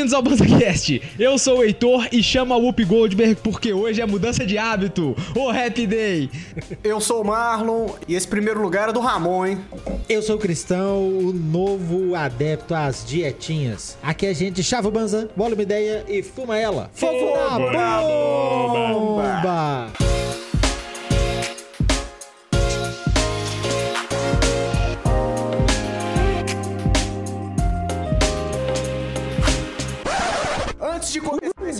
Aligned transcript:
Bem-vindos 0.00 0.14
ao 0.14 0.22
BanzaCast. 0.22 1.02
Eu 1.18 1.36
sou 1.36 1.58
o 1.58 1.62
Heitor 1.62 2.08
e 2.10 2.22
chama 2.22 2.56
o 2.56 2.62
Whoop 2.62 2.82
Goldberg 2.86 3.34
porque 3.42 3.74
hoje 3.74 4.00
é 4.00 4.06
mudança 4.06 4.46
de 4.46 4.56
hábito. 4.56 5.14
O 5.36 5.50
Happy 5.50 5.86
Day. 5.86 6.30
Eu 6.82 7.02
sou 7.02 7.20
o 7.20 7.26
Marlon 7.26 7.90
e 8.08 8.14
esse 8.14 8.26
primeiro 8.26 8.62
lugar 8.62 8.88
é 8.88 8.92
do 8.94 9.00
Ramon, 9.00 9.44
hein? 9.44 9.58
Eu 10.08 10.22
sou 10.22 10.36
o 10.36 10.38
Cristão, 10.38 11.06
o 11.06 11.34
novo 11.34 12.14
adepto 12.14 12.74
às 12.74 13.04
dietinhas. 13.04 13.98
Aqui 14.02 14.24
a 14.26 14.32
gente 14.32 14.62
chava 14.62 14.88
o 14.88 14.90
banza, 14.90 15.28
bola 15.36 15.52
uma 15.52 15.62
ideia 15.62 16.02
e 16.08 16.22
fuma 16.22 16.56
ela. 16.56 16.90
Fogo 16.94 17.36
na 17.36 18.00
bomba! 18.00 19.92
Antes 20.00 20.09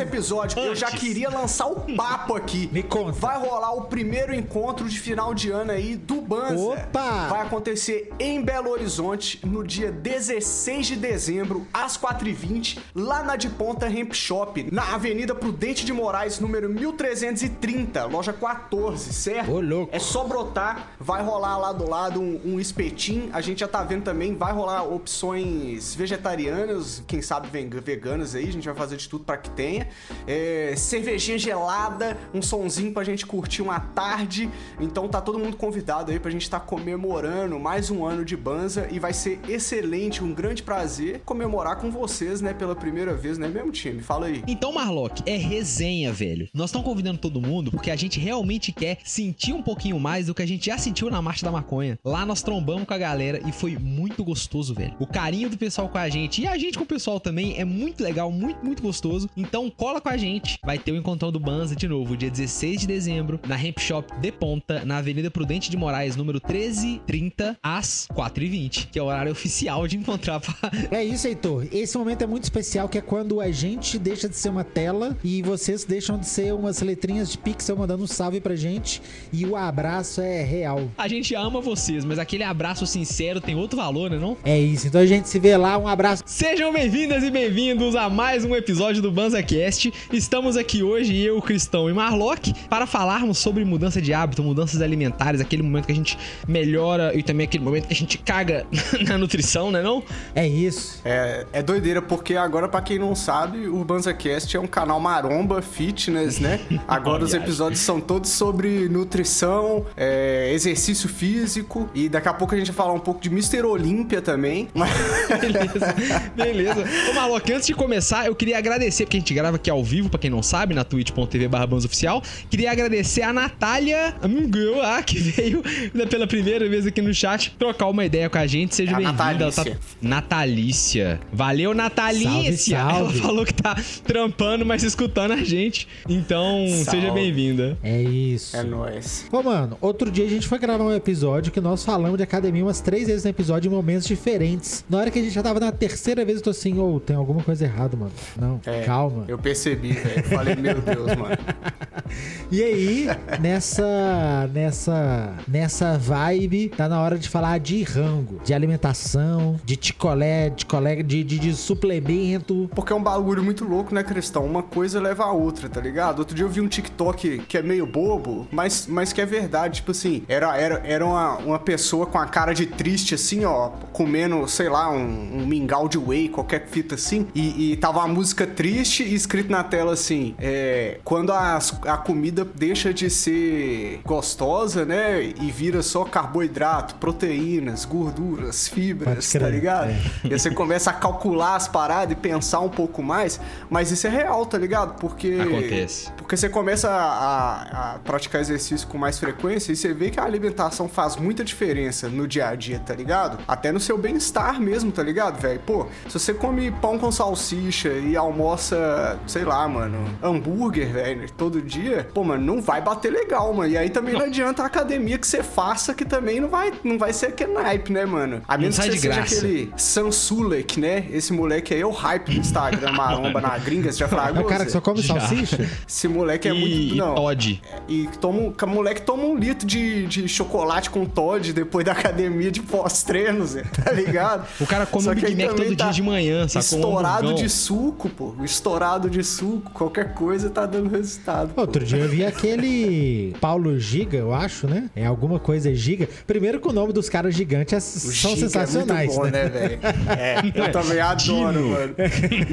episódio, 0.03 0.59
eu 0.59 0.75
já 0.75 0.89
Antes. 0.89 1.01
queria 1.01 1.29
lançar 1.31 1.67
o 1.67 1.81
papo 1.97 2.35
aqui. 2.35 2.69
Me 2.73 2.83
conta. 2.83 3.13
Vai 3.13 3.39
rolar 3.39 3.73
o 3.75 3.83
primeiro 3.83 4.35
encontro 4.35 4.89
de 4.89 4.99
final 4.99 5.33
de 5.35 5.51
ano 5.51 5.73
aí 5.73 5.97
do 5.97 6.21
Banza. 6.21 6.61
Opa! 6.61 7.27
Vai 7.29 7.41
acontecer 7.43 8.13
em 8.19 8.43
Belo 8.43 8.71
Horizonte 8.71 9.41
no 9.47 9.65
dia 9.65 9.91
16 9.91 10.87
de 10.87 10.97
dezembro, 10.97 11.67
às 11.73 11.97
4h20, 11.97 12.79
lá 12.95 13.23
na 13.23 13.37
de 13.37 13.49
Ponta 13.49 13.89
Hemp 13.89 14.13
Shop, 14.15 14.69
na 14.73 14.95
Avenida 14.95 15.35
Prudente 15.35 15.85
de 15.85 15.93
Moraes, 15.93 16.39
número 16.41 16.69
1330, 16.69 18.05
loja 18.07 18.33
14, 18.33 19.13
certo? 19.13 19.51
Ô, 19.53 19.61
louco. 19.61 19.95
É 19.95 19.99
só 19.99 20.25
brotar, 20.25 20.89
vai 20.99 21.23
rolar 21.23 21.57
lá 21.59 21.73
do 21.73 21.89
lado 21.89 22.21
um, 22.21 22.41
um 22.45 22.61
espetinho. 22.61 23.31
A 23.33 23.41
gente 23.41 23.61
já 23.61 23.69
tá 23.69 23.83
vendo 23.83 24.03
também, 24.05 24.35
vai 24.35 24.53
rolar 24.53 24.83
opções 24.83 25.95
vegetarianas, 25.95 27.03
quem 27.07 27.21
sabe 27.23 27.49
vega- 27.49 27.81
veganas 27.81 28.35
aí, 28.35 28.49
a 28.49 28.53
gente 28.53 28.65
vai 28.67 28.75
fazer 28.75 28.97
de 28.97 29.09
tudo 29.09 29.25
pra 29.25 29.37
que 29.37 29.51
tenha. 29.51 29.89
É, 30.27 30.75
cervejinha 30.77 31.39
gelada, 31.39 32.17
um 32.33 32.43
sonzinho 32.43 32.93
pra 32.93 33.05
gente 33.05 33.27
curtir 33.27 33.63
uma 33.63 33.81
tarde. 33.81 34.49
Então 34.81 35.09
tá 35.09 35.21
todo 35.21 35.39
mundo 35.39 35.57
convidado 35.57 36.11
aí 36.11 36.19
pra 36.19 36.31
gente 36.31 36.43
estar 36.43 36.61
comemorando 36.61 37.59
mais 37.59 37.91
um 37.91 38.05
ano 38.05 38.25
de 38.25 38.37
Banza 38.37 38.89
e 38.91 38.99
vai 38.99 39.13
ser 39.13 39.41
excelente, 39.49 40.23
um 40.23 40.33
grande 40.33 40.63
prazer 40.63 41.21
comemorar 41.25 41.77
com 41.77 41.91
vocês, 41.91 42.41
né, 42.41 42.53
pela 42.53 42.75
primeira 42.75 43.15
vez, 43.15 43.39
né, 43.39 43.49
mesmo 43.49 43.71
time? 43.71 44.03
Fala 44.03 44.27
aí. 44.27 44.43
Então, 44.47 44.73
Marlock, 44.73 45.23
é 45.27 45.37
resenha, 45.37 46.13
velho. 46.13 46.49
Nós 46.55 46.71
estamos 46.71 46.87
convidando 46.87 47.19
todo 47.19 47.41
mundo 47.41 47.71
porque 47.71 47.91
a 47.91 47.97
gente 47.97 48.19
realmente 48.19 48.73
quer 48.73 48.99
sentir 49.05 49.53
um 49.53 49.63
pouquinho 49.63 49.99
mais 49.99 50.27
do 50.27 50.35
que 50.35 50.43
a 50.43 50.47
gente 50.47 50.67
já 50.67 50.79
sentiu 50.79 51.11
na 51.11 51.21
Marcha 51.21 51.45
da 51.45 51.53
Maconha. 51.53 51.99
Lá 52.05 52.25
nós 52.25 52.43
trombamos 52.43 52.85
com 52.87 52.95
a 52.95 52.99
galera 52.99 53.41
e 53.47 53.53
foi 53.53 53.77
muito 53.77 54.25
gostoso, 54.25 54.75
velho. 54.75 54.95
O 54.99 55.07
carinho 55.07 55.49
do 55.49 55.57
pessoal 55.57 55.89
com 55.89 55.99
a 55.99 56.09
gente 56.09 56.43
e 56.43 56.47
a 56.47 56.57
gente 56.57 56.79
com 56.79 56.85
o 56.85 56.87
pessoal 56.87 57.21
também 57.21 57.59
é 57.59 57.65
muito 57.65 58.03
legal, 58.03 58.31
muito, 58.31 58.65
muito 58.65 58.83
gostoso. 58.83 59.29
Então, 59.37 59.71
cola 59.81 59.99
com 59.99 60.11
a 60.11 60.17
gente. 60.19 60.59
Vai 60.63 60.79
ter 60.79 60.93
o 60.93 60.97
encontrão 60.97 61.33
do 61.33 61.41
Banza 61.41 61.75
de 61.75 61.89
novo, 61.89 62.15
dia 62.15 62.31
16 62.31 62.83
de 62.83 62.87
dezembro, 62.87 63.41
na 63.49 63.59
Hemp 63.59 63.79
Shop 63.79 64.15
de 64.21 64.31
Ponta, 64.31 64.85
na 64.85 64.99
Avenida 64.99 65.31
Prudente 65.31 65.71
de 65.71 65.77
Moraes, 65.79 66.17
número 66.17 66.39
1330, 66.39 67.57
às 67.63 68.07
4h20, 68.13 68.89
que 68.93 68.99
é 68.99 69.03
o 69.03 69.07
horário 69.07 69.33
oficial 69.33 69.89
de 69.89 69.97
encontrar 69.97 70.39
pra 70.39 70.55
É 70.93 71.03
isso, 71.03 71.27
Heitor. 71.27 71.67
Esse 71.73 71.97
momento 71.97 72.21
é 72.21 72.27
muito 72.27 72.45
especial, 72.45 72.91
que 72.91 72.99
é 72.99 73.01
quando 73.01 73.41
a 73.41 73.51
gente 73.51 73.99
deixa 73.99 74.29
de 74.29 74.37
ser 74.37 74.51
uma 74.51 74.65
tela 74.65 75.17
e 75.25 75.41
vocês 75.41 75.83
deixam 75.83 76.19
de 76.19 76.27
ser 76.27 76.53
umas 76.53 76.83
letrinhas 76.83 77.33
de 77.33 77.39
pixel 77.39 77.75
mandando 77.75 78.05
um 78.05 78.07
salve 78.07 78.39
pra 78.39 78.55
gente 78.55 79.01
e 79.33 79.47
o 79.47 79.57
abraço 79.57 80.21
é 80.21 80.43
real. 80.43 80.91
A 80.99 81.09
gente 81.09 81.35
ama 81.35 81.59
vocês, 81.59 82.05
mas 82.05 82.19
aquele 82.19 82.45
abraço 82.45 82.87
sincero 82.87 83.41
tem 83.41 83.55
outro 83.55 83.79
valor, 83.79 84.11
né 84.11 84.19
não? 84.19 84.37
É 84.45 84.61
isso. 84.61 84.89
Então 84.89 85.01
a 85.01 85.07
gente 85.07 85.27
se 85.27 85.39
vê 85.39 85.57
lá. 85.57 85.79
Um 85.79 85.89
abraço. 85.89 86.23
Sejam 86.27 86.71
bem-vindas 86.71 87.25
e 87.25 87.31
bem-vindos 87.31 87.97
a 87.97 88.11
mais 88.11 88.45
um 88.45 88.55
episódio 88.55 89.01
do 89.01 89.11
BanzaCast. 89.11 89.70
Estamos 90.13 90.57
aqui 90.57 90.83
hoje, 90.83 91.17
eu, 91.17 91.41
Cristão 91.41 91.89
e 91.89 91.93
Marlock, 91.93 92.53
para 92.69 92.87
falarmos 92.87 93.39
sobre 93.39 93.65
mudança 93.65 94.03
de 94.03 94.13
hábito, 94.13 94.43
mudanças 94.43 94.83
alimentares, 94.83 95.41
aquele 95.41 95.63
momento 95.63 95.87
que 95.87 95.93
a 95.93 95.95
gente 95.95 96.19
melhora 96.47 97.17
e 97.17 97.23
também 97.23 97.45
aquele 97.45 97.63
momento 97.63 97.87
que 97.87 97.93
a 97.93 97.97
gente 97.97 98.19
caga 98.19 98.67
na 99.07 99.17
nutrição, 99.17 99.71
né 99.71 99.81
não? 99.81 100.03
É 100.35 100.47
isso. 100.47 101.01
É, 101.05 101.47
é 101.53 101.63
doideira, 101.63 102.03
porque 102.03 102.35
agora, 102.35 102.69
pra 102.69 102.81
quem 102.81 102.99
não 102.99 103.15
sabe, 103.15 103.69
o 103.69 103.85
BanzaCast 103.85 104.57
é 104.57 104.61
um 104.61 104.67
canal 104.67 104.99
maromba, 104.99 105.63
fitness, 105.63 106.39
né? 106.41 106.61
Agora 106.89 107.23
os 107.23 107.33
episódios 107.33 107.81
são 107.81 108.01
todos 108.01 108.31
sobre 108.31 108.89
nutrição, 108.89 109.87
é, 109.97 110.53
exercício 110.53 111.09
físico, 111.09 111.89
e 111.95 112.09
daqui 112.09 112.29
a 112.29 112.35
pouco 112.35 112.55
a 112.55 112.59
gente 112.59 112.73
vai 112.73 112.77
falar 112.77 112.93
um 112.93 113.01
pouco 113.01 113.21
de 113.21 113.29
Mr. 113.29 113.63
Olímpia 113.63 114.21
também. 114.21 114.69
Beleza, 115.41 115.95
beleza. 116.35 116.85
Ô 117.11 117.15
Marlock, 117.15 117.53
antes 117.53 117.67
de 117.67 117.75
começar, 117.75 118.27
eu 118.27 118.35
queria 118.35 118.59
agradecer, 118.59 119.05
porque 119.05 119.17
a 119.17 119.21
gente 119.21 119.35
grava 119.35 119.59
aqui 119.61 119.71
ao 119.71 119.85
vivo, 119.85 120.09
pra 120.09 120.19
quem 120.19 120.31
não 120.31 120.43
sabe, 120.43 120.75
na 120.75 120.83
twitch.tv 120.85 121.47
barra 121.49 121.69
oficial. 121.75 122.23
Queria 122.51 122.73
agradecer 122.73 123.23
a 123.23 123.33
Natália 123.33 124.15
Amingão, 124.23 124.81
ah, 124.83 125.03
que 125.03 125.19
veio 125.19 125.63
né, 125.95 126.07
pela 126.07 126.27
primeira 126.27 126.69
vez 126.69 126.87
aqui 126.87 127.01
no 127.01 127.13
chat 127.15 127.55
trocar 127.59 127.87
uma 127.89 128.05
ideia 128.05 128.29
com 128.29 128.39
a 128.39 128.47
gente. 128.47 128.75
Seja 128.75 128.93
A 128.93 128.97
bem-vinda. 128.97 129.21
Ela 129.23 129.39
Natalícia. 129.39 129.79
Natalícia. 130.03 131.21
Valeu, 131.33 131.75
Natalícia. 131.75 132.79
Salve, 132.79 132.93
salve. 132.93 133.19
Ela 133.19 133.27
falou 133.27 133.45
que 133.47 133.55
tá 133.55 133.77
trampando, 134.05 134.65
mas 134.65 134.83
escutando 134.83 135.33
a 135.33 135.45
gente. 135.45 135.87
Então, 136.09 136.67
Salve. 136.69 136.91
seja 137.01 137.13
bem-vinda. 137.13 137.77
É 137.83 138.01
isso. 138.03 138.57
É 138.57 138.63
nóis. 138.63 139.27
Ô, 139.31 139.43
mano, 139.43 139.77
outro 139.81 140.11
dia 140.11 140.25
a 140.25 140.29
gente 140.29 140.49
foi 140.49 140.59
gravar 140.59 140.85
um 140.85 140.95
episódio 140.95 141.53
que 141.53 141.61
nós 141.61 141.85
falamos 141.85 142.17
de 142.17 142.23
academia 142.23 142.63
umas 142.65 142.81
três 142.81 143.07
vezes 143.07 143.25
no 143.25 143.31
episódio 143.31 143.69
em 143.69 143.75
momentos 143.75 144.07
diferentes. 144.07 144.85
Na 144.89 144.99
hora 144.99 145.11
que 145.11 145.19
a 145.19 145.23
gente 145.23 145.33
já 145.35 145.43
tava 145.43 145.61
na 145.61 145.71
terceira 145.73 146.25
vez, 146.25 146.39
eu 146.39 146.45
tô 146.45 146.51
assim, 146.51 146.79
ô, 146.79 146.99
tem 147.01 147.17
alguma 147.17 147.43
coisa 147.43 147.65
errada, 147.65 147.97
mano. 147.97 148.13
Não, 148.39 148.61
É, 148.67 148.83
calma. 148.83 149.25
Eu 149.29 149.39
percebi, 149.51 149.93
velho. 149.93 150.25
Falei, 150.25 150.55
meu 150.55 150.81
Deus, 150.81 151.15
mano. 151.17 151.37
E 152.53 152.65
aí, 152.65 153.07
nessa, 153.41 154.51
nessa, 154.53 155.35
nessa 155.47 155.97
vibe, 155.97 156.71
tá 156.71 156.89
na 156.89 157.01
hora 157.01 157.17
de 157.17 157.29
falar 157.29 157.61
de 157.61 157.85
rango, 157.85 158.41
de 158.45 158.53
alimentação, 158.53 159.55
de 159.65 159.77
ticolé, 159.77 160.51
de 160.51 160.67
colega, 160.67 161.01
de, 161.01 161.23
de, 161.23 161.39
de 161.39 161.55
suplemento. 161.55 162.69
Porque 162.75 162.93
é 162.93 162.97
um 162.97 163.03
bagulho 163.03 163.41
muito 163.41 163.65
louco, 163.65 163.95
né, 163.95 164.03
Cristão? 164.03 164.45
Uma 164.45 164.65
coisa 164.65 165.01
leva 165.01 165.27
a 165.27 165.33
outra, 165.33 165.69
tá 165.69 165.81
ligado? 165.81 166.19
Outro 166.19 166.35
dia 166.35 166.45
eu 166.45 166.49
vi 166.49 166.61
um 166.61 166.67
TikTok 166.67 167.39
que 167.47 167.57
é 167.57 167.63
meio 167.63 167.87
bobo, 167.87 168.49
mas, 168.51 168.89
mas 168.89 169.13
que 169.13 169.21
é 169.21 169.27
verdade. 169.27 169.77
Tipo 169.77 169.93
assim, 169.93 170.25
era, 170.27 170.57
era, 170.57 170.83
era 170.85 171.07
uma, 171.07 171.37
uma 171.37 171.59
pessoa 171.61 172.05
com 172.05 172.19
a 172.19 172.27
cara 172.27 172.53
de 172.53 172.67
triste, 172.67 173.15
assim, 173.15 173.45
ó, 173.45 173.69
comendo, 173.93 174.49
sei 174.49 174.69
lá, 174.69 174.91
um, 174.91 175.41
um 175.41 175.47
mingau 175.47 175.89
de 175.89 175.99
whey, 175.99 176.29
qualquer 176.29 176.67
fita 176.67 176.97
assim. 176.97 177.29
E, 177.33 177.71
e 177.71 177.77
tava 177.77 178.01
uma 178.01 178.09
música 178.09 178.45
triste 178.45 179.05
e 179.05 179.15
escrito 179.31 179.51
na 179.51 179.63
tela 179.63 179.93
assim: 179.93 180.35
é, 180.41 180.99
quando 181.05 181.33
as- 181.33 181.79
a 181.87 181.97
comida 181.97 182.45
deixa 182.55 182.93
de 182.93 183.09
ser 183.09 184.01
gostosa, 184.05 184.85
né? 184.85 185.23
E 185.23 185.51
vira 185.53 185.83
só 185.83 186.05
carboidrato, 186.05 186.97
proteínas, 186.97 187.85
gorduras, 187.85 188.67
fibras, 188.67 189.33
tá 189.33 189.49
ligado? 189.49 189.91
é. 189.91 190.01
E 190.25 190.37
você 190.39 190.51
começa 190.51 190.91
a 190.91 190.93
calcular 190.93 191.55
as 191.55 191.69
paradas 191.69 192.13
e 192.13 192.17
pensar 192.17 192.59
um 192.61 192.69
pouco 192.69 193.03
mais, 193.03 193.41
mas 193.71 193.93
isso 193.93 194.07
é 194.09 194.11
real, 194.11 194.45
tá 194.47 194.59
ligado? 194.59 194.99
Porque. 194.99 195.39
Acontece. 195.41 196.11
Porque 196.17 196.37
você 196.37 196.49
começa 196.49 196.91
a, 196.91 197.95
a 197.95 197.99
praticar 198.01 198.41
exercício 198.41 198.87
com 198.89 198.99
mais 198.99 199.19
frequência 199.19 199.71
e 199.73 199.77
você 199.77 199.95
vê 199.95 200.11
que 200.11 200.19
a 200.19 200.25
alimentação 200.25 200.89
faz 200.89 201.15
muita 201.17 201.45
diferença 201.45 202.09
no 202.09 202.27
dia 202.27 202.49
a 202.49 202.55
dia, 202.57 202.81
tá 202.81 202.95
ligado? 202.95 203.39
Até 203.47 203.71
no 203.71 203.79
seu 203.79 203.97
bem-estar 203.97 204.61
mesmo, 204.61 204.91
tá 204.91 205.03
ligado, 205.05 205.41
velho? 205.41 205.61
Pô, 205.61 205.87
se 206.09 206.19
você 206.19 206.35
come 206.35 206.71
pão 206.73 206.99
com 206.99 207.13
salsicha 207.13 207.91
e 207.91 208.17
almoça, 208.17 209.19
sei 209.27 209.45
lá, 209.45 209.67
mano, 209.69 209.99
hambúrguer, 210.23 210.93
velho, 210.93 211.31
todo 211.37 211.61
dia, 211.63 212.09
pô, 212.13 212.25
mano, 212.25 212.45
não 212.45 212.61
vai 212.63 212.81
bater 212.81 213.13
legal, 213.13 213.53
mano. 213.55 213.71
E 213.73 213.77
aí 213.79 213.91
também 213.91 214.15
não 214.15 214.23
adianta 214.27 214.63
a 214.63 214.67
academia 214.67 215.19
que 215.19 215.27
você 215.27 215.43
faça, 215.43 215.95
que 215.95 216.05
também 216.05 216.41
não 216.41 216.49
vai, 216.49 216.73
não 216.85 216.99
vai 216.99 217.13
ser 217.13 217.27
aquele 217.27 217.53
naipe, 217.53 217.93
né, 217.93 218.05
mano? 218.05 218.43
A 218.49 218.57
menos 218.59 218.79
que 218.79 218.85
você 218.85 218.93
seja 218.93 219.09
graça. 219.15 219.37
aquele 219.37 219.73
Sansulek, 219.77 220.81
né? 220.81 221.07
Esse 221.11 221.33
moleque 221.33 221.75
aí 221.75 221.81
é 221.81 221.87
o 221.87 221.91
hype 221.91 222.33
do 222.33 222.41
Instagram 222.41 222.93
maromba 222.93 223.41
na 223.41 223.57
gringa, 223.59 223.93
você 223.93 223.99
já 223.99 224.07
É 224.07 224.09
falou, 224.09 224.43
o 224.43 224.47
cara 224.47 224.65
que 224.65 224.73
só 224.73 224.81
come 224.81 225.01
Já. 225.03 225.19
salsicha? 225.21 225.69
Esse 225.89 226.09
moleque 226.09 226.49
é 226.49 226.53
e, 226.55 226.59
muito. 226.61 226.95
e 226.95 226.97
Não. 226.97 227.15
Todd. 227.15 227.63
E 227.89 228.09
toma, 228.21 228.39
um- 228.41 228.53
que 228.53 228.65
o 228.65 228.69
moleque 228.69 229.03
toma 229.03 229.25
um 229.25 229.37
litro 229.37 229.67
de, 229.67 230.07
de 230.07 230.29
chocolate 230.29 230.91
com 230.91 231.05
Todd 231.05 231.53
depois 231.53 231.85
da 231.85 231.93
academia 231.93 232.51
de 232.51 232.61
pós-treino, 232.63 233.45
Zé, 233.47 233.63
tá 233.63 233.93
ligado? 233.93 234.47
O 234.61 234.67
cara 234.67 234.87
come 234.87 235.05
Só 235.05 235.11
um 235.13 235.15
que 235.15 235.27
Big 235.27 235.45
Mac 235.45 235.55
todo 235.57 235.77
dia 235.77 235.91
de 235.91 236.03
manhã, 236.03 236.49
sacou? 236.49 236.79
Um 236.79 236.81
Estourado 236.83 237.17
hamburgão. 237.29 237.35
de 237.35 237.49
suco, 237.49 238.09
pô. 238.09 238.35
Estourado 238.43 239.10
de 239.11 239.23
suco. 239.25 239.71
Qualquer 239.73 240.15
coisa 240.15 240.49
tá 240.51 240.65
dando 240.67 240.89
resultado. 240.89 241.49
Outro 241.57 241.61
outro 241.81 241.85
dia 241.85 241.99
eu 241.99 242.09
vi 242.09 242.25
aquele 242.25 243.35
Paulo 243.41 243.79
Giga, 243.79 244.19
eu 244.19 244.35
acho, 244.35 244.67
né? 244.67 244.91
É 244.95 245.07
alguma 245.07 245.39
coisa 245.39 245.73
Giga. 245.75 246.09
Primeiro 246.27 246.61
que 246.61 246.69
o 246.69 246.73
nome 246.73 246.93
dos 246.93 247.09
caras 247.09 247.35
gigantes 247.35 247.73
é- 247.73 247.77
O 247.79 248.13
são 248.13 248.31
Giga 248.35 248.49
sensacionais, 248.49 249.11
é 249.17 249.19
muito 249.19 249.31
bom, 249.31 249.31
né? 249.31 249.45
né, 249.45 249.49
velho? 249.49 249.81
É, 250.09 250.43
eu 250.55 250.73
também 250.73 251.01
adoro, 251.01 251.19
Dino. 251.53 251.71
mano. 251.71 251.95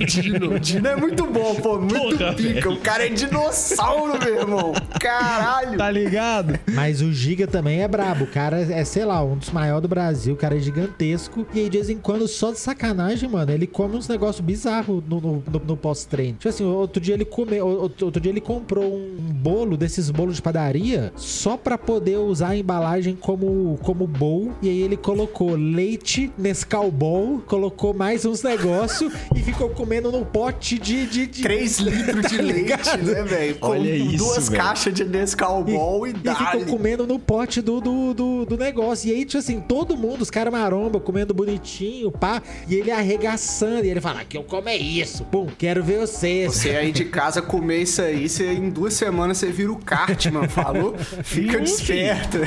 Dino. 0.06 0.59
Dino 0.59 0.88
é 0.88 0.95
muito 0.95 1.25
bom, 1.25 1.56
pô. 1.56 1.77
Muito 1.80 2.18
Porra, 2.18 2.33
pica. 2.33 2.54
velho. 2.54 2.71
O 2.74 2.80
cara 2.80 3.06
é 3.06 3.09
dinossauro, 3.09 4.19
meu 4.19 4.39
irmão. 4.39 4.74
Caralho. 5.00 5.77
Tá 5.77 5.89
ligado? 5.92 6.59
Mas 6.74 7.01
o 7.01 7.12
Giga 7.12 7.48
também 7.48 7.81
é 7.81 7.88
brabo. 7.88 8.25
O 8.25 8.27
cara 8.27 8.59
é, 8.59 8.83
sei 8.83 9.06
lá, 9.06 9.24
um 9.24 9.38
dos 9.38 9.50
maiores 9.51 9.81
do 9.81 9.88
Brasil. 9.88 10.33
O 10.33 10.38
cara 10.38 10.56
é 10.56 10.59
gigantesco. 10.59 11.45
E 11.54 11.59
aí, 11.59 11.69
de 11.69 11.77
vez 11.77 11.89
em 11.89 11.98
quando, 11.98 12.27
só 12.27 12.51
de 12.51 12.59
sacanagem, 12.59 13.30
mano, 13.30 13.51
ele 13.51 13.68
come 13.68 13.95
uns 13.95 14.07
negócios 14.07 14.44
bizarros 14.45 15.04
no, 15.07 15.19
no, 15.21 15.44
no- 15.51 15.62
no 15.65 15.77
pós-treino. 15.77 16.38
Tipo 16.48 16.64
assim, 16.64 16.66
outro 16.66 17.02
dia 17.02 17.14
ele 17.14 17.26
comeu. 17.26 17.68
Outro, 17.68 18.22
dia 18.22 18.32
ele 18.32 18.40
comprou 18.40 18.96
um 18.96 19.18
bolo 19.18 19.76
desses 19.76 20.10
bolos 20.10 20.38
de 20.38 20.42
padaria 20.42 21.12
só 21.16 21.58
pra 21.58 21.78
poder 21.78 22.18
usar 22.18 22.50
a 22.50 22.56
embalagem 22.56 23.16
como, 23.16 23.78
como 23.84 24.08
bowl. 24.08 24.52
E 24.62 24.70
aí 24.70 24.82
ele 24.82 24.96
colocou 24.96 25.56
leite 25.56 26.32
Nescau 26.38 26.90
Bowl, 26.90 27.42
colocou 27.46 27.94
mais 27.94 28.26
uns 28.26 28.44
negócios 28.44 29.12
e 29.36 29.40
ficou 29.40 29.70
comendo 29.70 30.12
no 30.12 30.26
pote 30.26 30.80
de. 30.80 31.06
de, 31.06 31.28
de... 31.28 31.44
3 31.44 31.80
litros 31.80 32.32
de 32.32 32.38
leite, 32.42 32.98
né, 33.04 33.24
velho? 33.24 33.56
Com 33.56 33.68
Olha 33.70 33.96
isso, 33.96 34.18
duas 34.18 34.50
caixas 34.50 34.94
de 34.94 35.04
Nescau 35.04 35.64
Ball 35.64 36.08
e, 36.08 36.12
E 36.12 36.14
ficou 36.14 36.60
dá. 36.62 36.66
comendo 36.66 37.06
no 37.06 37.20
pote 37.20 37.62
do, 37.62 37.82
do, 37.82 38.14
do, 38.14 38.46
do 38.46 38.58
negócio. 38.58 39.10
E 39.10 39.14
aí, 39.14 39.26
tipo 39.26 39.38
assim, 39.38 39.60
todo 39.60 39.98
mundo, 39.98 40.22
os 40.22 40.30
caras 40.30 40.54
maromba, 40.54 41.00
comendo 41.00 41.34
bonitinho, 41.34 42.12
pá. 42.12 42.42
E 42.70 42.76
ele 42.76 42.92
arregaçando. 42.92 43.86
E 43.86 43.90
ele 43.90 44.00
fala, 44.00 44.24
que 44.24 44.38
eu 44.38 44.44
como 44.44 44.70
é 44.70 44.78
isso. 44.78 45.26
Pum, 45.26 45.48
quero 45.58 45.84
ver 45.84 45.98
vocês. 46.45 46.62
Você 46.62 46.69
aí 46.78 46.92
de 46.92 47.06
casa 47.06 47.42
comer 47.42 47.81
isso 47.81 48.01
aí, 48.01 48.30
você, 48.30 48.51
em 48.54 48.69
duas 48.69 48.94
semanas 48.94 49.38
você 49.38 49.51
vira 49.51 49.72
o 49.72 49.78
Cartman, 49.78 50.48
falou? 50.48 50.95
Fica 51.24 51.60
desperto. 51.60 52.38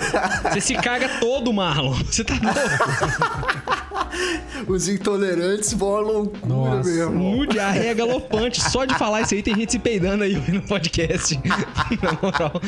Você 0.53 0.61
se 0.61 0.75
caga 0.75 1.09
todo, 1.21 1.53
Marlon. 1.53 1.95
Você 2.05 2.23
tá 2.25 2.35
louco. 2.35 3.91
Os 4.67 4.89
intolerantes 4.89 5.73
vão 5.73 5.97
à 5.97 6.01
loucura, 6.01 6.47
Nossa. 6.47 6.91
meu 6.91 6.99
irmão. 7.09 7.39
Um 7.39 7.47
diarreia 7.47 7.95
galopante. 7.95 8.61
Só 8.61 8.85
de 8.85 8.95
falar 8.97 9.23
isso 9.23 9.35
aí, 9.35 9.43
tem 9.43 9.55
gente 9.55 9.73
se 9.73 9.79
peidando 9.79 10.25
aí 10.25 10.35
no 10.51 10.63
podcast. 10.63 11.39
Na 12.03 12.19
moral. 12.21 12.61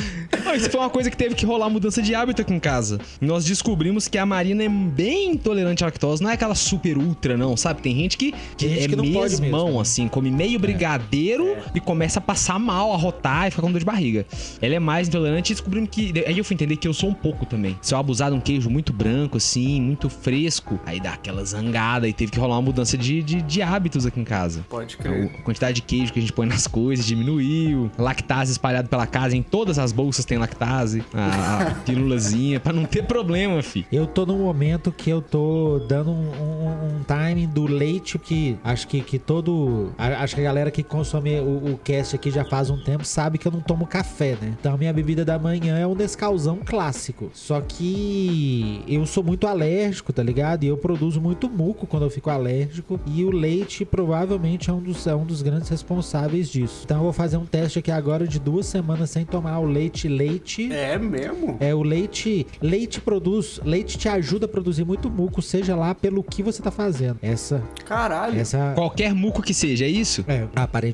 Não, 0.44 0.54
Isso 0.54 0.70
foi 0.70 0.80
uma 0.80 0.90
coisa 0.90 1.10
que 1.10 1.16
teve 1.16 1.34
que 1.34 1.44
rolar 1.44 1.68
mudança 1.68 2.00
de 2.02 2.14
hábito 2.14 2.42
aqui 2.42 2.52
em 2.52 2.60
casa. 2.60 2.98
Nós 3.20 3.44
descobrimos 3.44 4.08
que 4.08 4.18
a 4.18 4.26
Marina 4.26 4.64
é 4.64 4.68
bem 4.68 5.32
intolerante 5.32 5.84
à 5.84 5.86
lactose. 5.86 6.22
Não 6.22 6.30
é 6.30 6.34
aquela 6.34 6.54
super 6.54 6.96
ultra, 6.96 7.36
não, 7.36 7.56
sabe? 7.56 7.82
Tem 7.82 7.94
gente 7.94 8.16
que, 8.16 8.32
que 8.32 8.66
Tem 8.66 8.68
gente 8.70 8.84
é 8.84 8.88
que 8.88 8.96
não 8.96 9.12
pode 9.12 9.40
mesmão, 9.40 9.64
mesmo, 9.64 9.76
né? 9.76 9.82
assim. 9.82 10.08
Come 10.08 10.30
meio 10.30 10.58
brigadeiro 10.58 11.12
e 11.14 11.81
começa 11.85 12.19
a 12.19 12.23
passar 12.23 12.59
mal, 12.59 12.93
a 12.93 12.97
rotar 12.97 13.47
e 13.47 13.50
fica 13.50 13.62
com 13.62 13.70
dor 13.70 13.79
de 13.79 13.85
barriga. 13.85 14.25
Ela 14.61 14.75
é 14.76 14.79
mais 14.79 15.09
intolerante 15.09 15.53
e 15.53 15.55
descobrimos 15.55 15.91
que... 15.91 16.12
Aí 16.26 16.38
eu 16.38 16.44
fui 16.44 16.55
entender 16.55 16.76
que 16.76 16.88
eu 16.88 16.94
sou 16.94 17.11
um 17.11 17.14
pouco 17.14 17.44
também. 17.44 17.76
Se 17.82 17.93
eu 17.94 17.99
abusar 17.99 18.31
de 18.31 18.37
um 18.37 18.41
queijo 18.41 18.70
muito 18.70 18.93
branco, 18.93 19.37
assim, 19.37 19.81
muito 19.81 20.09
fresco, 20.09 20.81
aí 20.87 20.99
dá 21.00 21.12
aquela 21.12 21.44
zangada 21.44 22.09
e 22.09 22.12
teve 22.12 22.32
que 22.32 22.38
rolar 22.41 22.56
uma 22.56 22.62
mudança 22.62 22.97
de, 22.97 23.23
de, 23.23 23.43
de 23.43 23.61
hábitos 23.62 24.06
aqui 24.06 24.20
em 24.20 24.25
casa. 24.25 24.64
Pode 24.69 24.97
crer. 24.97 25.31
A 25.38 25.43
quantidade 25.43 25.75
de 25.76 25.82
queijo 25.82 26.12
que 26.12 26.19
a 26.19 26.23
gente 26.23 26.32
põe 26.32 26.47
nas 26.47 26.67
coisas 26.67 27.05
diminuiu. 27.05 27.91
Lactase 27.99 28.53
espalhado 28.53 28.88
pela 28.88 29.06
casa. 29.06 29.37
Em 29.37 29.43
todas 29.43 29.79
as 29.79 29.93
bolsas 29.93 30.25
tem 30.25 30.38
lactase. 30.38 31.05
A, 31.12 31.62
a 31.62 31.70
pilulazinha. 31.85 32.59
Pra 32.61 32.73
não 32.73 32.85
ter 32.85 33.05
problema, 33.05 33.62
fi. 33.62 33.87
Eu 33.93 34.06
tô 34.06 34.25
num 34.25 34.38
momento 34.38 34.91
que 34.91 35.11
eu 35.11 35.20
tô 35.20 35.79
dando 35.88 36.11
um, 36.11 36.14
um- 36.14 36.97
um 36.99 37.03
timing 37.06 37.47
do 37.49 37.64
leite 37.67 38.19
que 38.19 38.56
acho 38.64 38.87
que, 38.88 39.00
que 39.00 39.19
todo. 39.19 39.93
a- 39.99 40.23
Acho 40.23 40.35
que 40.37 40.41
a 40.41 40.44
galera 40.44 40.70
que 40.70 40.82
consome 41.02 41.40
o, 41.40 41.72
o 41.72 41.78
cast 41.82 42.14
aqui 42.14 42.31
já 42.31 42.44
faz 42.44 42.70
um 42.70 42.78
tempo 42.78 43.04
sabe 43.04 43.37
que 43.37 43.49
eu 43.49 43.50
não 43.50 43.60
tomo 43.60 43.84
café, 43.87 44.37
né? 44.40 44.54
Então 44.60 44.78
minha 44.78 44.93
bebida 44.93 45.25
da 45.25 45.37
manhã 45.37 45.76
é 45.76 45.84
um 45.84 45.96
Nescauzão 45.96 46.60
clássico. 46.64 47.28
Só 47.34 47.60
que 47.60 48.84
eu 48.87 49.04
sou 49.04 49.25
muito 49.25 49.49
alérgico, 49.49 50.12
tá 50.12 50.22
ligado? 50.22 50.62
E 50.62 50.69
eu 50.69 50.76
produzo 50.76 51.20
muito 51.20 51.50
muco 51.50 51.88
quando 51.88 52.04
eu 52.04 52.10
fico 52.10 52.31
alérgico. 52.31 53.00
E 53.04 53.25
o 53.25 53.32
leite 53.32 53.84
provavelmente 53.84 54.70
é 54.70 54.72
um 54.72 54.81
dos, 54.81 55.04
é 55.08 55.14
um 55.14 55.25
dos 55.25 55.43
grandes 55.43 55.69
responsáveis 55.69 56.49
disso. 56.49 56.82
Então 56.84 56.99
eu 56.99 57.02
vou 57.02 57.12
fazer 57.12 57.37
um 57.37 57.46
teste 57.46 57.81
aqui 57.81 57.90
agora 57.90 58.26
de 58.28 58.38
duas 58.38 58.66
semanas 58.66 59.10
sem 59.10 59.25
tomar 59.25 59.58
o 59.58 59.64
leite 59.64 60.06
leite. 60.06 60.72
É 60.72 60.96
mesmo? 60.99 61.56
É, 61.58 61.75
o 61.75 61.82
leite, 61.82 62.46
leite 62.60 63.00
produz, 63.00 63.60
leite 63.64 63.99
te 63.99 64.08
ajuda 64.08 64.46
a 64.46 64.49
produzir 64.49 64.84
muito 64.84 65.10
muco, 65.10 65.43
seja 65.43 65.75
lá 65.75 65.96
pelo 65.96 66.22
que 66.22 66.44
você 66.44 66.62
tá 66.62 66.70
fazendo. 66.70 67.19
Essa, 67.20 67.60
Caralho. 67.84 68.38
essa, 68.38 68.72
Qualquer 68.76 69.12
muco 69.12 69.43
que 69.43 69.52
seja, 69.52 69.84
é 69.84 69.88
isso? 69.88 70.25
é, 70.28 70.46
aparentemente. 70.54 70.91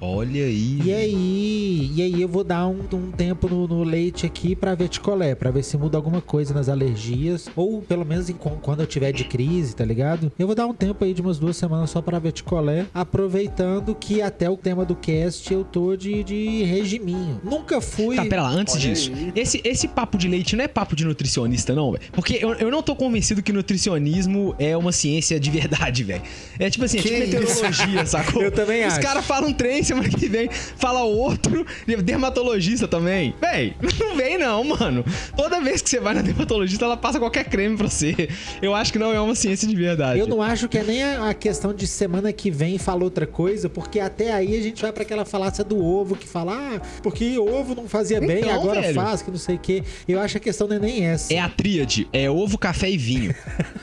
Olha 0.00 0.44
aí. 0.44 0.80
E 0.84 0.92
aí, 0.92 1.90
e 1.96 2.02
aí 2.02 2.20
eu 2.22 2.28
vou 2.28 2.44
dar 2.44 2.66
um, 2.66 2.80
um 2.92 3.10
tempo 3.10 3.48
no, 3.48 3.66
no 3.68 3.82
leite 3.84 4.26
aqui 4.26 4.54
pra 4.56 4.74
ver 4.74 4.88
ticolé, 4.88 5.34
pra 5.34 5.50
ver 5.50 5.62
se 5.62 5.76
muda 5.76 5.96
alguma 5.96 6.20
coisa 6.20 6.52
nas 6.54 6.68
alergias, 6.68 7.48
ou 7.56 7.80
pelo 7.82 8.04
menos 8.04 8.28
em, 8.28 8.34
quan- 8.34 8.56
quando 8.60 8.80
eu 8.80 8.86
tiver 8.86 9.12
de 9.12 9.24
crise, 9.24 9.74
tá 9.74 9.84
ligado? 9.84 10.30
Eu 10.38 10.46
vou 10.46 10.54
dar 10.56 10.66
um 10.66 10.74
tempo 10.74 11.04
aí 11.04 11.12
de 11.14 11.20
umas 11.20 11.38
duas 11.38 11.56
semanas 11.56 11.90
só 11.90 12.00
pra 12.02 12.18
ver 12.18 12.32
ticolé, 12.32 12.86
aproveitando 12.94 13.94
que 13.94 14.20
até 14.22 14.48
o 14.50 14.56
tema 14.56 14.84
do 14.84 14.94
cast 14.94 15.52
eu 15.52 15.64
tô 15.64 15.96
de, 15.96 16.22
de 16.22 16.62
regiminho. 16.64 17.40
Nunca 17.42 17.80
fui... 17.80 18.16
Tá, 18.16 18.24
pera 18.26 18.42
lá, 18.42 18.48
antes 18.50 18.74
Olha 18.74 18.82
disso. 18.82 19.10
aí. 19.14 19.32
Esse, 19.34 19.60
esse 19.64 19.88
papo 19.88 20.18
de 20.18 20.28
leite 20.28 20.54
não 20.56 20.64
é 20.64 20.68
papo 20.68 20.94
de 20.94 21.04
nutricionista, 21.04 21.74
não, 21.74 21.92
velho? 21.92 22.04
Porque 22.12 22.38
eu, 22.40 22.52
eu 22.54 22.70
não 22.70 22.82
tô 22.82 22.94
convencido 22.94 23.42
que 23.42 23.52
nutricionismo 23.52 24.54
é 24.58 24.76
uma 24.76 24.92
ciência 24.92 25.38
de 25.40 25.50
verdade, 25.50 26.04
velho. 26.04 26.22
É 26.58 26.68
tipo 26.70 26.84
assim, 26.84 26.98
é 26.98 27.02
Que 27.02 27.08
tipo 27.08 27.20
meteorologia, 27.20 28.06
sacou? 28.06 28.42
Eu 28.44 28.52
também 28.52 28.86
Os 28.86 28.92
acho. 28.94 29.02
caras 29.02 29.24
falam 29.34 29.50
um 29.50 29.52
trem, 29.52 29.82
semana 29.82 30.08
que 30.08 30.28
vem 30.28 30.48
fala 30.76 31.02
outro. 31.02 31.66
Dermatologista 32.02 32.86
também. 32.86 33.34
Véi, 33.40 33.74
não 33.98 34.16
vem 34.16 34.38
não, 34.38 34.62
mano. 34.64 35.04
Toda 35.36 35.60
vez 35.60 35.82
que 35.82 35.90
você 35.90 35.98
vai 35.98 36.14
na 36.14 36.22
dermatologista, 36.22 36.84
ela 36.84 36.96
passa 36.96 37.18
qualquer 37.18 37.44
creme 37.44 37.76
pra 37.76 37.88
você. 37.88 38.28
Eu 38.62 38.74
acho 38.74 38.92
que 38.92 38.98
não 38.98 39.12
é 39.12 39.20
uma 39.20 39.34
ciência 39.34 39.66
de 39.66 39.74
verdade. 39.74 40.18
Eu 40.20 40.26
não 40.26 40.40
acho 40.40 40.68
que 40.68 40.78
é 40.78 40.84
nem 40.84 41.02
a 41.02 41.34
questão 41.34 41.74
de 41.74 41.86
semana 41.86 42.32
que 42.32 42.50
vem 42.50 42.78
fala 42.78 43.02
outra 43.02 43.26
coisa, 43.26 43.68
porque 43.68 43.98
até 43.98 44.32
aí 44.32 44.56
a 44.56 44.62
gente 44.62 44.80
vai 44.82 44.92
pra 44.92 45.02
aquela 45.02 45.24
falácia 45.24 45.64
do 45.64 45.82
ovo 45.84 46.14
que 46.14 46.28
fala, 46.28 46.52
ah, 46.54 46.80
porque 47.02 47.36
ovo 47.38 47.74
não 47.74 47.88
fazia 47.88 48.20
bem, 48.20 48.38
Então, 48.40 48.54
agora 48.54 48.80
velho. 48.80 48.94
faz, 48.94 49.22
que 49.22 49.30
não 49.30 49.38
sei 49.38 49.56
o 49.56 49.58
quê. 49.58 49.82
Eu 50.06 50.20
acho 50.20 50.32
que 50.34 50.38
a 50.38 50.40
questão 50.40 50.68
não 50.68 50.76
é 50.76 50.78
nem 50.78 51.06
essa. 51.06 51.32
É 51.32 51.38
a 51.40 51.48
tríade. 51.48 52.08
É 52.12 52.30
ovo, 52.30 52.56
café 52.58 52.90
e 52.90 52.96
vinho. 52.96 53.34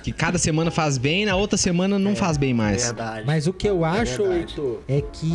que 0.04 0.12
cada 0.12 0.38
semana 0.38 0.72
faz 0.72 0.98
bem, 0.98 1.26
na 1.26 1.36
outra 1.36 1.58
semana 1.58 2.00
não 2.00 2.16
faz 2.16 2.38
bem 2.38 2.54
mais. 2.54 2.84
Verdade. 2.86 3.24
Mas 3.26 3.48
o 3.48 3.54
que 3.54 3.68
eu 3.68 3.84
acho, 3.84 4.24
verdade. 4.24 4.40
Heitor, 4.52 4.80
é 4.88 5.02
que 5.02 5.31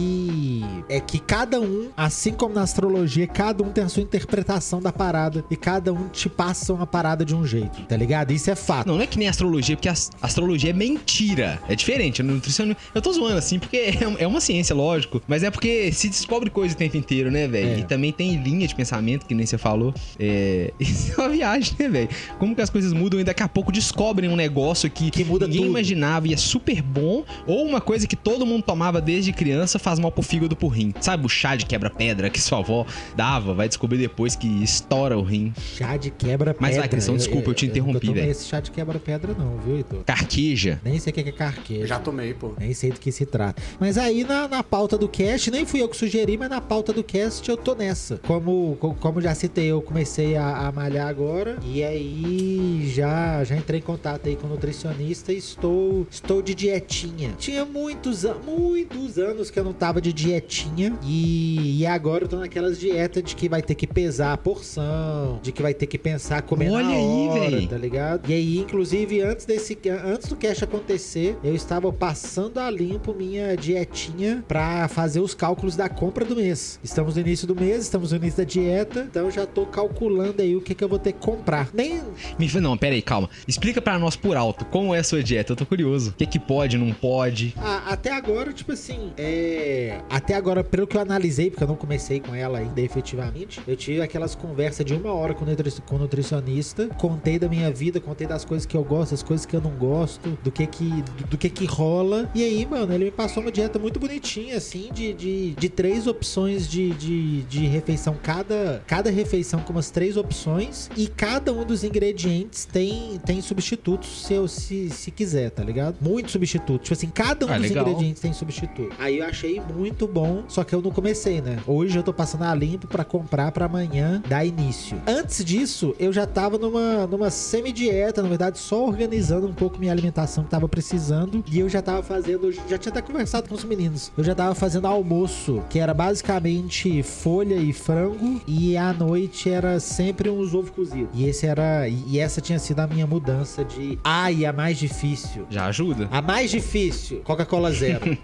é 0.88 1.00
que 1.00 1.18
cada 1.18 1.60
um, 1.60 1.88
assim 1.96 2.32
como 2.32 2.54
na 2.54 2.62
astrologia, 2.62 3.26
cada 3.26 3.62
um 3.62 3.70
tem 3.70 3.84
a 3.84 3.88
sua 3.88 4.02
interpretação 4.02 4.80
da 4.80 4.92
parada 4.92 5.44
e 5.50 5.56
cada 5.56 5.92
um 5.92 6.08
te 6.08 6.28
passa 6.28 6.72
uma 6.72 6.86
parada 6.86 7.24
de 7.24 7.34
um 7.34 7.46
jeito, 7.46 7.82
tá 7.82 7.96
ligado? 7.96 8.32
Isso 8.32 8.50
é 8.50 8.54
fato. 8.54 8.86
Não, 8.86 8.96
não 8.96 9.02
é 9.02 9.06
que 9.06 9.18
nem 9.18 9.28
astrologia, 9.28 9.76
porque 9.76 9.88
a 9.88 9.94
astrologia 10.22 10.70
é 10.70 10.72
mentira. 10.72 11.60
É 11.68 11.74
diferente. 11.74 12.22
No 12.22 12.34
nutricionismo. 12.34 12.76
Eu 12.94 13.02
tô 13.02 13.12
zoando 13.12 13.38
assim, 13.38 13.58
porque 13.58 13.76
é, 13.76 13.98
é 14.18 14.26
uma 14.26 14.40
ciência, 14.40 14.74
lógico. 14.74 15.20
Mas 15.26 15.42
é 15.42 15.50
porque 15.50 15.90
se 15.92 16.08
descobre 16.08 16.50
coisa 16.50 16.74
o 16.74 16.78
tempo 16.78 16.96
inteiro, 16.96 17.30
né, 17.30 17.46
velho? 17.46 17.70
É. 17.70 17.78
E 17.80 17.84
também 17.84 18.12
tem 18.12 18.36
linha 18.36 18.66
de 18.66 18.74
pensamento, 18.74 19.26
que 19.26 19.34
nem 19.34 19.46
você 19.46 19.58
falou. 19.58 19.92
É. 20.18 20.72
Isso 20.80 21.12
é 21.12 21.24
uma 21.24 21.28
viagem, 21.30 21.74
né, 21.78 21.88
velho? 21.88 22.08
Como 22.38 22.54
que 22.54 22.62
as 22.62 22.70
coisas 22.70 22.92
mudam 22.92 23.20
e 23.20 23.24
daqui 23.24 23.42
a 23.42 23.48
pouco 23.48 23.72
descobrem 23.72 24.30
um 24.30 24.36
negócio 24.36 24.90
que, 24.90 25.10
Que 25.10 25.24
muda 25.24 25.46
ninguém 25.46 25.62
tudo. 25.62 25.70
imaginava 25.70 26.28
e 26.28 26.32
é 26.34 26.36
super 26.36 26.82
bom. 26.82 27.24
Ou 27.46 27.64
uma 27.64 27.80
coisa 27.80 28.06
que 28.06 28.16
todo 28.16 28.46
mundo 28.46 28.62
tomava 28.62 29.00
desde 29.00 29.32
criança 29.32 29.78
faz 29.86 30.00
mal 30.00 30.10
pro 30.10 30.20
fígado 30.20 30.56
pro 30.56 30.66
rim. 30.66 30.92
Sabe 31.00 31.24
o 31.26 31.28
chá 31.28 31.54
de 31.54 31.64
quebra-pedra 31.64 32.28
que 32.28 32.40
sua 32.40 32.58
avó 32.58 32.84
dava? 33.14 33.54
Vai 33.54 33.68
descobrir 33.68 33.98
depois 33.98 34.34
que 34.34 34.48
estoura 34.64 35.16
o 35.16 35.22
rim. 35.22 35.54
Chá 35.76 35.96
de 35.96 36.10
quebra-pedra. 36.10 36.56
Mas 36.58 36.76
vai, 36.76 36.88
Cristão, 36.88 37.16
desculpa, 37.16 37.50
eu 37.50 37.54
te 37.54 37.66
interrompi, 37.66 37.90
Eu 37.90 37.94
não 37.94 38.00
tomei 38.00 38.14
velho. 38.22 38.30
esse 38.32 38.48
chá 38.48 38.58
de 38.58 38.72
quebra-pedra 38.72 39.32
não, 39.38 39.58
viu, 39.58 39.76
Heitor? 39.76 40.02
Carqueja. 40.04 40.80
Nem 40.84 40.98
sei 40.98 41.12
o 41.12 41.14
que 41.14 41.20
é 41.20 41.30
carqueja. 41.30 41.82
Eu 41.82 41.86
já 41.86 42.00
tomei, 42.00 42.34
pô. 42.34 42.52
Nem 42.58 42.74
sei 42.74 42.90
do 42.90 42.98
que 42.98 43.12
se 43.12 43.24
trata. 43.24 43.62
Mas 43.78 43.96
aí 43.96 44.24
na, 44.24 44.48
na 44.48 44.64
pauta 44.64 44.98
do 44.98 45.08
cast, 45.08 45.52
nem 45.52 45.64
fui 45.64 45.80
eu 45.80 45.88
que 45.88 45.96
sugeri, 45.96 46.36
mas 46.36 46.50
na 46.50 46.60
pauta 46.60 46.92
do 46.92 47.04
cast 47.04 47.48
eu 47.48 47.56
tô 47.56 47.76
nessa. 47.76 48.18
Como, 48.26 48.76
co- 48.80 48.94
como 48.98 49.20
já 49.20 49.36
citei, 49.36 49.66
eu 49.66 49.80
comecei 49.80 50.36
a, 50.36 50.66
a 50.66 50.72
malhar 50.72 51.06
agora. 51.06 51.58
E 51.64 51.84
aí 51.84 52.90
já, 52.92 53.44
já 53.44 53.54
entrei 53.56 53.78
em 53.78 53.82
contato 53.84 54.26
aí 54.28 54.34
com 54.34 54.48
o 54.48 54.50
nutricionista 54.50 55.32
e 55.32 55.36
estou, 55.38 56.04
estou 56.10 56.42
de 56.42 56.56
dietinha. 56.56 57.34
Tinha 57.38 57.64
muitos, 57.64 58.24
muitos 58.44 59.16
anos 59.18 59.48
que 59.48 59.60
eu 59.60 59.64
não 59.64 59.75
tava 59.76 60.00
de 60.00 60.12
dietinha. 60.12 60.96
E, 61.02 61.80
e 61.80 61.86
agora 61.86 62.24
eu 62.24 62.28
tô 62.28 62.36
naquelas 62.36 62.78
dietas 62.78 63.22
de 63.22 63.36
que 63.36 63.48
vai 63.48 63.62
ter 63.62 63.74
que 63.74 63.86
pesar 63.86 64.32
a 64.32 64.36
porção, 64.36 65.38
de 65.42 65.52
que 65.52 65.62
vai 65.62 65.74
ter 65.74 65.86
que 65.86 65.98
pensar 65.98 66.42
comer 66.42 66.70
Olha 66.70 66.84
na 66.84 66.90
aí, 66.92 67.28
hora, 67.28 67.50
véi. 67.50 67.66
tá 67.66 67.76
ligado? 67.76 68.30
E 68.30 68.34
aí, 68.34 68.58
inclusive, 68.58 69.20
antes 69.20 69.46
desse 69.46 69.76
antes 70.04 70.28
do 70.28 70.36
cast 70.36 70.64
acontecer, 70.64 71.36
eu 71.42 71.54
estava 71.54 71.92
passando 71.92 72.58
a 72.58 72.70
limpo 72.70 73.14
minha 73.14 73.56
dietinha 73.56 74.44
pra 74.48 74.88
fazer 74.88 75.20
os 75.20 75.34
cálculos 75.34 75.76
da 75.76 75.88
compra 75.88 76.24
do 76.24 76.36
mês. 76.36 76.80
Estamos 76.82 77.14
no 77.14 77.20
início 77.20 77.46
do 77.46 77.54
mês, 77.54 77.82
estamos 77.82 78.12
no 78.12 78.18
início 78.18 78.38
da 78.38 78.44
dieta 78.44 79.06
então 79.16 79.30
já 79.30 79.46
tô 79.46 79.64
calculando 79.66 80.42
aí 80.42 80.56
o 80.56 80.60
que, 80.60 80.74
que 80.74 80.82
eu 80.82 80.88
vou 80.88 80.98
ter 80.98 81.12
que 81.12 81.20
comprar. 81.20 81.70
Nem. 81.72 82.02
Me, 82.38 82.48
não, 82.60 82.76
pera 82.76 82.94
aí, 82.94 83.02
calma. 83.02 83.28
Explica 83.46 83.80
pra 83.80 83.98
nós 83.98 84.16
por 84.16 84.36
alto 84.36 84.64
como 84.66 84.94
é 84.94 84.98
a 84.98 85.04
sua 85.04 85.22
dieta. 85.22 85.52
Eu 85.52 85.56
tô 85.56 85.66
curioso. 85.66 86.10
O 86.10 86.12
que, 86.14 86.26
que 86.26 86.38
pode, 86.38 86.76
não 86.76 86.92
pode? 86.92 87.54
Ah, 87.56 87.84
até 87.86 88.12
agora, 88.12 88.52
tipo 88.52 88.72
assim, 88.72 89.12
é. 89.16 89.65
Até 90.10 90.34
agora, 90.34 90.62
pelo 90.64 90.86
que 90.86 90.96
eu 90.96 91.00
analisei, 91.00 91.50
porque 91.50 91.62
eu 91.64 91.68
não 91.68 91.76
comecei 91.76 92.20
com 92.20 92.34
ela 92.34 92.58
ainda 92.58 92.80
efetivamente, 92.80 93.60
eu 93.66 93.76
tive 93.76 94.00
aquelas 94.00 94.34
conversas 94.34 94.84
de 94.84 94.94
uma 94.94 95.12
hora 95.12 95.34
com 95.34 95.44
o, 95.44 95.48
nutri 95.48 95.70
com 95.86 95.96
o 95.96 95.98
nutricionista, 95.98 96.88
contei 96.98 97.38
da 97.38 97.48
minha 97.48 97.70
vida, 97.70 98.00
contei 98.00 98.26
das 98.26 98.44
coisas 98.44 98.66
que 98.66 98.76
eu 98.76 98.84
gosto, 98.84 99.10
das 99.12 99.22
coisas 99.22 99.44
que 99.46 99.54
eu 99.54 99.60
não 99.60 99.70
gosto, 99.72 100.38
do 100.42 100.50
que 100.50 100.66
que, 100.66 100.88
do, 100.88 101.26
do 101.30 101.38
que 101.38 101.48
que 101.50 101.64
rola. 101.64 102.30
E 102.34 102.44
aí, 102.44 102.64
mano, 102.66 102.92
ele 102.92 103.06
me 103.06 103.10
passou 103.10 103.42
uma 103.42 103.52
dieta 103.52 103.78
muito 103.78 103.98
bonitinha, 103.98 104.56
assim, 104.56 104.90
de, 104.92 105.12
de, 105.12 105.50
de 105.54 105.68
três 105.68 106.06
opções 106.06 106.68
de, 106.68 106.90
de, 106.94 107.42
de 107.42 107.66
refeição. 107.66 108.16
Cada, 108.22 108.82
cada 108.86 109.10
refeição 109.10 109.60
com 109.60 109.72
umas 109.72 109.90
três 109.90 110.16
opções. 110.16 110.90
E 110.96 111.06
cada 111.08 111.52
um 111.52 111.64
dos 111.64 111.84
ingredientes 111.84 112.64
tem, 112.64 113.20
tem 113.24 113.40
substitutos 113.40 114.24
se, 114.26 114.34
eu, 114.34 114.46
se, 114.48 114.90
se 114.90 115.10
quiser, 115.10 115.50
tá 115.50 115.62
ligado? 115.62 115.96
Muitos 116.00 116.32
substitutos. 116.32 116.84
Tipo 116.88 116.92
assim, 116.94 117.08
cada 117.08 117.46
um 117.46 117.50
Ah, 117.50 117.58
dos 117.58 117.68
legal. 117.68 117.86
ingredientes 117.88 118.20
tem 118.22 118.32
substituto. 118.32 118.94
Aí 118.98 119.18
eu 119.18 119.26
achei 119.26 119.55
muito 119.60 120.06
bom, 120.06 120.44
só 120.48 120.64
que 120.64 120.74
eu 120.74 120.82
não 120.82 120.90
comecei, 120.90 121.40
né? 121.40 121.58
Hoje 121.66 121.98
eu 121.98 122.02
tô 122.02 122.12
passando 122.12 122.44
a 122.44 122.54
limpo 122.54 122.86
pra 122.86 123.04
comprar 123.04 123.52
pra 123.52 123.66
amanhã 123.66 124.22
dar 124.28 124.44
início. 124.44 125.00
Antes 125.06 125.44
disso, 125.44 125.94
eu 125.98 126.12
já 126.12 126.26
tava 126.26 126.58
numa, 126.58 127.06
numa 127.06 127.30
semi-dieta, 127.30 128.22
na 128.22 128.28
verdade, 128.28 128.58
só 128.58 128.86
organizando 128.86 129.46
um 129.46 129.54
pouco 129.54 129.78
minha 129.78 129.92
alimentação 129.92 130.44
que 130.44 130.50
tava 130.50 130.68
precisando. 130.68 131.44
E 131.50 131.58
eu 131.58 131.68
já 131.68 131.82
tava 131.82 132.02
fazendo, 132.02 132.50
já 132.52 132.78
tinha 132.78 132.90
até 132.90 133.02
conversado 133.02 133.48
com 133.48 133.54
os 133.54 133.64
meninos. 133.64 134.12
Eu 134.16 134.24
já 134.24 134.34
tava 134.34 134.54
fazendo 134.54 134.86
almoço, 134.86 135.62
que 135.68 135.78
era 135.78 135.92
basicamente 135.94 137.02
folha 137.02 137.56
e 137.56 137.72
frango. 137.72 138.40
E 138.46 138.76
à 138.76 138.92
noite 138.92 139.50
era 139.50 139.78
sempre 139.80 140.30
uns 140.30 140.54
ovos 140.54 140.70
cozidos. 140.70 141.08
E 141.14 141.26
esse 141.26 141.46
era. 141.46 141.88
E 141.88 142.18
essa 142.18 142.40
tinha 142.40 142.58
sido 142.58 142.80
a 142.80 142.86
minha 142.86 143.06
mudança 143.06 143.64
de. 143.64 143.98
Ah, 144.04 144.30
e 144.30 144.44
a 144.46 144.52
mais 144.52 144.78
difícil. 144.78 145.46
Já 145.50 145.66
ajuda? 145.66 146.08
A 146.10 146.20
mais 146.20 146.50
difícil, 146.50 147.20
Coca-Cola 147.24 147.70
Zero. 147.72 148.06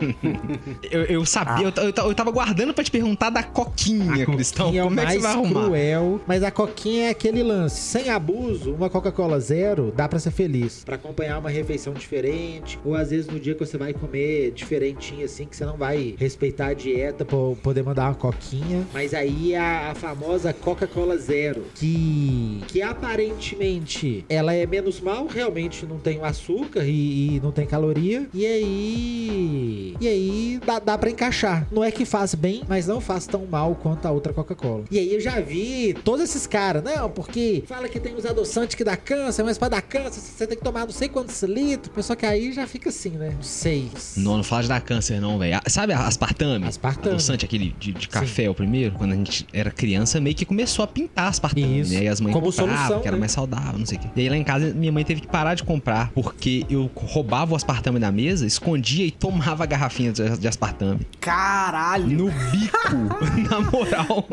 Eu, 0.91 1.03
eu 1.05 1.22
sabia, 1.27 1.65
eu, 1.67 1.73
ta- 1.73 1.83
eu, 1.83 1.93
ta- 1.93 2.03
eu 2.05 2.15
tava 2.15 2.31
guardando 2.31 2.73
pra 2.75 2.83
te 2.85 2.91
perguntar 2.91 3.31
da 3.31 3.43
coquinha, 3.43 4.25
Cristão. 4.27 4.67
Coquinha 4.67 4.83
é 4.83 4.85
o 4.85 4.89
Como 4.89 5.01
é 5.01 5.07
que 5.07 5.13
você 5.13 5.19
vai 5.19 5.33
arrumar? 5.33 5.65
cruel, 5.65 6.21
mas 6.27 6.43
a 6.43 6.51
coquinha 6.51 7.07
é 7.07 7.11
aquele 7.11 7.43
lance. 7.43 7.81
Sem 7.81 8.09
abuso, 8.11 8.73
uma 8.75 8.89
Coca-Cola 8.91 9.39
zero 9.41 9.93
dá 9.97 10.09
pra 10.09 10.19
ser 10.19 10.31
feliz. 10.31 10.83
Pra 10.85 10.97
acompanhar 10.97 11.39
uma 11.39 11.51
refeição 11.51 11.93
diferente, 11.93 12.79
ou 12.85 12.95
às 12.95 13.11
vezes 13.11 13.27
no 13.27 13.39
dia 13.41 13.55
que 13.55 13.65
você 13.65 13.77
vai 13.79 13.93
comer 13.93 14.53
diferentinho 14.53 15.25
assim, 15.25 15.47
que 15.47 15.57
você 15.57 15.65
não 15.65 15.77
vai 15.77 16.15
respeitar 16.19 16.67
a 16.69 16.75
dieta 16.75 17.25
pra 17.25 17.37
poder 17.63 17.83
mandar 17.83 18.07
uma 18.09 18.15
coquinha. 18.15 18.87
Mas 18.93 19.15
aí 19.15 19.55
a, 19.55 19.91
a 19.91 19.95
famosa 19.95 20.53
Coca-Cola 20.53 21.17
zero, 21.17 21.65
que, 21.75 22.61
que 22.69 22.83
aparentemente 22.83 24.25
ela 24.29 24.55
é 24.55 24.67
menos 24.67 25.01
mal, 25.01 25.27
realmente 25.27 25.85
não 25.87 25.99
tem 25.99 26.19
o 26.19 26.25
açúcar 26.25 26.85
e, 26.85 27.37
e 27.37 27.41
não 27.43 27.53
tem 27.53 27.67
caloria. 27.67 28.27
E 28.33 28.47
aí. 28.47 29.95
E 30.01 30.09
aí 30.09 30.61
dá, 30.65 30.79
dá 30.79 30.99
pra 30.99 31.11
encaixar. 31.13 31.67
Não 31.71 31.83
é 31.85 31.91
que 31.91 32.05
faz 32.05 32.35
bem, 32.35 32.63
mas 32.69 32.87
não 32.87 33.01
faz 33.01 33.27
tão 33.27 33.47
mal 33.47 33.75
quanto 33.75 34.07
a 34.07 34.11
outra 34.11 34.33
Coca-Cola. 34.33 34.85
E 34.91 34.99
aí 34.99 35.15
eu 35.15 35.21
já 35.21 35.41
vi 35.41 35.95
todos 36.05 36.23
esses 36.25 36.47
caras, 36.47 36.83
não, 36.83 37.09
porque 37.11 37.63
fala 37.67 37.89
que 37.89 38.01
tem 38.01 38.15
os 38.15 38.27
adoçantes 38.27 38.75
que 38.75 38.85
dá 38.85 38.97
câncer, 38.97 39.43
mas 39.43 39.59
pra 39.59 39.69
dar 39.69 39.83
câncer 39.83 40.21
você 40.21 40.47
tem 40.47 40.57
que 40.57 40.65
tomar 40.65 40.85
não 40.85 40.93
sei 40.93 41.09
quantos 41.09 41.43
litros. 41.43 42.05
Só 42.07 42.15
que 42.15 42.27
aí 42.27 42.53
já 42.53 42.67
fica 42.67 42.89
assim, 42.89 43.11
né? 43.11 43.33
Não 43.35 43.43
sei. 43.43 43.89
Não, 44.17 44.37
não 44.37 44.45
fala 44.45 44.63
de 44.63 44.69
dar 44.69 44.81
câncer, 44.81 45.21
não, 45.21 45.39
velho. 45.39 45.57
Ah, 45.57 45.63
Sabe 45.71 45.93
a 45.93 46.07
aspartame? 46.07 46.67
Aspartame. 46.67 47.15
Adoçante, 47.15 47.45
aquele 47.45 47.75
de, 47.79 47.93
de 47.93 48.09
café, 48.09 48.49
o 48.51 48.55
primeiro? 48.55 48.95
Quando 48.97 49.13
a 49.13 49.17
gente 49.17 49.47
era 49.53 49.71
criança, 49.71 50.21
meio 50.21 50.35
que 50.35 50.45
começou 50.45 50.83
a 50.83 50.87
pintar 50.89 51.29
aspartame, 51.29 51.81
Isso. 51.81 51.93
né? 51.95 52.05
E 52.05 52.09
as 52.09 52.21
mães 52.21 52.33
Como 52.33 52.47
compravam, 52.47 52.77
solução, 52.77 53.01
que 53.01 53.09
era 53.09 53.17
né? 53.17 53.21
mais 53.21 53.33
saudável, 53.33 53.79
não 53.79 53.87
sei 53.87 53.99
o 53.99 54.01
quê. 54.01 54.09
E 54.17 54.21
aí 54.21 54.29
lá 54.29 54.37
em 54.37 54.45
casa, 54.45 54.73
minha 54.75 54.93
mãe 54.93 55.05
teve 55.05 55.21
que 55.21 55.27
parar 55.27 55.55
de 55.55 55.63
comprar, 55.63 56.11
porque 56.13 56.65
eu 56.69 56.91
roubava 56.95 57.53
o 57.53 57.57
aspartame 57.57 57.99
da 57.99 58.11
mesa, 58.11 58.47
escondia 58.47 59.05
e 59.07 59.11
tomava 59.11 59.63
a 59.63 59.67
garrafinha 59.67 60.13
de 60.13 60.49
aspartame. 60.49 61.02
Caralho! 61.21 62.07
No 62.07 62.31
bico! 62.31 62.93
na 63.51 63.61
moral. 63.61 64.27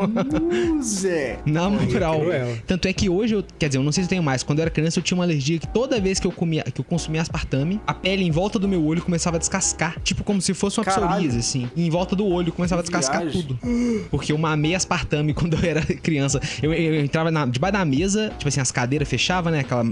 Zé! 0.82 1.38
Na 1.46 1.68
moral. 1.68 2.20
Tanto 2.66 2.88
é 2.88 2.92
que 2.92 3.08
hoje 3.08 3.34
eu, 3.34 3.44
quer 3.58 3.68
dizer, 3.68 3.78
eu 3.78 3.82
não 3.82 3.92
sei 3.92 4.04
se 4.04 4.06
eu 4.06 4.10
tenho 4.10 4.22
mais. 4.22 4.42
Quando 4.42 4.58
eu 4.58 4.62
era 4.62 4.70
criança, 4.70 4.98
eu 4.98 5.02
tinha 5.02 5.16
uma 5.16 5.24
alergia 5.24 5.58
que 5.58 5.66
toda 5.68 6.00
vez 6.00 6.18
que 6.20 6.26
eu 6.26 6.32
comia, 6.32 6.62
que 6.64 6.80
eu 6.80 6.84
consumia 6.84 7.22
aspartame, 7.22 7.80
a 7.86 7.94
pele 7.94 8.24
em 8.24 8.30
volta 8.30 8.58
do 8.58 8.68
meu 8.68 8.84
olho 8.84 9.02
começava 9.02 9.36
a 9.36 9.38
descascar, 9.38 9.96
tipo 10.02 10.24
como 10.24 10.40
se 10.40 10.54
fosse 10.54 10.78
uma 10.78 10.84
Caralho. 10.84 11.06
psoríase 11.12 11.38
assim. 11.38 11.70
E 11.76 11.86
em 11.86 11.90
volta 11.90 12.14
do 12.16 12.26
olho 12.26 12.52
começava 12.52 12.80
a 12.80 12.82
descascar 12.82 13.22
viagem. 13.22 13.42
tudo. 13.42 13.58
Porque 14.10 14.32
eu 14.32 14.38
mamei 14.38 14.74
aspartame 14.74 15.32
quando 15.34 15.54
eu 15.56 15.68
era 15.68 15.82
criança. 15.84 16.40
Eu, 16.62 16.72
eu- 16.72 16.94
eu 16.94 17.04
entrava 17.04 17.30
na, 17.30 17.46
debaixo 17.46 17.72
da 17.78 17.84
mesa, 17.84 18.30
tipo 18.36 18.48
assim, 18.48 18.60
as 18.60 18.70
cadeiras 18.72 19.08
fechavam, 19.08 19.52
né? 19.52 19.60
Aquela, 19.60 19.84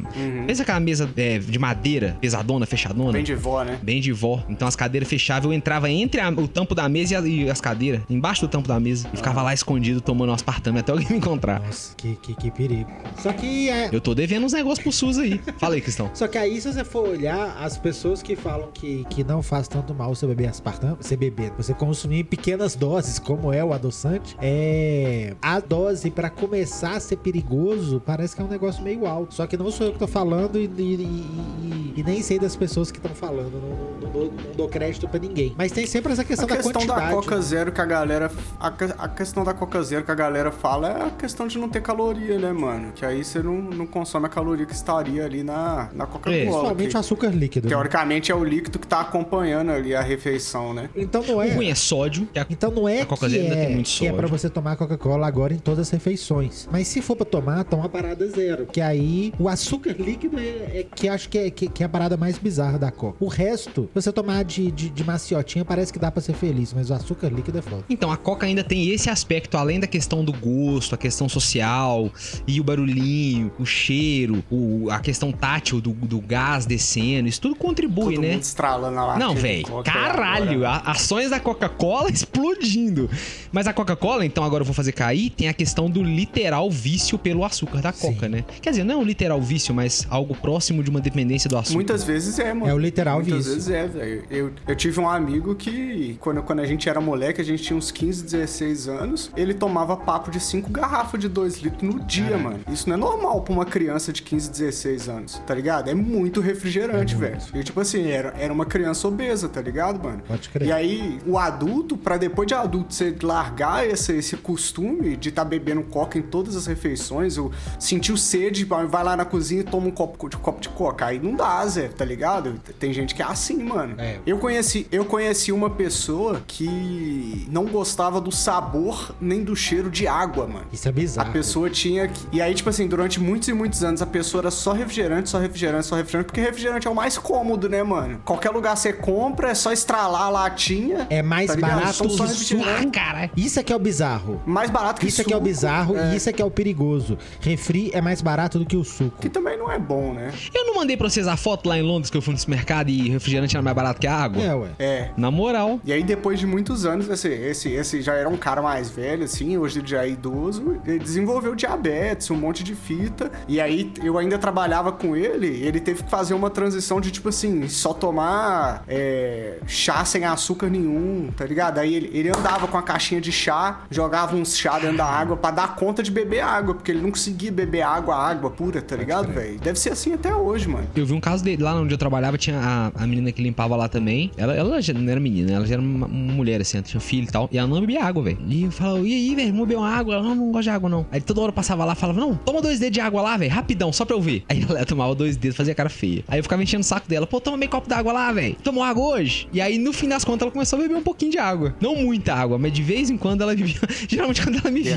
pensa 0.46 0.62
aquela 0.62 0.80
mesa 0.80 1.08
é, 1.16 1.38
de 1.38 1.58
madeira, 1.58 2.16
pesadona, 2.20 2.66
fechadona. 2.66 3.12
Bem 3.12 3.22
de 3.24 3.34
vó, 3.34 3.62
né? 3.64 3.78
Bem 3.82 4.00
de 4.00 4.12
vó. 4.12 4.42
Então 4.48 4.66
as 4.66 4.74
cadeiras 4.76 5.08
fechavam, 5.08 5.52
eu 5.52 5.56
entrava 5.56 5.90
entre 5.90 6.20
a- 6.20 6.28
o 6.30 6.48
tampo 6.58 6.74
da 6.74 6.88
mesa 6.88 7.26
e, 7.28 7.48
as 7.48 7.60
cadeiras, 7.60 8.02
embaixo 8.10 8.40
do 8.42 8.48
tampo 8.48 8.66
da 8.66 8.80
mesa. 8.80 9.08
E 9.12 9.16
ficava 9.16 9.42
lá 9.42 9.54
escondido 9.54 10.00
tomando 10.00 10.30
um 10.30 10.34
aspartame 10.34 10.80
até 10.80 10.90
alguém 10.92 11.06
me 11.10 11.16
encontrar. 11.18 11.60
Nossa, 11.60 11.94
que, 11.96 12.16
que, 12.16 12.34
que 12.34 12.50
perigo. 12.50 12.90
Só 13.22 13.32
que 13.32 13.68
é, 13.70 13.88
Eu 13.92 14.00
tô 14.00 14.14
devendo 14.14 14.44
uns 14.44 14.52
negócios 14.52 14.80
pro 14.82 14.90
SUS 14.92 15.18
aí. 15.18 15.40
Fala 15.58 15.74
aí, 15.74 15.80
Cristão. 15.80 16.10
Só 16.14 16.26
que 16.26 16.36
aí, 16.36 16.60
se 16.60 16.72
você 16.72 16.84
for 16.84 17.08
olhar, 17.08 17.56
as 17.62 17.78
pessoas 17.78 18.22
que 18.22 18.34
falam 18.34 18.70
que, 18.74 19.04
que 19.08 19.22
não 19.22 19.40
faz 19.42 19.68
tanto 19.68 19.94
mal 19.94 20.12
você 20.14 20.26
beber 20.26 20.48
aspartame, 20.48 20.96
você 21.00 21.16
beber, 21.16 21.52
você 21.56 21.72
consumir 21.72 22.20
em 22.20 22.24
pequenas 22.24 22.74
doses, 22.74 23.18
como 23.20 23.52
é 23.52 23.62
o 23.64 23.72
adoçante, 23.72 24.36
é. 24.40 25.34
A 25.40 25.60
dose 25.60 26.10
pra 26.10 26.28
começar 26.28 26.96
a 26.96 27.00
ser 27.00 27.16
perigoso 27.18 28.02
parece 28.04 28.34
que 28.34 28.42
é 28.42 28.44
um 28.44 28.48
negócio 28.48 28.82
meio 28.82 29.06
alto. 29.06 29.34
Só 29.34 29.46
que 29.46 29.56
não 29.56 29.70
sou 29.70 29.86
eu 29.86 29.92
que 29.92 29.98
tô 29.98 30.06
falando 30.08 30.58
e, 30.58 30.64
e- 30.64 30.94
e- 30.94 31.94
e- 32.00 32.02
nem 32.02 32.20
sei 32.22 32.38
das 32.38 32.56
pessoas 32.56 32.90
que 32.90 32.98
estão 32.98 33.14
falando. 33.14 33.52
Não, 33.52 34.00
não 34.06 34.12
dou, 34.12 34.24
não 34.32 34.52
dou 34.56 34.68
crédito 34.68 35.06
pra 35.08 35.20
ninguém. 35.20 35.54
Mas 35.56 35.70
tem 35.72 35.86
sempre 35.86 36.12
essa 36.12 36.24
questão, 36.24 36.47
da 36.48 36.56
questão 36.56 36.86
da. 36.86 37.10
Coca 37.10 37.36
né? 37.36 37.42
Zero 37.42 37.72
que 37.72 37.80
a 37.80 37.84
galera. 37.84 38.30
A, 38.60 38.68
a 38.98 39.08
questão 39.08 39.44
da 39.44 39.54
Coca 39.54 39.82
Zero 39.82 40.04
que 40.04 40.10
a 40.10 40.14
galera 40.14 40.50
fala 40.50 40.88
é 40.88 41.02
a 41.06 41.10
questão 41.10 41.46
de 41.46 41.58
não 41.58 41.68
ter 41.68 41.80
caloria, 41.82 42.38
né, 42.38 42.52
mano? 42.52 42.92
Que 42.92 43.04
aí 43.04 43.24
você 43.24 43.42
não, 43.42 43.54
não 43.60 43.86
consome 43.86 44.26
a 44.26 44.28
caloria 44.28 44.66
que 44.66 44.74
estaria 44.74 45.24
ali 45.24 45.42
na, 45.42 45.88
na 45.94 46.04
É, 46.04 46.06
Coca-Cola. 46.06 46.32
Principalmente 46.38 46.90
que 46.90 46.96
o 46.96 47.00
açúcar 47.00 47.28
líquido. 47.28 47.64
né? 47.66 47.70
Teoricamente 47.74 48.32
é 48.32 48.34
o 48.34 48.44
líquido 48.44 48.78
que 48.78 48.86
tá 48.86 49.00
acompanhando 49.00 49.70
ali 49.70 49.94
a 49.94 50.00
refeição, 50.02 50.72
né? 50.74 50.88
Então 50.96 51.22
não 51.22 51.36
O 51.36 51.42
é. 51.42 51.52
ruim 51.54 51.68
é 51.70 51.74
sódio, 51.74 52.26
que 52.32 52.38
a 52.38 52.46
Então 52.48 52.70
não 52.70 52.88
é 52.88 53.02
A 53.02 53.06
Coca 53.06 53.26
que, 53.26 53.32
Zero 53.32 53.44
ainda 53.44 53.54
é, 53.56 53.66
tem 53.66 53.74
muito 53.74 53.86
que 53.90 54.06
é 54.06 54.12
pra 54.12 54.22
sódio. 54.22 54.38
você 54.38 54.50
tomar 54.50 54.76
Coca-Cola 54.76 55.26
agora 55.26 55.52
em 55.54 55.58
todas 55.58 55.80
as 55.80 55.90
refeições. 55.90 56.68
Mas 56.70 56.88
se 56.88 57.00
for 57.02 57.16
pra 57.16 57.26
tomar, 57.26 57.64
toma 57.64 57.86
a 57.86 57.88
parada 57.88 58.26
zero. 58.28 58.66
Que 58.66 58.80
aí 58.80 59.32
o 59.38 59.48
açúcar 59.48 59.94
líquido 59.98 60.38
é, 60.38 60.80
é 60.80 60.86
que 60.94 61.08
acho 61.08 61.28
que 61.28 61.38
é, 61.38 61.50
que, 61.50 61.68
que 61.68 61.82
é 61.82 61.86
a 61.86 61.88
parada 61.88 62.16
mais 62.16 62.38
bizarra 62.38 62.78
da 62.78 62.90
Coca. 62.90 63.16
O 63.20 63.28
resto, 63.28 63.88
você 63.94 64.10
tomar 64.12 64.44
de, 64.44 64.70
de, 64.70 64.90
de 64.90 65.04
maciotinha, 65.04 65.64
parece 65.64 65.92
que 65.92 65.98
dá 65.98 66.10
pra 66.10 66.20
ser 66.22 66.32
feliz. 66.38 66.72
Mas 66.72 66.90
o 66.90 66.94
açúcar 66.94 67.28
líquido 67.28 67.58
é 67.58 67.62
foda. 67.62 67.84
Então, 67.90 68.10
a 68.10 68.16
Coca 68.16 68.46
ainda 68.46 68.62
tem 68.64 68.88
esse 68.90 69.10
aspecto, 69.10 69.56
além 69.56 69.78
da 69.80 69.86
questão 69.86 70.24
do 70.24 70.32
gosto, 70.32 70.94
a 70.94 70.98
questão 70.98 71.28
social, 71.28 72.10
e 72.46 72.60
o 72.60 72.64
barulhinho, 72.64 73.50
o 73.58 73.64
cheiro, 73.66 74.42
o- 74.50 74.88
a 74.90 74.98
questão 75.00 75.32
tátil 75.32 75.80
do, 75.80 75.92
do 75.92 76.20
gás 76.20 76.64
descendo, 76.66 77.28
isso 77.28 77.40
tudo 77.40 77.54
contribui, 77.56 78.14
Todo 78.14 78.22
né? 78.24 78.32
mundo 78.32 78.42
estralando 78.42 78.98
a 78.98 79.04
latinha 79.06 79.26
Não, 79.26 79.34
velho, 79.34 79.82
caralho, 79.84 80.64
agora. 80.66 80.90
ações 80.90 81.30
da 81.30 81.40
Coca-Cola 81.40 82.10
explodindo. 82.12 83.08
Mas 83.52 83.66
a 83.66 83.72
Coca-Cola, 83.72 84.24
então 84.24 84.44
agora 84.44 84.62
eu 84.62 84.66
vou 84.66 84.74
fazer 84.74 84.92
cair, 84.92 85.30
tem 85.30 85.48
a 85.48 85.52
questão 85.52 85.90
do 85.90 86.02
literal 86.02 86.70
vício 86.70 87.18
pelo 87.18 87.44
açúcar 87.44 87.80
da 87.80 87.92
Coca, 87.92 88.26
Sim. 88.26 88.32
né? 88.32 88.44
Quer 88.60 88.70
dizer, 88.70 88.84
não 88.84 88.94
é 88.94 88.96
um 88.98 89.02
literal 89.02 89.40
vício, 89.40 89.74
mas 89.74 90.06
algo 90.10 90.34
próximo 90.34 90.82
de 90.82 90.90
uma 90.90 91.00
dependência 91.00 91.48
do 91.48 91.56
açúcar. 91.56 91.74
Muitas 91.74 92.04
vezes 92.04 92.38
é, 92.38 92.52
mano. 92.52 92.70
É 92.70 92.74
o 92.74 92.78
literal 92.78 93.16
Muitas 93.16 93.38
vício. 93.46 93.52
vezes 93.54 93.68
é, 93.70 93.86
velho. 93.86 94.24
Eu, 94.30 94.52
eu 94.66 94.76
tive 94.76 95.00
um 95.00 95.08
amigo 95.08 95.54
que, 95.54 96.16
quando, 96.28 96.42
quando 96.42 96.60
a 96.60 96.66
gente 96.66 96.90
era 96.90 97.00
moleque, 97.00 97.40
a 97.40 97.44
gente 97.44 97.62
tinha 97.62 97.76
uns 97.76 97.90
15, 97.90 98.22
16 98.22 98.86
anos, 98.86 99.30
ele 99.34 99.54
tomava 99.54 99.96
papo 99.96 100.30
de 100.30 100.38
5 100.38 100.68
garrafas 100.70 101.18
de 101.18 101.26
2 101.26 101.62
litros 101.62 101.82
no 101.82 101.98
dia, 102.00 102.36
mano. 102.36 102.60
Isso 102.70 102.86
não 102.86 102.96
é 102.96 102.98
normal 102.98 103.40
pra 103.40 103.54
uma 103.54 103.64
criança 103.64 104.12
de 104.12 104.20
15, 104.20 104.50
16 104.50 105.08
anos, 105.08 105.42
tá 105.46 105.54
ligado? 105.54 105.88
É 105.88 105.94
muito 105.94 106.42
refrigerante, 106.42 107.14
É 107.14 107.18
velho. 107.18 107.38
E 107.54 107.64
tipo 107.64 107.80
assim, 107.80 108.10
era, 108.10 108.34
era 108.38 108.52
uma 108.52 108.66
criança 108.66 109.08
obesa, 109.08 109.48
tá 109.48 109.62
ligado, 109.62 110.04
mano? 110.04 110.22
Pode 110.28 110.50
crer. 110.50 110.68
E 110.68 110.72
aí, 110.72 111.18
o 111.26 111.38
adulto, 111.38 111.96
pra 111.96 112.18
depois 112.18 112.46
de 112.46 112.52
adulto 112.52 112.92
você 112.92 113.16
largar 113.22 113.88
esse, 113.88 114.12
esse 114.12 114.36
costume 114.36 115.16
de 115.16 115.30
estar 115.30 115.46
bebendo 115.46 115.82
coca 115.84 116.18
em 116.18 116.22
todas 116.22 116.56
as 116.56 116.66
refeições, 116.66 117.38
ou 117.38 117.50
sentiu 117.78 118.18
sede, 118.18 118.64
vai 118.64 119.02
lá 119.02 119.16
na 119.16 119.24
cozinha 119.24 119.62
e 119.62 119.64
toma 119.64 119.86
um 119.86 119.90
copo 119.90 120.28
de, 120.28 120.36
copo 120.36 120.60
de 120.60 120.68
coca. 120.68 121.06
Aí 121.06 121.18
não 121.18 121.34
dá, 121.34 121.64
Zé, 121.66 121.88
tá 121.88 122.04
ligado? 122.04 122.60
Tem 122.78 122.92
gente 122.92 123.14
que 123.14 123.22
é 123.22 123.24
assim, 123.24 123.62
mano. 123.62 123.94
É. 123.98 124.18
Eu 124.26 124.36
conheci, 124.38 124.86
eu 124.92 125.06
conheci 125.06 125.50
uma 125.52 125.70
pessoa 125.70 126.17
que 126.46 127.46
não 127.50 127.66
gostava 127.66 128.20
do 128.20 128.30
sabor 128.32 129.14
nem 129.20 129.42
do 129.42 129.54
cheiro 129.54 129.90
de 129.90 130.06
água, 130.06 130.46
mano. 130.46 130.66
Isso 130.72 130.86
é 130.88 130.90
A 130.90 130.92
bizarro. 130.92 131.32
pessoa 131.32 131.70
tinha 131.70 132.08
que. 132.08 132.20
E 132.32 132.40
aí, 132.42 132.54
tipo 132.54 132.68
assim, 132.68 132.86
durante 132.86 133.20
muitos 133.20 133.48
e 133.48 133.52
muitos 133.52 133.82
anos, 133.84 134.02
a 134.02 134.06
pessoa 134.06 134.42
era 134.42 134.50
só 134.50 134.72
refrigerante, 134.72 135.28
só 135.28 135.38
refrigerante, 135.38 135.86
só 135.86 135.96
refrigerante, 135.96 136.26
porque 136.26 136.40
refrigerante 136.40 136.86
é 136.86 136.90
o 136.90 136.94
mais 136.94 137.16
cômodo, 137.18 137.68
né, 137.68 137.82
mano? 137.82 138.20
Qualquer 138.24 138.50
lugar 138.50 138.76
você 138.76 138.92
compra, 138.92 139.50
é 139.50 139.54
só 139.54 139.72
estralar 139.72 140.22
a 140.22 140.28
latinha. 140.28 141.06
É 141.10 141.22
mais 141.22 141.48
tá 141.48 141.56
barato 141.56 142.08
que 142.08 142.22
refrigerante. 142.22 142.86
Ah, 142.88 142.90
cara. 142.90 143.30
Isso 143.36 143.58
é 143.58 143.62
que 143.62 143.72
é 143.72 143.76
o 143.76 143.78
bizarro. 143.78 144.40
Mais 144.46 144.70
barato 144.70 145.00
que 145.00 145.06
Isso 145.06 145.20
é 145.20 145.24
suco, 145.24 145.28
que 145.28 145.34
é 145.34 145.36
o 145.36 145.40
bizarro 145.40 145.94
e 145.98 146.16
isso 146.16 146.28
é 146.28 146.32
que 146.32 146.42
é 146.42 146.44
o 146.44 146.50
perigoso. 146.50 147.18
Refri 147.40 147.90
é 147.94 148.00
mais 148.00 148.20
barato 148.20 148.58
do 148.58 148.66
que 148.66 148.76
o 148.76 148.84
suco. 148.84 149.18
Que 149.20 149.28
também 149.28 149.56
não 149.56 149.70
é 149.70 149.78
bom, 149.78 150.12
né? 150.12 150.32
Eu 150.54 150.66
não 150.66 150.74
mandei 150.74 150.96
pra 150.96 151.08
vocês 151.08 151.26
a 151.26 151.36
foto 151.36 151.68
lá 151.68 151.78
em 151.78 151.82
Londres 151.82 152.10
que 152.10 152.16
eu 152.16 152.22
fui 152.22 152.32
nesse 152.34 152.48
mercado 152.48 152.90
e 152.90 153.08
refrigerante 153.08 153.56
era 153.56 153.62
mais 153.62 153.74
barato 153.76 154.00
que 154.00 154.06
a 154.06 154.14
água? 154.14 154.42
É, 154.42 154.54
ué. 154.54 154.68
É. 154.78 155.10
Na 155.16 155.30
moral. 155.30 155.80
E 155.84 155.92
aí, 155.92 156.02
depois 156.08 156.40
de 156.40 156.46
muitos 156.46 156.86
anos, 156.86 157.06
esse, 157.08 157.28
esse, 157.28 157.68
esse 157.68 158.00
já 158.00 158.14
era 158.14 158.28
um 158.28 158.36
cara 158.36 158.62
mais 158.62 158.88
velho, 158.88 159.24
assim, 159.24 159.58
hoje 159.58 159.80
ele 159.80 159.86
já 159.86 160.04
é 160.04 160.08
idoso, 160.08 160.80
ele 160.86 160.98
desenvolveu 160.98 161.54
diabetes, 161.54 162.30
um 162.30 162.36
monte 162.36 162.64
de 162.64 162.74
fita. 162.74 163.30
E 163.46 163.60
aí, 163.60 163.92
eu 164.02 164.16
ainda 164.16 164.38
trabalhava 164.38 164.90
com 164.90 165.14
ele, 165.14 165.46
ele 165.46 165.78
teve 165.78 166.02
que 166.02 166.10
fazer 166.10 166.32
uma 166.32 166.48
transição 166.48 166.98
de, 166.98 167.10
tipo 167.10 167.28
assim, 167.28 167.68
só 167.68 167.92
tomar 167.92 168.82
é, 168.88 169.58
chá 169.66 170.02
sem 170.06 170.24
açúcar 170.24 170.70
nenhum, 170.70 171.28
tá 171.36 171.44
ligado? 171.44 171.78
Aí 171.78 171.94
ele, 171.94 172.10
ele 172.14 172.30
andava 172.30 172.66
com 172.66 172.78
a 172.78 172.82
caixinha 172.82 173.20
de 173.20 173.30
chá, 173.30 173.82
jogava 173.90 174.34
uns 174.34 174.56
chá 174.56 174.78
dentro 174.78 174.96
da 174.96 175.06
água 175.06 175.36
pra 175.36 175.50
dar 175.50 175.76
conta 175.76 176.02
de 176.02 176.10
beber 176.10 176.40
água, 176.40 176.74
porque 176.74 176.90
ele 176.90 177.02
não 177.02 177.10
conseguia 177.10 177.52
beber 177.52 177.82
água, 177.82 178.16
água 178.16 178.50
pura, 178.50 178.80
tá 178.80 178.96
ligado, 178.96 179.30
velho? 179.30 179.58
Deve 179.58 179.78
ser 179.78 179.90
assim 179.90 180.14
até 180.14 180.34
hoje, 180.34 180.68
mano. 180.68 180.86
Eu 180.96 181.04
vi 181.04 181.12
um 181.12 181.20
caso 181.20 181.44
dele 181.44 181.62
lá 181.62 181.74
onde 181.74 181.92
eu 181.92 181.98
trabalhava, 181.98 182.38
tinha 182.38 182.58
a, 182.58 183.04
a 183.04 183.06
menina 183.06 183.30
que 183.30 183.42
limpava 183.42 183.76
lá 183.76 183.88
também. 183.90 184.30
Ela, 184.38 184.54
ela 184.54 184.80
já 184.80 184.94
não 184.94 185.10
era 185.10 185.20
menina, 185.20 185.52
ela 185.52 185.66
já 185.66 185.74
era 185.74 185.82
uma, 185.98 186.06
uma 186.06 186.32
mulher, 186.32 186.60
assim, 186.60 186.78
ela 186.78 186.86
tinha 186.86 187.00
filho 187.00 187.24
e 187.24 187.30
tal. 187.30 187.48
E 187.52 187.58
ela 187.58 187.66
não 187.68 187.80
bebia 187.80 188.02
água, 188.04 188.22
velho. 188.22 188.38
E 188.48 188.64
eu 188.64 188.70
falava, 188.70 189.00
e 189.06 189.12
aí, 189.12 189.34
velho, 189.34 189.52
beber 189.52 189.76
uma 189.76 189.88
água? 189.90 190.14
Ela 190.14 190.22
não, 190.22 190.34
não 190.34 190.46
gosta 190.52 190.62
de 190.62 190.70
água, 190.70 190.88
não. 190.88 191.06
Aí 191.10 191.20
toda 191.20 191.40
hora 191.40 191.50
eu 191.50 191.54
passava 191.54 191.84
lá 191.84 191.94
falava, 191.94 192.20
não, 192.20 192.34
toma 192.34 192.60
dois 192.62 192.78
dedos 192.78 192.94
de 192.94 193.00
água 193.00 193.22
lá, 193.22 193.36
velho, 193.36 193.50
rapidão, 193.52 193.92
só 193.92 194.04
pra 194.04 194.16
eu 194.16 194.20
ver. 194.20 194.44
Aí 194.48 194.64
ela 194.68 194.84
tomava 194.84 195.14
dois 195.14 195.36
dedos, 195.36 195.56
fazia 195.56 195.74
cara 195.74 195.88
feia. 195.88 196.24
Aí 196.28 196.38
eu 196.38 196.42
ficava 196.42 196.62
enchendo 196.62 196.80
o 196.82 196.84
saco 196.84 197.08
dela, 197.08 197.26
pô, 197.26 197.40
toma 197.40 197.56
meio 197.56 197.70
copo 197.70 197.88
d'água 197.88 198.12
lá, 198.12 198.32
velho. 198.32 198.56
Tomou 198.62 198.82
água 198.82 199.04
hoje? 199.04 199.48
E 199.52 199.60
aí, 199.60 199.78
no 199.78 199.92
fim 199.92 200.08
das 200.08 200.24
contas, 200.24 200.42
ela 200.42 200.50
começou 200.50 200.78
a 200.78 200.82
beber 200.82 200.96
um 200.96 201.02
pouquinho 201.02 201.32
de 201.32 201.38
água. 201.38 201.74
Não 201.80 201.96
muita 201.96 202.34
água, 202.34 202.58
mas 202.58 202.72
de 202.72 202.82
vez 202.82 203.10
em 203.10 203.16
quando 203.16 203.42
ela 203.42 203.54
bebia. 203.56 203.76
Geralmente 204.08 204.42
quando 204.42 204.58
ela 204.58 204.70
me 204.70 204.82
via. 204.82 204.96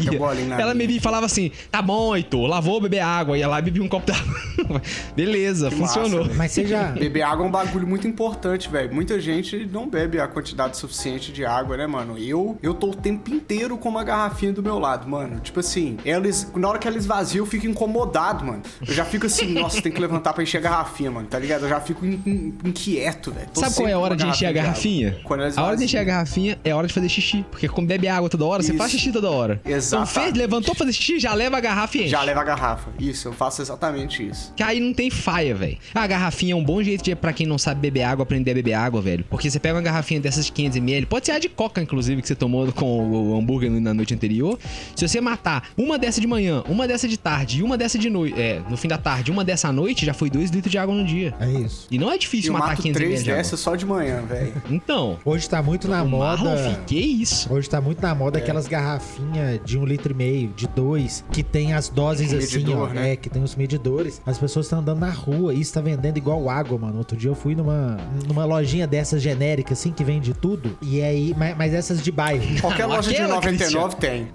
Ela 0.59 0.73
me 0.73 0.87
via 0.87 0.97
e 0.97 0.99
falava 0.99 1.25
assim: 1.25 1.51
tá 1.71 1.81
bom, 1.81 2.15
Heitor, 2.15 2.47
lá 2.47 2.59
vou 2.59 2.79
beber 2.81 2.99
água. 2.99 3.37
Ia 3.37 3.47
lá 3.47 3.59
e 3.59 3.61
bebia 3.61 3.83
um 3.83 3.87
copo 3.87 4.05
d'água. 4.11 4.81
Beleza, 5.15 5.69
Que 5.69 5.75
funcionou. 5.75 6.25
massa, 6.25 6.33
Mas 6.35 6.51
você 6.51 6.65
já. 6.65 6.89
Beber 6.91 7.21
água 7.23 7.45
é 7.45 7.47
um 7.47 7.51
bagulho 7.51 7.87
muito 7.87 8.07
importante, 8.07 8.69
velho. 8.69 8.93
Muita 8.93 9.19
gente 9.19 9.67
não 9.71 9.87
bebe 9.89 10.19
a 10.19 10.27
quantidade 10.27 10.77
suficiente 10.77 10.90
de 11.31 11.45
água, 11.45 11.77
né, 11.77 11.87
mano? 11.87 12.17
Eu, 12.17 12.57
eu 12.61 12.73
tô 12.73 12.89
o 12.91 12.95
tempo 12.95 13.33
inteiro 13.33 13.77
com 13.77 13.89
uma 13.89 14.03
garrafinha 14.03 14.51
do 14.53 14.61
meu 14.61 14.77
lado, 14.79 15.07
mano. 15.07 15.39
Tipo 15.39 15.59
assim, 15.59 15.97
eles, 16.05 16.51
na 16.55 16.67
hora 16.69 16.79
que 16.79 16.87
ela 16.87 16.97
esvazia, 16.97 17.39
eu 17.39 17.45
fico 17.45 17.65
incomodado, 17.67 18.45
mano. 18.45 18.61
Eu 18.85 18.93
já 18.93 19.05
fico 19.05 19.25
assim, 19.25 19.47
nossa, 19.53 19.81
tem 19.81 19.91
que 19.91 19.99
levantar 20.01 20.33
pra 20.33 20.43
encher 20.43 20.57
a 20.57 20.61
garrafinha, 20.61 21.11
mano, 21.11 21.27
tá 21.27 21.39
ligado? 21.39 21.63
Eu 21.63 21.69
já 21.69 21.79
fico 21.79 22.05
in- 22.05 22.21
in- 22.25 22.53
inquieto, 22.65 23.31
velho. 23.31 23.47
Sabe 23.53 23.75
qual 23.75 23.87
é 23.87 23.93
a 23.93 23.99
hora 23.99 24.15
de 24.15 24.25
encher 24.25 24.45
a 24.47 24.51
garrafinha. 24.51 25.17
Quando 25.23 25.41
A 25.57 25.63
hora 25.63 25.77
de 25.77 25.83
encher 25.85 25.97
a 25.99 26.03
garrafinha 26.03 26.59
é 26.63 26.71
a 26.71 26.77
hora 26.77 26.87
de 26.87 26.93
fazer 26.93 27.09
xixi. 27.09 27.45
Porque 27.49 27.67
como 27.67 27.87
bebe 27.87 28.07
água 28.07 28.29
toda 28.29 28.45
hora, 28.45 28.61
você 28.63 28.69
Isso. 28.69 28.77
faz 28.77 28.91
xixi 28.91 29.11
toda 29.11 29.29
hora. 29.29 29.59
Então 29.63 29.75
Exatamente. 29.75 30.13
fez, 30.13 30.33
levantou 30.33 30.75
fazer 30.75 30.93
xixi, 30.93 31.19
já 31.19 31.33
leva 31.33 31.57
a 31.57 31.59
garrafa 31.59 31.97
e 31.97 32.01
enche. 32.01 32.09
Já 32.09 32.23
leva 32.23 32.41
a 32.41 32.43
garrafa. 32.43 32.89
Isso, 32.99 33.27
eu 33.27 33.33
faço 33.33 33.61
exatamente 33.61 34.27
isso. 34.27 34.53
Que 34.55 34.63
aí 34.63 34.79
não 34.79 34.93
tem 34.93 35.09
faia, 35.09 35.55
velho. 35.55 35.77
A 35.93 36.07
garrafinha 36.07 36.53
é 36.53 36.55
um 36.55 36.63
bom 36.63 36.81
jeito 36.81 37.03
de, 37.03 37.15
pra 37.15 37.33
quem 37.33 37.45
não 37.47 37.57
sabe 37.57 37.79
beber 37.81 38.03
água, 38.03 38.23
aprender 38.23 38.51
a 38.51 38.53
beber 38.53 38.73
água, 38.73 39.01
velho. 39.01 39.25
Porque 39.29 39.49
você 39.49 39.59
pega 39.59 39.75
uma 39.75 39.81
garrafinha 39.81 40.19
dessas 40.19 40.45
de 40.45 40.51
500ml, 40.71 41.05
pode 41.05 41.25
ser 41.25 41.33
a 41.33 41.39
de 41.39 41.49
coca, 41.49 41.81
inclusive, 41.81 42.21
que 42.21 42.27
você 42.27 42.35
tomou 42.35 42.71
com 42.71 43.09
o 43.09 43.37
hambúrguer 43.37 43.69
na 43.71 43.93
noite 43.93 44.13
anterior. 44.13 44.57
Se 44.95 45.07
você 45.07 45.19
matar 45.21 45.69
uma 45.77 45.97
dessa 45.97 46.19
de 46.21 46.27
manhã, 46.27 46.63
uma 46.67 46.87
dessa 46.87 47.07
de 47.07 47.17
tarde 47.17 47.59
e 47.59 47.63
uma 47.63 47.77
dessa 47.77 47.97
de 47.97 48.09
noite, 48.09 48.39
é, 48.39 48.61
no 48.69 48.77
fim 48.77 48.87
da 48.87 48.97
tarde, 48.97 49.31
uma 49.31 49.43
dessa 49.43 49.69
à 49.69 49.71
noite, 49.71 50.05
já 50.05 50.13
foi 50.13 50.29
2 50.29 50.49
litros 50.51 50.71
de 50.71 50.77
água 50.77 50.95
no 50.95 51.05
dia. 51.05 51.33
É 51.39 51.49
isso. 51.49 51.87
E 51.89 51.97
não 51.97 52.11
é 52.11 52.17
difícil 52.17 52.49
eu 52.49 52.53
matar 52.53 52.69
mato 52.71 52.83
500ml 52.83 52.93
três 52.93 53.23
de 53.23 53.31
água. 53.31 53.43
dessas 53.43 53.59
só 53.59 53.75
de 53.75 53.85
manhã, 53.85 54.21
velho. 54.21 54.53
Então, 54.69 55.17
Hoje 55.25 55.49
tá 55.49 55.61
muito 55.61 55.87
na 55.87 56.03
moda. 56.03 56.43
Marlon, 56.43 56.75
que 56.85 56.97
isso? 56.99 57.51
Hoje 57.53 57.69
tá 57.69 57.79
muito 57.79 58.01
na 58.01 58.13
moda 58.13 58.37
aquelas 58.37 58.67
garrafinhas 58.67 59.59
de 59.65 59.77
um 59.77 59.85
litro 59.85 60.11
e 60.11 60.15
meio, 60.15 60.49
de 60.55 60.67
dois, 60.67 61.23
que 61.31 61.43
tem 61.43 61.73
as 61.73 61.89
doses 61.89 62.33
assim, 62.33 62.57
medidor, 62.57 62.89
ó. 62.89 62.93
né? 62.93 63.13
É, 63.13 63.15
que 63.15 63.29
tem 63.29 63.43
os 63.43 63.55
medidores. 63.55 64.21
As 64.25 64.37
pessoas 64.37 64.65
estão 64.65 64.79
andando 64.79 64.99
na 64.99 65.09
rua 65.09 65.53
e 65.53 65.61
isso 65.61 65.73
tá 65.73 65.81
vendendo 65.81 66.17
igual 66.17 66.49
água, 66.49 66.77
mano. 66.77 66.97
Outro 66.97 67.15
dia 67.17 67.29
eu 67.29 67.35
fui 67.35 67.55
numa, 67.55 67.97
numa 68.27 68.45
lojinha 68.45 68.87
dessas 68.87 69.21
genéricas, 69.21 69.79
assim, 69.79 69.91
que 69.91 70.03
vende 70.03 70.33
tudo. 70.33 70.60
E 70.81 71.01
aí, 71.01 71.33
mas, 71.37 71.57
mas 71.57 71.73
essas 71.73 72.01
de 72.01 72.11
bairro. 72.11 72.43
Qualquer 72.61 72.87
Não, 72.87 72.95
loja 72.95 73.09
de 73.09 73.15
aquela, 73.15 73.35
99 73.35 73.95
tem. 73.97 74.27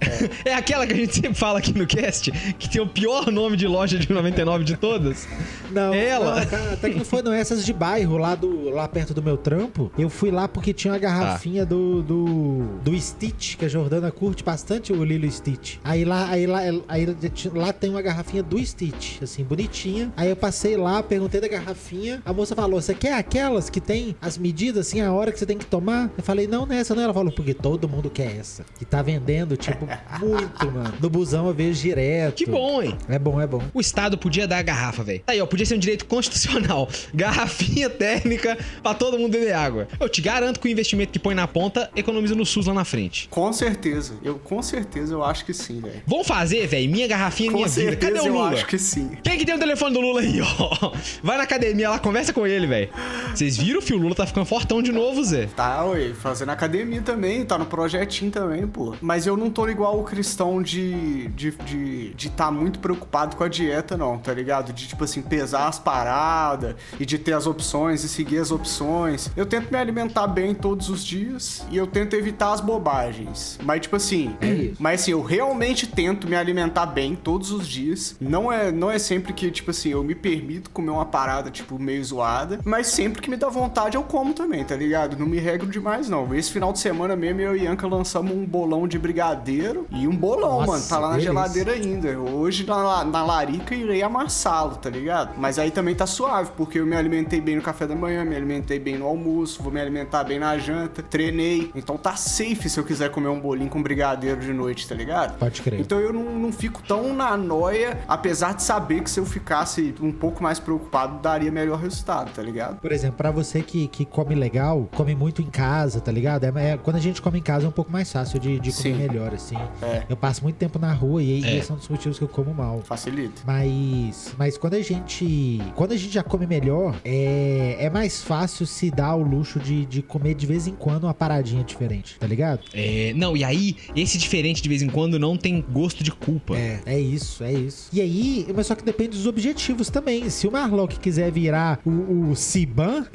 É. 0.45 0.51
É 0.51 0.53
aquela 0.53 0.85
que 0.85 0.93
a 0.93 0.95
gente 0.95 1.15
sempre 1.15 1.33
fala 1.33 1.59
aqui 1.59 1.77
no 1.77 1.85
cast, 1.85 2.31
que 2.31 2.69
tem 2.69 2.81
o 2.81 2.87
pior 2.87 3.31
nome 3.31 3.57
de 3.57 3.67
loja 3.67 3.97
de 3.97 4.11
99 4.11 4.63
de 4.63 4.77
todas. 4.77 5.27
Não, 5.71 5.93
Ela? 5.93 6.39
não, 6.39 6.45
cara, 6.45 6.73
até 6.73 6.89
que 6.89 6.97
não 6.97 7.05
foi, 7.05 7.21
não. 7.21 7.33
Essas 7.33 7.65
de 7.65 7.73
bairro, 7.73 8.17
lá, 8.17 8.35
do, 8.35 8.69
lá 8.69 8.87
perto 8.87 9.13
do 9.13 9.21
meu 9.21 9.37
trampo. 9.37 9.91
Eu 9.97 10.09
fui 10.09 10.31
lá 10.31 10.47
porque 10.47 10.73
tinha 10.73 10.93
uma 10.93 10.99
garrafinha 10.99 11.65
do, 11.65 12.01
do, 12.01 12.65
do 12.83 12.99
Stitch, 12.99 13.55
que 13.55 13.65
a 13.65 13.67
Jordana 13.67 14.11
curte 14.11 14.43
bastante 14.43 14.93
o 14.93 15.03
Lilo 15.03 15.29
Stitch. 15.29 15.77
Aí 15.83 16.05
lá, 16.05 16.29
aí 16.29 16.47
lá, 16.47 16.59
aí 16.87 17.07
lá 17.53 17.73
tem 17.73 17.89
uma 17.89 18.01
garrafinha 18.01 18.43
do 18.43 18.63
Stitch, 18.63 19.21
assim, 19.21 19.43
bonitinha. 19.43 20.11
Aí 20.15 20.29
eu 20.29 20.35
passei 20.35 20.77
lá, 20.77 21.03
perguntei 21.03 21.41
da 21.41 21.47
garrafinha. 21.47 22.21
A 22.25 22.33
moça 22.33 22.55
falou: 22.55 22.81
Você 22.81 22.93
quer 22.93 23.13
aquelas 23.13 23.69
que 23.69 23.79
tem 23.81 24.15
as 24.21 24.37
medidas, 24.37 24.87
assim, 24.87 25.01
a 25.01 25.11
hora 25.11 25.31
que 25.31 25.39
você 25.39 25.45
tem 25.45 25.57
que 25.57 25.65
tomar? 25.65 26.09
Eu 26.17 26.23
falei: 26.23 26.47
Não, 26.47 26.65
nessa 26.65 26.95
não. 26.95 27.03
Ela 27.03 27.13
falou: 27.13 27.31
Porque 27.31 27.53
todo 27.53 27.87
mundo 27.87 28.09
quer 28.09 28.37
essa. 28.37 28.65
E 28.81 28.85
tá 28.85 29.01
vendendo, 29.01 29.55
tipo, 29.55 29.87
muito, 30.19 30.71
mano. 30.71 30.93
No 30.99 31.09
busão 31.09 31.47
eu 31.47 31.53
vejo 31.53 31.81
direto. 31.81 32.35
Que 32.35 32.45
bom, 32.45 32.81
hein? 32.81 32.97
É 33.07 33.19
bom, 33.19 33.39
é 33.39 33.45
bom. 33.47 33.61
O 33.73 33.79
Estado 33.79 34.17
podia 34.17 34.47
dar 34.47 34.57
a 34.57 34.61
garrafa, 34.61 35.03
velho. 35.03 35.19
Tá 35.25 35.33
aí, 35.33 35.41
ó, 35.41 35.45
podia 35.45 35.65
ser 35.65 35.75
um 35.75 35.79
direito 35.79 36.05
constitucional. 36.05 36.89
Garrafinha 37.13 37.89
térmica 37.89 38.57
pra 38.81 38.93
todo 38.93 39.17
mundo 39.17 39.31
beber 39.31 39.53
água. 39.53 39.87
Eu 39.99 40.09
te 40.09 40.21
garanto 40.21 40.59
que 40.59 40.67
o 40.67 40.71
investimento 40.71 41.11
que 41.11 41.19
põe 41.19 41.35
na 41.35 41.47
ponta 41.47 41.89
economiza 41.95 42.35
no 42.35 42.45
SUS 42.45 42.65
lá 42.67 42.73
na 42.73 42.85
frente. 42.85 43.27
Com 43.29 43.51
certeza. 43.53 44.15
Eu, 44.23 44.35
com 44.39 44.61
certeza, 44.61 45.13
eu 45.13 45.23
acho 45.23 45.45
que 45.45 45.53
sim, 45.53 45.79
velho. 45.81 46.01
Vão 46.05 46.23
fazer, 46.23 46.65
velho, 46.67 46.89
minha 46.89 47.07
garrafinha, 47.07 47.51
Com 47.51 47.57
minha 47.57 47.67
vida. 47.69 47.89
certeza, 47.91 48.11
Cadê 48.13 48.19
o 48.21 48.27
eu 48.27 48.33
Lula? 48.33 48.49
acho 48.51 48.65
que 48.65 48.77
sim. 48.77 49.11
Quem 49.23 49.37
que 49.37 49.45
tem 49.45 49.55
o 49.55 49.59
telefone 49.59 49.93
do 49.93 50.01
Lula 50.01 50.21
aí, 50.21 50.39
ó? 50.41 50.91
Vai 51.21 51.37
na 51.37 51.43
academia 51.43 51.89
lá, 51.89 51.99
conversa 51.99 52.33
com 52.33 52.45
ele, 52.47 52.65
velho. 52.67 52.89
Vocês 53.33 53.57
viram, 53.57 53.81
filho? 53.81 53.99
O 53.99 54.01
Lula 54.01 54.15
tá 54.15 54.25
ficando 54.25 54.45
fortão 54.45 54.81
de 54.81 54.91
novo, 54.91 55.23
Zé. 55.23 55.47
Tá, 55.55 55.85
ué, 55.85 56.06
fazendo 56.13 56.49
academia 56.49 57.01
também, 57.01 57.45
tá 57.45 57.57
no 57.57 57.65
projetinho 57.65 58.31
também, 58.31 58.65
pô. 58.67 58.95
Mas 59.01 59.25
eu 59.27 59.35
não 59.37 59.49
tô 59.49 59.67
igual 59.67 59.99
o 59.99 60.03
cristão 60.03 60.61
de 60.61 61.27
de 61.29 61.51
de, 61.65 62.13
de 62.13 62.29
tá 62.29 62.51
muito 62.51 62.79
preocupado 62.79 63.35
com 63.35 63.43
a 63.43 63.47
dieta, 63.47 63.97
não, 63.97 64.17
tá 64.17 64.33
ligado? 64.33 64.71
De, 64.73 64.87
tipo 64.87 65.03
assim, 65.03 65.21
pesar 65.21 65.67
as 65.67 65.79
paradas 65.79 66.75
e 66.99 67.05
de 67.05 67.17
ter 67.17 67.33
as 67.33 67.47
opções 67.47 68.03
e 68.03 68.09
seguir 68.09 68.37
as 68.39 68.51
opções. 68.51 69.31
Eu 69.35 69.45
tento 69.45 69.71
me 69.71 69.77
alimentar 69.77 70.27
bem 70.27 70.53
todos 70.53 70.89
os 70.89 71.03
dias 71.03 71.65
e 71.71 71.77
eu 71.77 71.87
tento 71.87 72.15
evitar 72.15 72.51
as 72.53 72.61
bobagens. 72.61 73.57
Mas, 73.63 73.81
tipo 73.81 73.95
assim, 73.95 74.35
É 74.41 74.47
isso. 74.47 74.75
mas 74.79 75.01
assim, 75.01 75.11
eu 75.11 75.21
realmente 75.21 75.87
tento 75.87 76.27
me 76.27 76.35
alimentar 76.35 76.85
bem 76.85 77.15
todos 77.15 77.51
os 77.51 77.67
dias. 77.67 78.15
Não 78.19 78.51
é, 78.51 78.71
não 78.71 78.91
é 78.91 78.99
sempre 78.99 79.33
que, 79.33 79.49
tipo 79.51 79.71
assim, 79.71 79.89
eu 79.89 80.03
me 80.03 80.15
permito 80.15 80.69
comer 80.69 80.91
uma 80.91 81.05
parada, 81.05 81.49
tipo, 81.49 81.79
meio 81.79 82.03
zoada. 82.03 82.59
Mas 82.63 82.87
sempre 82.87 83.21
que 83.21 83.29
me 83.29 83.37
dá 83.37 83.49
vontade, 83.49 83.95
eu 83.95 84.03
como 84.03 84.33
também, 84.33 84.63
tá 84.63 84.75
ligado? 84.75 85.17
Não 85.17 85.25
me 85.25 85.39
regro 85.39 85.67
demais, 85.67 85.96
não. 86.05 86.33
Esse 86.35 86.51
final 86.51 86.71
de 86.71 86.79
semana 86.79 87.15
mesmo, 87.15 87.41
eu 87.41 87.55
e 87.55 87.63
Ianca 87.63 87.87
lançamos 87.87 88.31
um 88.31 88.45
bolão 88.45 88.87
de 88.87 88.99
brigadeiro. 88.99 89.87
E 89.91 90.07
um 90.07 90.15
bolão, 90.15 90.59
Nossa, 90.59 90.71
mano. 90.71 90.85
Tá 90.87 90.99
lá 90.99 91.09
na 91.11 91.19
geladeira 91.19 91.71
ainda. 91.73 92.19
Hoje, 92.19 92.65
na, 92.65 93.03
na 93.03 93.23
larica, 93.23 93.73
irei 93.73 94.03
amassá-lo, 94.03 94.75
tá 94.75 94.89
ligado? 94.89 95.33
Mas 95.37 95.57
aí 95.57 95.71
também 95.71 95.95
tá 95.95 96.05
suave, 96.05 96.51
porque 96.55 96.79
eu 96.79 96.85
me 96.85 96.95
alimentei 96.95 97.41
bem 97.41 97.55
no 97.55 97.61
café 97.61 97.87
da 97.87 97.95
manhã, 97.95 98.23
me 98.23 98.35
alimentei 98.35 98.79
bem 98.79 98.97
no 98.97 99.05
almoço, 99.05 99.63
vou 99.63 99.71
me 99.71 99.79
alimentar 99.79 100.23
bem 100.23 100.39
na 100.39 100.57
janta, 100.57 101.01
treinei. 101.01 101.71
Então 101.73 101.97
tá 101.97 102.15
safe 102.15 102.69
se 102.69 102.79
eu 102.79 102.83
quiser 102.83 103.09
comer 103.09 103.29
um 103.29 103.39
bolinho 103.39 103.69
com 103.69 103.81
brigadeiro 103.81 104.41
de 104.41 104.53
noite, 104.53 104.87
tá 104.87 104.95
ligado? 104.95 105.37
Pode 105.37 105.61
crer. 105.61 105.79
Então 105.79 105.99
eu 105.99 106.11
não, 106.11 106.23
não 106.23 106.51
fico 106.51 106.81
tão 106.83 107.13
na 107.13 107.37
noia, 107.37 107.99
apesar 108.07 108.53
de 108.53 108.63
saber 108.63 109.01
que 109.01 109.09
se 109.09 109.19
eu 109.19 109.25
ficasse 109.25 109.95
um 110.01 110.11
pouco 110.11 110.43
mais 110.43 110.59
preocupado, 110.59 111.21
daria 111.21 111.51
melhor 111.51 111.79
resultado, 111.79 112.31
tá 112.33 112.41
ligado? 112.41 112.79
Por 112.79 112.91
exemplo, 112.91 113.17
pra 113.17 113.31
você 113.31 113.61
que, 113.61 113.87
que 113.87 114.05
come 114.05 114.35
legal, 114.35 114.87
come 114.95 115.15
muito 115.15 115.41
em 115.41 115.45
casa, 115.45 115.86
tá 116.01 116.11
ligado? 116.11 116.43
É, 116.43 116.71
é- 116.71 116.77
quando 116.77 116.95
a 116.95 116.99
gente 116.99 117.21
come 117.21 117.39
em 117.39 117.41
casa 117.41 117.65
é 117.65 117.69
um 117.69 117.71
pouco 117.71 117.91
mais 117.91 118.11
fácil 118.11 118.39
de, 118.39 118.59
de 118.59 118.71
comer 118.71 118.93
Sim. 118.93 118.97
melhor, 118.97 119.33
assim. 119.33 119.55
É. 119.81 120.03
Eu 120.09 120.15
passo 120.17 120.43
muito 120.43 120.55
tempo 120.55 120.77
na 120.79 120.93
rua 120.93 121.21
e, 121.21 121.41
e 121.41 121.57
esse 121.57 121.71
é 121.71 121.73
um 121.73 121.77
dos 121.77 121.87
motivos 121.87 122.17
que 122.17 122.23
eu 122.23 122.27
como 122.27 122.53
mal. 122.53 122.81
Facilita. 122.83 123.41
Mas, 123.45 124.33
mas 124.37 124.57
quando 124.57 124.75
a 124.75 124.81
gente. 124.81 125.61
Quando 125.75 125.91
a 125.93 125.97
gente 125.97 126.13
já 126.13 126.23
come 126.23 126.45
melhor, 126.45 126.95
é, 127.03 127.77
é 127.79 127.89
mais 127.89 128.21
fácil 128.21 128.65
se 128.65 128.91
dar 128.91 129.15
o 129.15 129.23
luxo 129.23 129.59
de, 129.59 129.85
de 129.85 130.01
comer 130.01 130.35
de 130.35 130.45
vez 130.45 130.67
em 130.67 130.73
quando 130.73 131.03
uma 131.05 131.13
paradinha 131.13 131.63
diferente, 131.63 132.17
tá 132.19 132.27
ligado? 132.27 132.61
É, 132.73 133.13
não, 133.15 133.35
e 133.35 133.43
aí, 133.43 133.75
esse 133.95 134.17
diferente 134.17 134.61
de 134.61 134.69
vez 134.69 134.81
em 134.81 134.89
quando 134.89 135.17
não 135.19 135.37
tem 135.37 135.63
gosto 135.71 136.03
de 136.03 136.11
culpa. 136.11 136.55
É, 136.57 136.81
é 136.85 136.99
isso, 136.99 137.43
é 137.43 137.53
isso. 137.53 137.89
E 137.93 138.01
aí, 138.01 138.47
mas 138.55 138.67
só 138.67 138.75
que 138.75 138.83
depende 138.83 139.11
dos 139.11 139.27
objetivos 139.27 139.89
também. 139.89 140.29
Se 140.29 140.47
o 140.47 140.51
Marlock 140.51 140.99
quiser 140.99 141.31
virar 141.31 141.79
o, 141.85 142.29
o 142.31 142.35
Siban, 142.35 143.05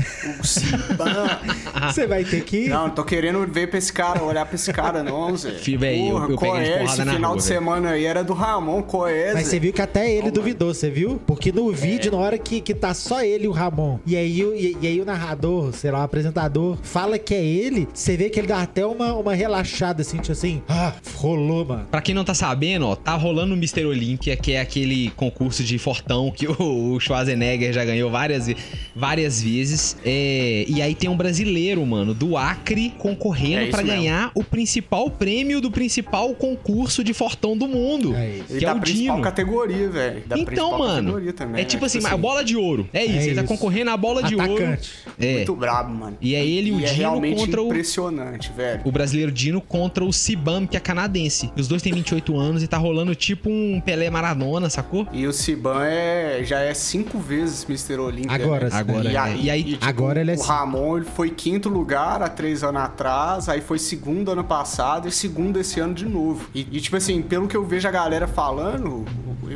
O 0.41 0.47
Siban. 0.47 1.41
você 1.93 2.07
vai 2.07 2.25
ter 2.25 2.45
que. 2.45 2.62
Não, 2.69 2.85
não 2.89 2.91
tô 2.91 3.05
querendo 3.05 3.47
ver 3.47 3.69
pra 3.69 3.79
esse 3.79 3.93
cara, 3.93 4.23
olhar 4.23 4.45
pra 4.47 4.55
esse 4.55 4.73
cara, 4.73 5.03
não, 5.03 5.35
Zé. 5.37 5.53
Fih, 5.53 5.77
véi, 5.77 6.01
eu- 6.09 6.13
Porra, 6.13 6.27
eu 6.31 6.37
qual 6.37 6.57
é? 6.57 6.85
Esse 6.85 7.05
na 7.05 7.15
final 7.15 7.31
rua, 7.33 7.41
de 7.41 7.49
véi. 7.49 7.57
semana 7.59 7.91
aí 7.91 8.05
era 8.05 8.23
do 8.25 8.33
Ramon, 8.33 8.83
qual 8.83 9.09
é, 9.09 9.35
Mas 9.35 9.47
você 9.47 9.59
viu 9.59 9.73
que 9.73 9.83
até 9.83 10.11
ele 10.11 10.27
Não, 10.27 10.33
duvidou, 10.33 10.73
você 10.75 10.91
viu? 10.91 11.21
Porque 11.27 11.51
no 11.53 11.71
vídeo, 11.73 12.13
na 12.13 12.19
hora 12.19 12.39
que, 12.39 12.61
que 12.61 12.75
tá 12.75 12.93
só 12.95 13.23
ele 13.23 13.45
e 13.45 13.49
o 13.49 13.53
Ramon, 13.53 13.99
e 14.07 14.17
aí, 14.17 14.45
o- 14.45 14.55
e, 14.55 14.77
e 14.81 14.87
aí 14.87 15.01
o 15.01 15.05
narrador, 15.05 15.73
sei 15.73 15.91
lá, 15.91 16.01
o 16.01 16.03
apresentador, 16.03 16.77
fala 16.83 17.19
que 17.19 17.35
é 17.35 17.45
ele, 17.45 17.89
você 17.93 18.17
vê 18.17 18.29
que 18.31 18.39
ele 18.41 18.47
dá 18.47 18.63
até 18.63 18.85
uma, 18.85 19.13
uma 19.15 19.35
relaxada, 19.35 20.03
assim, 20.03 20.19
tipo 20.19 20.33
assim, 20.33 20.63
ah, 20.69 20.93
rolou, 21.15 21.65
mano. 21.65 21.87
Pra 21.91 22.01
quem 22.01 22.15
não 22.15 22.25
tá 22.25 22.35
sabendo, 22.35 22.87
ó, 22.87 22.97
tá 22.97 23.15
rolando 23.15 23.55
o 23.55 23.57
Mr. 23.57 23.85
Olympia, 23.85 24.37
que 24.37 24.53
é 24.53 24.61
aquele 24.61 25.11
concurso 25.17 25.63
de 25.65 25.79
fortão 25.79 26.31
que 26.31 26.47
o, 26.51 26.95
o 26.95 27.01
Schwarzenegger 27.01 27.73
já 27.73 27.85
ganhou 27.85 28.11
várias, 28.11 28.49
várias 28.95 29.43
vezes. 29.43 29.97
É, 30.05 30.65
e 30.69 30.81
aí 30.83 30.95
tem 30.95 31.09
um 31.11 31.17
brasileiro, 31.17 31.85
mano, 31.87 32.15
do 32.15 32.37
Acre, 32.53 32.93
É 32.97 32.99
concorrendo 33.01 33.71
pra 33.71 33.83
mesmo. 33.83 33.97
ganhar 33.99 34.31
o 34.35 34.45
principal 34.45 35.11
prêmio 35.11 35.61
do 35.61 35.71
principal 35.71 36.35
concurso 36.35 37.03
de 37.03 37.13
fortão 37.13 37.57
do 37.57 37.67
mundo. 37.67 38.15
É 38.15 38.29
isso. 38.37 38.57
E 38.57 38.59
Que 38.59 38.65
é 38.65 38.69
da 38.69 38.75
o 38.75 38.81
principal 38.81 39.15
Dino. 39.17 39.23
categoria, 39.25 39.89
velho. 39.89 40.23
Então, 40.37 40.79
mano, 40.79 41.33
também, 41.33 41.55
é 41.55 41.59
né? 41.59 41.65
tipo 41.65 41.85
assim, 41.85 42.05
a 42.05 42.17
bola 42.17 42.45
de 42.45 42.57
ouro. 42.57 42.89
É 42.93 43.05
isso, 43.05 43.15
É 43.19 43.25
ele 43.27 43.35
tá 43.35 43.43
isso. 43.43 43.49
concorrendo 43.53 43.91
à 43.91 43.97
bola 43.97 44.23
de 44.23 44.35
ouro. 44.35 44.53
Atacante. 44.55 44.91
É. 45.19 45.37
Muito 45.37 45.57
brabo, 45.57 45.95
mano. 45.95 46.17
E 46.21 46.35
é 46.35 46.45
ele 46.45 46.71
e 46.71 46.73
o 46.73 46.81
é 46.81 46.85
Dino 46.85 46.97
realmente 46.99 47.37
contra 47.41 47.63
o 47.63 47.67
impressionante, 47.67 48.53
velho. 48.57 48.81
o 48.85 48.93
brasileiro 48.93 49.33
Dino 49.33 49.61
contra 49.61 50.05
o 50.05 50.13
Sibam, 50.13 50.67
que 50.67 50.77
é 50.77 50.81
canadense. 50.81 51.51
Os 51.57 51.69
dois 51.69 51.83
têm 51.83 51.93
28 51.93 52.37
anos 52.39 52.63
e 52.63 52.67
tá 52.67 52.77
rolando 52.77 53.15
tipo 53.15 53.49
um 53.51 53.81
Pelé 53.81 54.11
Maradona, 54.11 54.69
sacou? 54.71 55.07
E 55.13 55.27
o 55.27 55.33
Siban 55.33 55.85
é, 55.85 56.43
já 56.45 56.61
é 56.61 56.75
cinco 56.75 57.19
vezes 57.19 57.65
Mr. 57.65 57.99
Olympia. 58.01 58.33
Agora, 58.33 58.65
né? 58.65 58.71
sim. 58.71 58.77
Agora, 58.77 59.11
E, 59.11 59.15
é. 59.15 59.19
aí, 59.19 59.43
E 59.45 59.51
aí- 59.51 59.65
tipo, 59.65 59.85
Agora 59.85 60.21
ele 60.21 60.33
é 60.33 60.35
O. 60.35 60.41
Ramon 60.41 60.97
ele 60.99 61.07
foi 61.07 61.31
quinto 61.31 61.69
lugar 61.69 62.23
há 62.23 62.29
três 62.43 62.65
anos 62.65 62.83
atrás, 62.83 63.49
aí 63.49 63.61
foi 63.61 63.79
segundo 63.79 64.33
ano 64.33 64.43
passado 64.43 65.07
e 65.07 65.13
segundo 65.13 65.61
esse 65.61 65.79
ano 65.79 65.95
de 65.95 66.05
novo. 66.05 66.49
E, 66.53 66.61
e, 66.73 66.81
tipo 66.81 66.97
assim, 66.97 67.23
pelo 67.23 67.47
que 67.47 67.57
eu 67.57 67.65
vejo 67.65 67.87
a 67.87 67.91
galera 67.91 68.27
falando, 68.27 69.05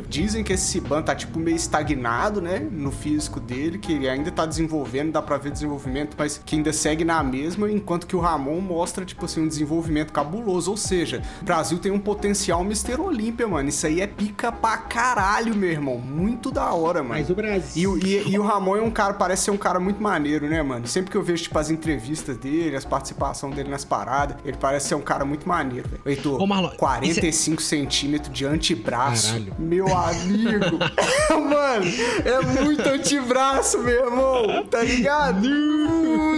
dizem 0.07 0.41
que 0.41 0.53
esse 0.53 0.63
Siban 0.67 1.01
tá 1.01 1.13
tipo 1.13 1.37
meio 1.37 1.57
estagnado, 1.57 2.39
né? 2.41 2.65
No 2.71 2.89
físico 2.91 3.41
dele, 3.41 3.77
que 3.77 3.91
ele 3.91 4.07
ainda 4.07 4.31
tá 4.31 4.45
desenvolvendo, 4.45 5.11
dá 5.11 5.21
pra 5.21 5.37
ver 5.37 5.51
desenvolvimento, 5.51 6.15
mas 6.17 6.39
que 6.45 6.55
ainda 6.55 6.71
segue 6.71 7.03
na 7.03 7.21
mesma, 7.21 7.69
enquanto 7.69 8.07
que 8.07 8.15
o 8.15 8.19
Ramon 8.19 8.61
mostra, 8.61 9.03
tipo 9.03 9.25
assim, 9.25 9.41
um 9.41 9.47
desenvolvimento 9.49 10.13
cabuloso. 10.13 10.71
Ou 10.71 10.77
seja, 10.77 11.21
o 11.41 11.45
Brasil 11.45 11.77
tem 11.79 11.91
um 11.91 11.99
potencial 11.99 12.61
Mr. 12.61 13.01
Olímpia, 13.01 13.47
mano. 13.47 13.67
Isso 13.67 13.85
aí 13.85 13.99
é 13.99 14.07
pica 14.07 14.49
pra 14.49 14.77
caralho, 14.77 15.53
meu 15.53 15.69
irmão. 15.69 15.97
Muito 15.97 16.51
da 16.51 16.71
hora, 16.73 17.01
mano. 17.03 17.15
Mas 17.15 17.29
o 17.29 17.35
Brasil. 17.35 17.97
E, 17.97 18.15
e- 18.15 18.29
e 18.29 18.39
o 18.39 18.43
Ramon 18.43 18.77
é 18.77 18.81
um 18.81 18.91
cara, 18.91 19.13
parece 19.13 19.43
ser 19.45 19.51
um 19.51 19.57
cara 19.57 19.79
muito 19.79 20.01
maneiro, 20.01 20.47
né, 20.47 20.61
mano? 20.63 20.87
Sempre 20.87 21.11
que 21.11 21.17
eu 21.17 21.23
vejo, 21.23 21.43
tipo, 21.43 21.57
as 21.59 21.69
entrevistas 21.69 22.37
dele, 22.37 22.66
as 22.75 22.85
participações 22.85 23.55
dele 23.55 23.69
nas 23.69 23.85
paradas, 23.85 24.37
ele 24.43 24.57
parece 24.59 24.89
ser 24.89 24.95
um 24.95 25.01
cara 25.01 25.23
muito 25.23 25.47
maneiro, 25.47 25.87
velho. 25.87 26.01
Heitor, 26.05 26.41
Ô, 26.41 26.47
Marlon, 26.47 26.69
45 26.77 27.61
centímetros 27.61 28.33
de 28.33 28.45
antebraço. 28.45 29.27
Caralho. 29.27 29.55
Meu 29.57 29.95
amigo. 29.95 30.77
mano, 31.49 31.85
é 32.25 32.61
muito 32.61 32.87
antebraço, 32.87 33.79
meu 33.79 34.05
irmão. 34.05 34.65
Tá 34.65 34.83
ligado? 34.83 35.47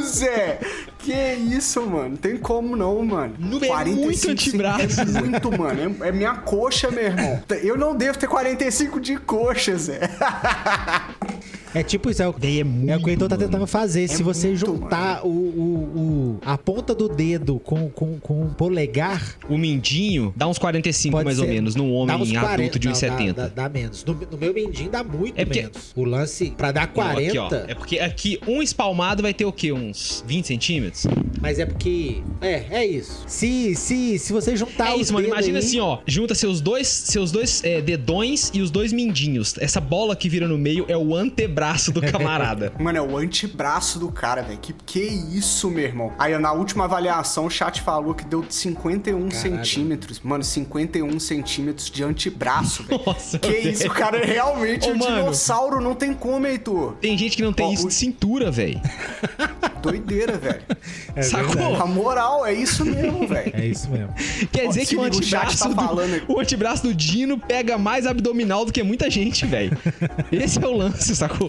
Zé. 0.04 0.60
Que 1.00 1.14
isso, 1.14 1.82
mano? 1.86 2.18
Tem 2.18 2.38
como 2.38 2.76
não, 2.76 3.04
mano. 3.06 3.34
Não, 3.40 3.64
é 3.64 3.86
muito 3.86 4.30
antebraço, 4.30 5.02
É 5.02 5.06
muito, 5.06 5.58
mano. 5.58 5.98
É, 6.04 6.10
é 6.10 6.12
minha 6.12 6.36
coxa, 6.36 6.92
meu 6.92 7.04
irmão. 7.04 7.42
Eu 7.64 7.78
não 7.78 7.96
devo 7.96 8.18
ter 8.20 8.28
45 8.28 9.00
de 9.00 9.18
coxa, 9.18 9.78
Zé. 9.78 10.00
É 11.74 11.84
tipo 11.84 12.10
isso, 12.10 12.22
é 12.24 12.28
o, 12.28 12.34
é 12.42 12.64
muito, 12.64 12.90
é 12.92 12.98
o 12.98 13.00
que 13.00 13.06
o 13.06 13.10
Heitor 13.10 13.28
tá 13.30 13.38
tentando 13.38 13.68
fazer. 13.68 14.08
Se 14.08 14.24
você 14.24 14.48
muito, 14.48 14.60
juntar 14.66 15.26
o, 15.26 15.30
o, 15.30 15.74
o- 15.96 16.40
a 16.46 16.58
ponta 16.58 16.96
do 16.96 17.08
dedo 17.08 17.60
com, 17.60 17.90
com, 17.90 18.20
com 18.20 18.44
o 18.46 18.50
polegar, 18.54 19.36
O 19.48 19.58
mindinho 19.58 20.34
dá 20.36 20.48
uns 20.48 20.58
45 20.58 21.12
pode 21.12 21.26
mais 21.26 21.38
ser. 21.38 21.44
ou 21.44 21.48
menos, 21.50 21.76
num 21.76 21.94
homem 21.94 22.16
uns 22.16 22.32
40. 22.32 22.54
adulto 22.54 22.80
de 22.80 22.88
Não, 22.88 22.94
1,70. 22.96 23.34
Dá, 23.34 23.44
dá, 23.44 23.50
dá 23.64 23.70
menos. 23.70 24.04
No, 24.04 24.14
no 24.14 24.38
meu 24.38 24.54
mindinho 24.54 24.90
dá 24.90 25.04
muito 25.04 25.38
É 25.40 25.46
porque- 25.46 25.62
menos. 25.62 25.92
O 25.96 26.04
lance, 26.04 26.52
pra 26.58 26.72
dar 26.72 26.88
Não, 26.88 26.94
40, 26.94 27.28
aqui, 27.30 27.38
ó. 27.38 27.50
É 27.70 27.76
porque 27.76 28.00
aqui 28.00 28.40
um 28.48 28.62
espalmado 28.62 29.22
vai 29.22 29.34
ter 29.34 29.46
o 29.46 29.52
quê? 29.52 29.72
Uns 29.72 30.24
20 30.26 30.46
centímetros? 30.48 31.06
mas 31.42 31.60
é 31.60 31.66
porque. 31.66 32.22
É, 32.42 32.66
é 32.72 32.86
isso. 32.86 33.24
Se, 33.28 33.76
se, 33.76 34.18
se 34.20 34.34
você 34.34 34.56
juntar 34.58 34.90
é 34.92 34.96
os 34.96 35.02
isso, 35.02 35.14
mano. 35.14 35.26
dedos 35.26 35.38
Imagina 35.38 35.60
aí- 35.60 35.66
assim, 35.66 35.80
ó. 35.80 36.00
Junta 36.08 36.34
seus 36.36 36.60
dois, 36.62 36.88
seus 36.88 37.32
dois 37.32 37.64
é, 37.64 37.80
dedões 37.82 38.50
e 38.54 38.62
os 38.62 38.72
dois 38.72 38.92
mindinhos. 38.92 39.56
Essa 39.60 39.80
bola 39.80 40.16
que 40.16 40.28
vira 40.28 40.48
no 40.48 40.58
meio 40.58 40.86
é 40.88 40.98
o 40.98 41.16
antebraço 41.16 41.59
do 41.92 42.02
camarada. 42.02 42.72
Mano, 42.80 42.98
é 42.98 43.02
o 43.02 43.18
antebraço 43.18 44.00
do 44.00 44.12
cara, 44.12 44.42
velho. 44.42 44.58
Que 44.60 44.74
que 44.86 45.00
isso, 45.00 45.70
meu 45.70 45.84
irmão? 45.84 46.14
Aí, 46.18 46.38
na 46.38 46.52
última 46.52 46.86
avaliação, 46.86 47.46
o 47.46 47.50
chat 47.50 47.82
falou 47.82 48.14
que 48.14 48.24
deu 48.26 48.46
51 48.48 49.30
Caralho. 49.30 49.32
centímetros. 49.66 50.20
Mano, 50.22 50.44
51 50.44 51.20
centímetros 51.20 51.90
de 51.90 52.04
antebraço, 52.04 52.84
velho. 52.84 53.02
Nossa, 53.06 53.38
Que 53.40 53.52
isso, 53.58 53.88
o 53.88 53.92
cara 53.92 54.18
é 54.18 54.26
realmente 54.26 54.88
Ô, 54.90 54.94
um 54.94 54.98
mano. 54.98 55.16
dinossauro. 55.18 55.82
Não 55.82 55.94
tem 55.96 56.14
como, 56.14 56.46
Heitor. 56.48 56.94
Tem 57.02 57.18
gente 57.18 57.36
que 57.36 57.44
não 57.44 57.54
tem 57.54 57.66
Ó, 57.68 57.72
isso 57.74 57.86
o- 57.86 57.90
de 57.90 57.94
cintura, 57.96 58.50
velho. 58.52 58.80
Doideira, 59.82 60.38
velho. 60.38 60.62
É 61.16 61.22
Sacou? 61.22 61.56
verdade. 61.56 61.82
A 61.82 61.86
moral 61.86 62.46
é 62.46 62.54
isso 62.54 62.84
mesmo, 62.84 63.26
velho. 63.28 63.52
É 63.56 63.66
isso 63.66 63.90
mesmo. 63.90 64.14
Quer 64.52 64.66
Ó, 64.66 64.68
dizer 64.70 64.86
que 64.86 64.96
o 64.98 65.04
liga, 65.06 65.16
o 65.18 65.24
chat 65.24 65.46
antebraço, 65.48 65.60
tá 65.60 65.68
do, 65.70 65.76
falando 65.76 66.14
aqui. 66.16 66.26
o 66.32 66.40
antebraço 66.40 66.84
do 66.84 66.94
Dino 66.94 67.38
pega 67.38 67.78
mais 67.78 68.06
abdominal 68.06 68.66
do 68.66 68.74
que 68.74 68.84
muita 68.84 69.10
gente, 69.10 69.46
velho. 69.46 69.78
Esse 70.32 70.62
é 70.64 70.68
o 70.68 70.74
lance, 70.76 71.16
sacou? 71.16 71.49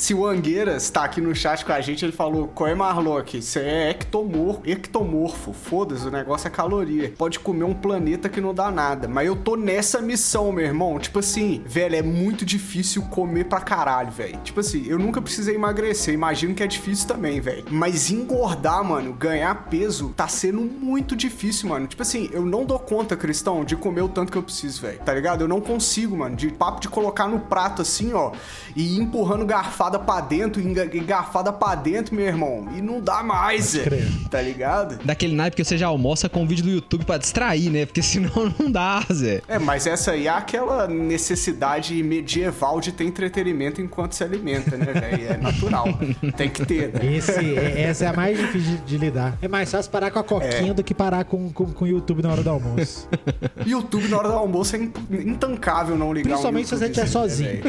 Se 0.00 0.14
o 0.14 0.26
Angueiras 0.26 0.88
tá 0.88 1.04
aqui 1.04 1.20
no 1.20 1.34
chat 1.34 1.62
com 1.62 1.72
a 1.72 1.80
gente, 1.82 2.06
ele 2.06 2.10
falou: 2.10 2.48
Qual 2.48 2.66
é 2.66 2.74
Marlock? 2.74 3.42
Você 3.42 3.60
é 3.60 3.90
ectomorfo. 3.90 4.62
Ectomorfo. 4.64 5.52
Foda-se, 5.52 6.08
o 6.08 6.10
negócio 6.10 6.48
é 6.48 6.50
caloria. 6.50 7.12
Pode 7.18 7.38
comer 7.38 7.64
um 7.64 7.74
planeta 7.74 8.26
que 8.26 8.40
não 8.40 8.54
dá 8.54 8.70
nada. 8.70 9.06
Mas 9.06 9.26
eu 9.26 9.36
tô 9.36 9.56
nessa 9.56 10.00
missão, 10.00 10.50
meu 10.52 10.64
irmão. 10.64 10.98
Tipo 10.98 11.18
assim, 11.18 11.62
velho, 11.66 11.96
é 11.96 12.00
muito 12.00 12.46
difícil 12.46 13.02
comer 13.10 13.44
pra 13.44 13.60
caralho, 13.60 14.10
velho. 14.10 14.38
Tipo 14.42 14.60
assim, 14.60 14.86
eu 14.86 14.98
nunca 14.98 15.20
precisei 15.20 15.54
emagrecer. 15.54 16.14
Imagino 16.14 16.54
que 16.54 16.62
é 16.62 16.66
difícil 16.66 17.06
também, 17.06 17.38
velho. 17.38 17.66
Mas 17.70 18.10
engordar, 18.10 18.82
mano, 18.82 19.12
ganhar 19.12 19.66
peso, 19.68 20.14
tá 20.16 20.26
sendo 20.26 20.62
muito 20.62 21.14
difícil, 21.14 21.68
mano. 21.68 21.86
Tipo 21.86 22.00
assim, 22.00 22.30
eu 22.32 22.46
não 22.46 22.64
dou 22.64 22.78
conta, 22.78 23.18
Cristão, 23.18 23.66
de 23.66 23.76
comer 23.76 24.00
o 24.00 24.08
tanto 24.08 24.32
que 24.32 24.38
eu 24.38 24.42
preciso, 24.42 24.80
velho. 24.80 24.98
Tá 25.00 25.12
ligado? 25.12 25.42
Eu 25.42 25.48
não 25.48 25.60
consigo, 25.60 26.16
mano. 26.16 26.34
De 26.34 26.48
papo 26.48 26.80
de 26.80 26.88
colocar 26.88 27.28
no 27.28 27.38
prato 27.38 27.82
assim, 27.82 28.14
ó, 28.14 28.32
e 28.74 28.96
ir 28.96 28.98
empurrando 28.98 29.44
garfada 29.90 29.98
pra 29.98 30.20
dentro, 30.20 30.60
enga- 30.62 30.88
e 30.92 31.00
garfada 31.00 31.52
pra 31.52 31.74
dentro, 31.74 32.14
meu 32.14 32.26
irmão. 32.26 32.68
E 32.76 32.80
não 32.80 33.00
dá 33.00 33.22
mais, 33.22 33.64
Zé. 33.70 33.82
crer. 33.82 34.08
Tá 34.30 34.40
ligado? 34.40 34.98
Daquele 35.04 35.34
naipe 35.34 35.56
que 35.56 35.64
você 35.64 35.76
já 35.76 35.88
almoça 35.88 36.28
com 36.28 36.42
um 36.42 36.46
vídeo 36.46 36.64
do 36.64 36.70
YouTube 36.70 37.04
pra 37.04 37.18
distrair, 37.18 37.70
né? 37.70 37.86
Porque 37.86 38.02
senão 38.02 38.30
não 38.58 38.70
dá, 38.70 39.02
Zé. 39.12 39.42
É, 39.48 39.58
mas 39.58 39.86
essa 39.86 40.12
aí 40.12 40.26
é 40.26 40.30
aquela 40.30 40.86
necessidade 40.86 42.00
medieval 42.02 42.80
de 42.80 42.92
ter 42.92 43.04
entretenimento 43.04 43.80
enquanto 43.80 44.12
se 44.12 44.22
alimenta, 44.22 44.76
né, 44.76 44.86
velho? 44.92 45.32
É 45.32 45.36
natural. 45.36 45.86
Tem 46.36 46.48
que 46.48 46.64
ter, 46.64 46.92
né? 46.92 47.16
Esse, 47.16 47.32
é- 47.56 47.82
essa 47.82 48.04
é 48.04 48.08
a 48.08 48.12
mais 48.12 48.38
difícil 48.38 48.76
de, 48.76 48.82
de 48.82 48.98
lidar. 48.98 49.36
É 49.42 49.48
mais 49.48 49.70
fácil 49.70 49.90
parar 49.90 50.10
com 50.10 50.18
a 50.18 50.22
É. 50.22 50.24
coquinha 50.24 50.74
do 50.74 50.84
que 50.84 50.94
parar 50.94 51.24
com, 51.24 51.50
com, 51.52 51.66
com 51.66 51.84
o 51.84 51.88
YouTube 51.88 52.22
na 52.22 52.30
hora 52.30 52.42
do 52.42 52.50
almoço. 52.50 53.08
YouTube 53.66 54.08
na 54.08 54.18
hora 54.18 54.28
do 54.28 54.34
almoço 54.34 54.76
é 54.76 54.78
in- 54.78 54.92
intancável 55.10 55.96
não 55.96 56.12
ligar 56.12 56.30
Principalmente 56.30 56.66
um 56.66 56.68
se 56.68 56.76
você 56.78 56.84
estiver 56.86 57.02
né, 57.06 57.10
sozinho. 57.10 57.60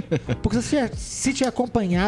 Porque 0.41 0.62
se 0.62 0.69
tiver, 0.69 0.91
se 0.95 1.34
tiver 1.34 1.51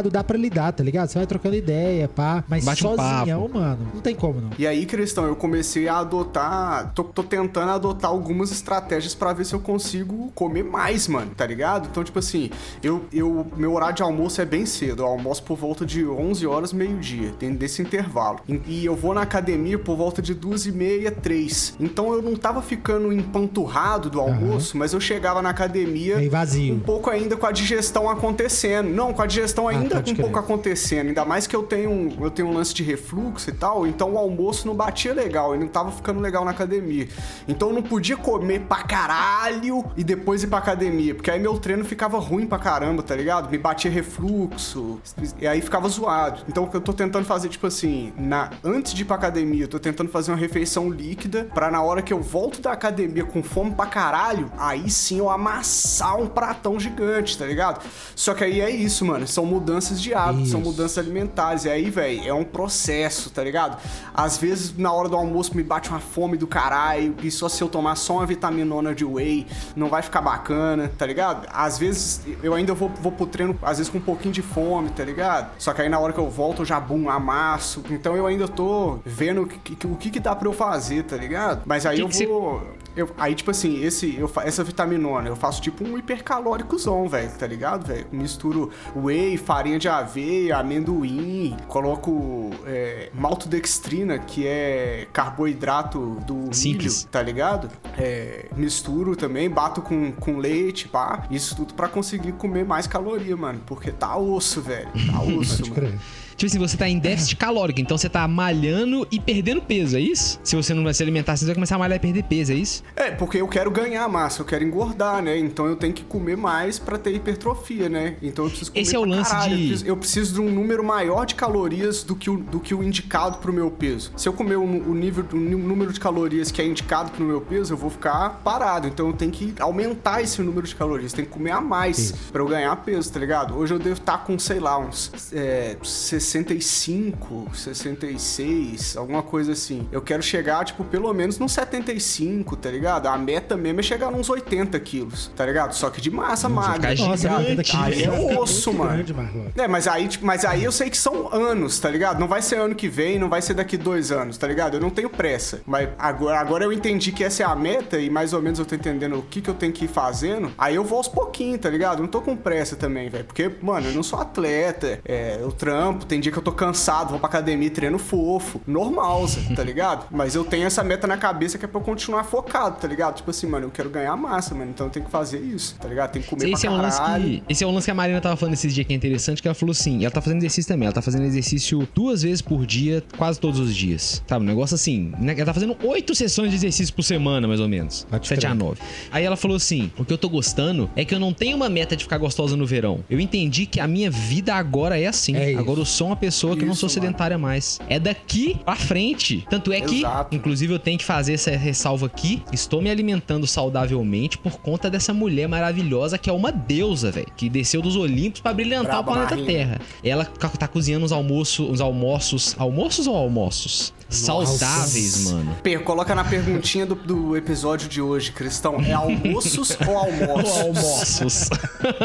dá 0.09 0.23
pra 0.23 0.37
lidar, 0.37 0.71
tá 0.73 0.83
ligado? 0.83 1.09
Você 1.09 1.17
vai 1.17 1.27
trocando 1.27 1.55
ideia, 1.55 2.07
pá. 2.07 2.43
Mas 2.47 2.65
Bate 2.65 2.85
um 2.85 2.95
sozinhão, 2.95 3.49
mano, 3.53 3.87
não 3.93 4.01
tem 4.01 4.15
como 4.15 4.41
não. 4.41 4.49
E 4.57 4.65
aí, 4.67 4.85
Cristão, 4.85 5.25
eu 5.25 5.35
comecei 5.35 5.87
a 5.87 5.99
adotar. 5.99 6.91
Tô, 6.93 7.03
tô 7.03 7.23
tentando 7.23 7.71
adotar 7.71 8.11
algumas 8.11 8.51
estratégias 8.51 9.15
pra 9.15 9.33
ver 9.33 9.45
se 9.45 9.53
eu 9.53 9.59
consigo 9.59 10.31
comer 10.35 10.63
mais, 10.63 11.07
mano, 11.07 11.31
tá 11.35 11.45
ligado? 11.45 11.87
Então, 11.91 12.03
tipo 12.03 12.19
assim, 12.19 12.49
eu, 12.81 13.05
eu, 13.11 13.45
meu 13.55 13.73
horário 13.73 13.95
de 13.95 14.03
almoço 14.03 14.41
é 14.41 14.45
bem 14.45 14.65
cedo. 14.65 15.03
Eu 15.03 15.07
almoço 15.07 15.43
por 15.43 15.57
volta 15.57 15.85
de 15.85 16.05
11 16.05 16.45
horas, 16.47 16.73
meio-dia, 16.73 17.33
dentro 17.39 17.57
desse 17.57 17.81
intervalo. 17.81 18.39
E, 18.47 18.61
e 18.67 18.85
eu 18.85 18.95
vou 18.95 19.13
na 19.13 19.21
academia 19.21 19.77
por 19.77 19.95
volta 19.95 20.21
de 20.21 20.33
2 20.33 20.67
e 20.67 20.71
meia, 20.71 21.11
3. 21.11 21.75
Então 21.79 22.13
eu 22.13 22.21
não 22.21 22.35
tava 22.35 22.61
ficando 22.61 23.11
empanturrado 23.11 24.09
do 24.09 24.19
almoço, 24.19 24.77
mas 24.77 24.93
eu 24.93 24.99
chegava 24.99 25.41
na 25.41 25.49
academia 25.49 26.17
Meio 26.17 26.31
vazio. 26.31 26.75
um 26.75 26.79
pouco 26.79 27.09
ainda 27.09 27.35
com 27.35 27.45
a 27.45 27.51
digestão 27.51 28.09
acontecendo. 28.09 28.89
Não, 28.89 29.13
com 29.13 29.21
a 29.21 29.25
digestão 29.25 29.67
ainda 29.67 29.92
pode 29.95 30.11
um 30.11 30.15
crer. 30.15 30.25
pouco 30.25 30.39
acontecendo. 30.39 31.07
Ainda 31.07 31.25
mais 31.25 31.47
que 31.47 31.55
eu 31.55 31.63
tenho, 31.63 31.89
um- 31.89 32.17
eu 32.21 32.29
tenho 32.31 32.47
um 32.49 32.53
lance 32.53 32.73
de 32.73 32.83
refluxo 32.83 33.49
e 33.49 33.53
tal, 33.53 33.85
então 33.87 34.13
o 34.13 34.17
almoço 34.17 34.67
não 34.67 34.75
batia 34.75 35.13
legal, 35.13 35.53
ele 35.53 35.63
não 35.63 35.71
tava 35.71 35.91
ficando 35.91 36.19
legal 36.19 36.43
na 36.45 36.51
academia. 36.51 37.07
Então 37.47 37.69
eu 37.69 37.73
não 37.75 37.83
podia 37.83 38.17
comer 38.17 38.61
pra 38.61 38.83
caralho 38.83 39.83
e 39.97 40.03
depois 40.03 40.43
ir 40.43 40.47
pra 40.47 40.57
academia, 40.59 41.13
porque 41.15 41.29
aí 41.31 41.39
meu 41.39 41.57
treino 41.59 41.83
ficava 41.85 42.17
ruim 42.19 42.45
pra 42.45 42.59
caramba, 42.59 43.01
tá 43.03 43.15
ligado? 43.15 43.49
Me 43.49 43.57
batia 43.57 43.89
refluxo, 43.91 44.99
e 45.39 45.47
aí 45.47 45.61
ficava 45.61 45.87
zoado. 45.89 46.41
Então 46.47 46.63
o 46.63 46.67
que 46.69 46.75
eu 46.75 46.81
tô 46.81 46.93
tentando 46.93 47.25
fazer, 47.25 47.49
tipo 47.49 47.67
assim, 47.67 48.13
na, 48.17 48.49
antes 48.63 48.93
de 48.93 49.01
ir 49.01 49.05
pra 49.05 49.15
academia, 49.15 49.63
eu 49.63 49.67
tô 49.67 49.79
tentando 49.79 50.09
fazer 50.09 50.31
uma 50.31 50.37
refeição 50.37 50.89
líquida 50.89 51.47
pra 51.53 51.69
na 51.69 51.81
hora 51.81 52.01
que 52.01 52.13
eu 52.13 52.21
volto 52.21 52.61
da 52.61 52.71
academia 52.71 53.23
com 53.23 53.43
fome 53.43 53.71
pra 53.71 53.85
caralho, 53.85 54.51
aí 54.57 54.89
sim 54.89 55.17
eu 55.19 55.29
amassar 55.29 56.17
um 56.17 56.27
pratão 56.27 56.79
gigante, 56.79 57.37
tá 57.37 57.45
ligado? 57.45 57.83
Só 58.15 58.33
que 58.33 58.43
aí 58.43 58.61
é 58.61 58.69
isso, 58.69 59.05
mano, 59.05 59.27
são 59.27 59.45
mudanças 59.45 59.82
de 59.91 60.13
hábito, 60.13 60.47
são 60.47 60.59
mudanças 60.61 60.97
alimentares. 60.97 61.65
E 61.65 61.69
aí, 61.69 61.89
velho, 61.89 62.21
é 62.27 62.33
um 62.33 62.43
processo, 62.43 63.29
tá 63.29 63.43
ligado? 63.43 63.77
Às 64.13 64.37
vezes, 64.37 64.77
na 64.77 64.91
hora 64.91 65.09
do 65.09 65.15
almoço, 65.15 65.55
me 65.55 65.63
bate 65.63 65.89
uma 65.89 65.99
fome 65.99 66.37
do 66.37 66.47
caralho. 66.47 67.15
E 67.21 67.29
só 67.31 67.47
se 67.49 67.61
eu 67.63 67.67
tomar 67.69 67.95
só 67.95 68.13
uma 68.17 68.25
vitaminona 68.25 68.93
de 68.95 69.03
whey, 69.05 69.45
não 69.75 69.89
vai 69.89 70.01
ficar 70.01 70.21
bacana, 70.21 70.91
tá 70.97 71.05
ligado? 71.05 71.47
Às 71.51 71.77
vezes, 71.77 72.21
eu 72.41 72.53
ainda 72.53 72.73
vou, 72.73 72.89
vou 73.01 73.11
pro 73.11 73.25
treino, 73.25 73.57
às 73.61 73.77
vezes 73.77 73.91
com 73.91 73.97
um 73.97 74.01
pouquinho 74.01 74.33
de 74.33 74.41
fome, 74.41 74.89
tá 74.89 75.03
ligado? 75.03 75.51
Só 75.57 75.73
que 75.73 75.81
aí, 75.81 75.89
na 75.89 75.99
hora 75.99 76.13
que 76.13 76.19
eu 76.19 76.29
volto, 76.29 76.61
eu 76.61 76.65
já 76.65 76.79
bum, 76.79 77.09
amasso. 77.09 77.83
Então, 77.89 78.15
eu 78.15 78.25
ainda 78.27 78.47
tô 78.47 78.99
vendo 79.05 79.43
o 79.43 79.47
que, 79.47 79.75
que- 79.75 79.87
o 79.87 79.95
que, 79.95 80.09
que 80.09 80.19
dá 80.19 80.35
pra 80.35 80.47
eu 80.47 80.53
fazer, 80.53 81.03
tá 81.03 81.15
ligado? 81.17 81.61
Mas 81.65 81.85
aí 81.85 81.97
Que 81.97 82.01
eu 82.03 82.07
que 82.07 82.15
você- 82.15 82.25
vou. 82.27 82.61
Eu, 82.95 83.09
aí, 83.17 83.33
tipo 83.33 83.51
assim, 83.51 83.83
esse, 83.83 84.15
eu, 84.15 84.31
essa 84.43 84.63
vitaminona, 84.63 85.27
eu 85.27 85.35
faço 85.35 85.61
tipo 85.61 85.83
um 85.83 85.97
hipercalóricozão, 85.97 87.07
velho, 87.09 87.31
tá 87.31 87.47
ligado, 87.47 87.87
velho? 87.87 88.05
Misturo 88.11 88.69
whey, 88.95 89.37
farinha 89.37 89.79
de 89.79 89.89
aveia, 89.89 90.57
amendoim, 90.57 91.57
coloco 91.67 92.51
é, 92.65 93.09
maltodextrina, 93.13 94.19
que 94.19 94.45
é 94.47 95.07
carboidrato 95.11 96.17
do 96.27 96.53
Simples. 96.53 96.99
milho, 96.99 97.09
tá 97.09 97.21
ligado? 97.21 97.69
É, 97.97 98.47
misturo 98.55 99.15
também, 99.15 99.49
bato 99.49 99.81
com, 99.81 100.11
com 100.11 100.37
leite, 100.37 100.87
pá. 100.87 101.25
Isso 101.31 101.55
tudo 101.55 101.73
pra 101.73 101.87
conseguir 101.87 102.33
comer 102.33 102.65
mais 102.65 102.87
caloria, 102.87 103.35
mano. 103.35 103.61
Porque 103.65 103.91
tá 103.91 104.15
osso, 104.17 104.61
velho. 104.61 104.89
Tá 105.11 105.21
osso, 105.39 105.69
mano. 105.69 105.99
Tipo 106.35 106.45
assim, 106.45 106.59
você 106.59 106.77
tá 106.77 106.87
em 106.87 106.99
déficit 106.99 107.35
calórico, 107.35 107.79
então 107.79 107.97
você 107.97 108.09
tá 108.09 108.27
malhando 108.27 109.07
e 109.11 109.19
perdendo 109.19 109.61
peso, 109.61 109.97
é 109.97 109.99
isso? 109.99 110.39
Se 110.43 110.55
você 110.55 110.73
não 110.73 110.83
vai 110.83 110.93
se 110.93 111.01
alimentar, 111.03 111.35
você 111.37 111.45
vai 111.45 111.53
começar 111.55 111.75
a 111.75 111.79
malhar 111.79 111.97
e 111.97 111.99
perder 111.99 112.23
peso, 112.23 112.51
é 112.51 112.55
isso? 112.55 112.83
É, 112.95 113.11
porque 113.11 113.37
eu 113.37 113.47
quero 113.47 113.69
ganhar 113.71 114.07
massa, 114.07 114.41
eu 114.41 114.45
quero 114.45 114.63
engordar, 114.63 115.21
né? 115.21 115.37
Então 115.37 115.65
eu 115.65 115.75
tenho 115.75 115.93
que 115.93 116.03
comer 116.03 116.35
mais 116.37 116.79
pra 116.79 116.97
ter 116.97 117.13
hipertrofia, 117.15 117.87
né? 117.89 118.15
Então 118.21 118.45
eu 118.45 118.49
preciso 118.49 118.71
comer 118.71 118.81
Esse 118.81 118.95
é 118.95 118.99
o 118.99 119.05
lance 119.05 119.31
caralho. 119.31 119.55
de- 119.55 119.61
Eu 119.63 119.67
preciso, 119.67 119.85
eu 119.87 119.97
preciso 119.97 120.33
de 120.33 120.41
um 120.41 120.49
número 120.51 120.83
maior 120.83 121.25
de 121.25 121.35
calorias 121.35 122.03
do 122.03 122.15
que 122.15 122.29
o, 122.29 122.37
do 122.37 122.59
que 122.59 122.73
o 122.73 122.83
indicado 122.83 123.37
pro 123.37 123.53
meu 123.53 123.69
peso. 123.71 124.11
Se 124.17 124.27
eu 124.27 124.33
comer 124.33 124.55
o, 124.57 124.63
o 124.63 124.93
nível, 124.93 125.25
o 125.31 125.35
número 125.37 125.93
de 125.93 125.99
calorias 125.99 126.51
que 126.51 126.61
é 126.61 126.65
indicado 126.65 127.11
pro 127.11 127.23
meu 127.23 127.41
peso, 127.41 127.73
eu 127.73 127.77
vou 127.77 127.89
ficar 127.89 128.41
parado. 128.43 128.87
Então 128.87 129.07
eu 129.07 129.13
tenho 129.13 129.31
que 129.31 129.53
aumentar 129.59 130.21
esse 130.21 130.41
número 130.41 130.67
de 130.67 130.75
calorias. 130.75 131.13
Tem 131.13 131.25
que 131.25 131.31
comer 131.31 131.51
a 131.51 131.61
mais 131.61 132.11
pra 132.31 132.41
eu 132.41 132.47
ganhar 132.47 132.75
peso, 132.77 133.11
tá 133.11 133.19
ligado? 133.19 133.55
Hoje 133.57 133.73
eu 133.73 133.79
devo 133.79 133.99
estar 133.99 134.19
com, 134.19 134.37
sei 134.39 134.59
lá, 134.59 134.77
uns 134.79 135.11
é, 135.33 135.77
65, 136.23 137.49
66, 137.53 138.97
alguma 138.97 139.21
coisa 139.21 139.51
assim. 139.51 139.87
Eu 139.91 140.01
quero 140.01 140.23
chegar, 140.23 140.63
tipo, 140.65 140.83
pelo 140.83 141.13
menos 141.13 141.37
nos 141.39 141.51
75, 141.53 142.55
tá 142.55 142.69
ligado? 142.69 143.07
A 143.07 143.17
meta 143.17 143.55
mesmo 143.55 143.79
é 143.79 143.83
chegar 143.83 144.11
nos 144.11 144.29
80 144.29 144.79
quilos, 144.79 145.31
tá 145.35 145.45
ligado? 145.45 145.73
Só 145.73 145.89
que 145.89 146.01
de 146.01 146.09
massa 146.11 146.49
magra. 146.49 146.93
Nossa. 146.95 147.29
90 147.29 147.63
quilos. 147.63 147.85
Aí 147.85 148.03
é 148.03 148.39
osso, 148.39 148.73
mano. 148.73 148.91
grande. 148.91 149.13
É, 149.55 149.67
mas 149.67 149.87
aí, 149.87 150.07
tipo, 150.07 150.25
mas 150.25 150.45
aí 150.45 150.63
eu 150.63 150.71
sei 150.71 150.89
que 150.89 150.97
são 150.97 151.33
anos, 151.33 151.79
tá 151.79 151.89
ligado? 151.89 152.19
Não 152.19 152.27
vai 152.27 152.41
ser 152.41 152.57
ano 152.57 152.75
que 152.75 152.87
vem, 152.87 153.19
não 153.19 153.29
vai 153.29 153.41
ser 153.41 153.53
daqui 153.53 153.77
dois 153.77 154.11
anos, 154.11 154.37
tá 154.37 154.47
ligado? 154.47 154.75
Eu 154.75 154.81
não 154.81 154.89
tenho 154.89 155.09
pressa. 155.09 155.61
Mas 155.65 155.89
agora, 155.97 156.39
agora 156.39 156.63
eu 156.63 156.73
entendi 156.73 157.11
que 157.11 157.23
essa 157.23 157.43
é 157.43 157.45
a 157.45 157.55
meta 157.55 157.99
e 157.99 158.09
mais 158.09 158.33
ou 158.33 158.41
menos 158.41 158.59
eu 158.59 158.65
tô 158.65 158.75
entendendo 158.75 159.17
o 159.17 159.21
que, 159.23 159.41
que 159.41 159.49
eu 159.49 159.53
tenho 159.53 159.73
que 159.73 159.85
ir 159.85 159.87
fazendo. 159.87 160.51
Aí 160.57 160.75
eu 160.75 160.83
vou 160.83 160.97
aos 160.97 161.07
pouquinhos, 161.07 161.59
tá 161.59 161.69
ligado? 161.69 161.99
Eu 161.99 162.03
não 162.03 162.09
tô 162.09 162.21
com 162.21 162.35
pressa 162.35 162.75
também, 162.75 163.09
velho. 163.09 163.25
Porque, 163.25 163.51
mano, 163.61 163.87
eu 163.87 163.93
não 163.93 164.03
sou 164.03 164.19
atleta, 164.19 164.99
é, 165.05 165.37
eu 165.41 165.51
trampo, 165.51 166.05
tem 166.13 166.19
dia 166.19 166.31
que 166.31 166.37
eu 166.37 166.43
tô 166.43 166.51
cansado, 166.51 167.09
vou 167.09 167.17
pra 167.17 167.27
academia 167.27 167.65
e 167.65 167.71
treino 167.71 167.97
fofo. 167.97 168.61
Normal, 168.67 169.25
Zé, 169.25 169.41
tá 169.55 169.63
ligado? 169.63 170.05
Mas 170.11 170.35
eu 170.35 170.43
tenho 170.43 170.67
essa 170.67 170.83
meta 170.83 171.07
na 171.07 171.17
cabeça 171.17 171.57
que 171.57 171.65
é 171.65 171.67
pra 171.67 171.81
eu 171.81 171.83
continuar 171.83 172.23
focado, 172.23 172.79
tá 172.79 172.87
ligado? 172.87 173.15
Tipo 173.15 173.31
assim, 173.31 173.47
mano, 173.47 173.65
eu 173.65 173.71
quero 173.71 173.89
ganhar 173.89 174.15
massa, 174.15 174.53
mano. 174.53 174.69
Então 174.69 174.85
eu 174.85 174.91
tenho 174.91 175.05
que 175.05 175.11
fazer 175.11 175.39
isso, 175.39 175.75
tá 175.81 175.87
ligado? 175.87 176.11
Tem 176.11 176.21
que 176.21 176.27
comer 176.27 176.51
Esse 176.51 176.67
é, 176.67 176.69
pra 176.69 176.77
um 176.77 176.81
lance 176.83 176.97
caralho. 176.99 177.23
que, 177.23 177.43
esse 177.49 177.63
é 177.63 177.67
um 177.67 177.73
lance 177.73 177.85
que 177.85 177.91
a 177.91 177.95
Marina 177.95 178.21
tava 178.21 178.35
falando 178.35 178.53
esses 178.53 178.71
dias 178.71 178.85
que 178.85 178.93
é 178.93 178.95
interessante, 178.95 179.41
que 179.41 179.47
ela 179.47 179.55
falou 179.55 179.71
assim, 179.71 180.03
ela 180.03 180.11
tá 180.11 180.21
fazendo 180.21 180.37
exercício 180.37 180.67
também, 180.71 180.85
ela 180.85 180.93
tá 180.93 181.01
fazendo 181.01 181.25
exercício 181.25 181.87
duas 181.95 182.21
vezes 182.21 182.43
por 182.43 182.63
dia, 182.63 183.03
quase 183.17 183.39
todos 183.39 183.59
os 183.59 183.75
dias. 183.75 184.21
Sabe, 184.27 184.45
um 184.45 184.47
negócio 184.47 184.75
assim, 184.75 185.13
né? 185.17 185.33
ela 185.35 185.45
tá 185.45 185.53
fazendo 185.53 185.75
oito 185.83 186.13
sessões 186.13 186.51
de 186.51 186.57
exercício 186.57 186.93
por 186.93 187.01
semana, 187.01 187.47
mais 187.47 187.59
ou 187.59 187.67
menos. 187.67 188.05
Pode 188.07 188.27
7 188.27 188.39
crer. 188.39 188.51
a 188.51 188.53
9. 188.53 188.79
Aí 189.11 189.23
ela 189.25 189.35
falou 189.35 189.57
assim, 189.57 189.91
o 189.97 190.05
que 190.05 190.13
eu 190.13 190.17
tô 190.19 190.29
gostando 190.29 190.91
é 190.95 191.03
que 191.03 191.15
eu 191.15 191.19
não 191.19 191.33
tenho 191.33 191.55
uma 191.55 191.69
meta 191.69 191.95
de 191.95 192.03
ficar 192.03 192.19
gostosa 192.19 192.55
no 192.55 192.67
verão. 192.67 193.03
Eu 193.09 193.19
entendi 193.19 193.65
que 193.65 193.79
a 193.79 193.87
minha 193.87 194.11
vida 194.11 194.53
agora 194.53 194.99
é 194.99 195.07
assim. 195.07 195.35
É 195.35 195.51
isso. 195.51 195.59
agora 195.59 195.79
eu 195.79 195.85
sou 195.85 196.02
uma 196.07 196.15
pessoa 196.15 196.55
que 196.55 196.65
não 196.65 196.75
sou 196.75 196.87
mano. 196.87 196.93
sedentária 196.93 197.37
mais. 197.37 197.79
É 197.87 197.99
daqui 197.99 198.59
pra 198.63 198.75
frente. 198.75 199.45
Tanto 199.49 199.71
é 199.71 199.81
que, 199.81 199.99
Exato. 199.99 200.35
inclusive, 200.35 200.73
eu 200.73 200.79
tenho 200.79 200.97
que 200.97 201.05
fazer 201.05 201.33
essa 201.33 201.51
ressalva 201.51 202.05
aqui. 202.05 202.41
Estou 202.51 202.81
me 202.81 202.89
alimentando 202.89 203.47
saudavelmente 203.47 204.37
por 204.37 204.59
conta 204.59 204.89
dessa 204.89 205.13
mulher 205.13 205.47
maravilhosa 205.47 206.17
que 206.17 206.29
é 206.29 206.33
uma 206.33 206.51
deusa, 206.51 207.11
velho. 207.11 207.27
Que 207.35 207.49
desceu 207.49 207.81
dos 207.81 207.95
Olimpos 207.95 208.41
pra 208.41 208.53
brilhantar 208.53 209.03
Braba 209.03 209.11
o 209.11 209.27
planeta. 209.27 209.45
Terra. 209.45 209.79
Ela 210.03 210.25
tá 210.25 210.67
cozinhando 210.67 211.05
os 211.05 211.11
almoços, 211.11 211.69
os 211.69 211.81
almoços. 211.81 212.55
Almoços 212.57 213.07
ou 213.07 213.15
almoços? 213.15 213.93
Saudáveis, 214.13 215.31
mano. 215.31 215.55
Per, 215.63 215.83
coloca 215.83 216.13
na 216.15 216.23
perguntinha 216.23 216.85
do, 216.85 216.95
do 216.95 217.35
episódio 217.37 217.87
de 217.89 218.01
hoje, 218.01 218.31
Cristão. 218.31 218.77
É 218.81 218.93
almoços 218.93 219.77
ou 219.87 219.97
almoços? 219.97 220.57
almoços. 220.61 221.49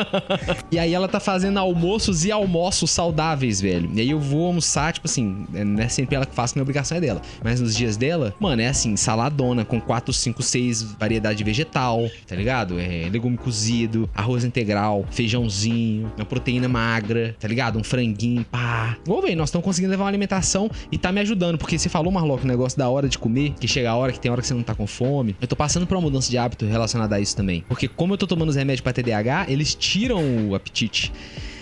e 0.71 0.79
aí 0.79 0.93
ela 0.95 1.09
tá 1.09 1.21
fazendo 1.21 1.59
almoços 1.59 2.25
e 2.25 2.33
almoços 2.33 2.91
saudáveis, 2.91 3.61
velho. 3.61 3.91
E 3.95 4.01
aí 4.01 4.11
eu 4.11 4.19
vou 4.21 4.47
almoçar, 4.47 4.93
tipo 4.93 5.07
assim, 5.07 5.47
é- 5.55 5.65
não 5.65 5.83
é 5.83 5.89
sempre 5.89 6.15
ela 6.17 6.27
que 6.27 6.35
faz, 6.35 6.53
que 6.53 6.59
a 6.59 6.63
obrigação 6.63 6.97
é 6.97 7.01
dela. 7.01 7.21
Mas 7.43 7.61
nos 7.61 7.75
dias 7.75 7.97
dela, 7.97 8.35
mano, 8.41 8.63
é 8.63 8.69
assim, 8.69 8.97
saladona 8.97 9.65
com 9.65 9.81
4, 9.81 10.13
5, 10.13 10.43
6 10.43 10.83
variedade 10.99 11.39
de 11.39 11.45
vegetal, 11.45 12.09
tá 12.27 12.35
ligado? 12.35 12.79
É 12.79 13.09
legume 13.11 13.37
cozido, 13.37 14.09
arroz 14.15 14.45
integral, 14.45 15.05
feijãozinho, 15.11 16.13
uma 16.17 16.25
proteína 16.25 16.69
magra, 16.69 17.37
tá 17.39 17.47
ligado? 17.49 17.79
Um 17.79 17.85
franguinho, 17.85 18.45
pá. 18.45 18.97
Ô, 19.07 19.21
velho, 19.21 19.37
nós 19.37 19.49
estamos 19.49 19.65
conseguindo 19.65 19.91
levar 19.91 20.05
uma 20.05 20.11
alimentação 20.11 20.71
e 20.91 20.99
tá 20.99 21.13
me 21.13 21.21
ajudando, 21.21 21.59
porque 21.59 21.79
você 21.79 21.89
falou, 21.99 22.13
Marlock, 22.13 22.45
o 22.45 22.47
negócio 22.47 22.79
da 22.79 22.89
hora 22.89 23.09
de 23.09 23.19
comer, 23.19 23.55
que 23.59 23.67
chega 23.67 23.91
a 23.91 23.97
hora 23.97 24.13
que 24.13 24.21
tem 24.21 24.31
hora 24.31 24.41
que 24.41 24.47
você 24.47 24.55
não 24.55 24.63
tá 24.63 24.73
com 24.75 24.87
fome. 24.87 25.35
Eu 25.41 25.49
tô 25.49 25.57
passando 25.57 25.85
por 25.85 25.97
uma 25.97 26.03
mudança 26.03 26.31
de 26.31 26.39
hábito 26.39 26.65
relacionada 26.65 27.17
a 27.17 27.21
isso 27.21 27.37
também. 27.37 27.65
Porque 27.69 27.89
como 27.89 28.15
eu 28.15 28.19
tô 28.19 28.27
tomando 28.27 28.51
os 28.51 28.57
remédios 28.57 28.81
pra 28.81 28.93
TDAH, 28.93 29.47
eles 29.49 29.75
tiram 29.75 30.49
o 30.49 30.55
apetite. 30.55 31.13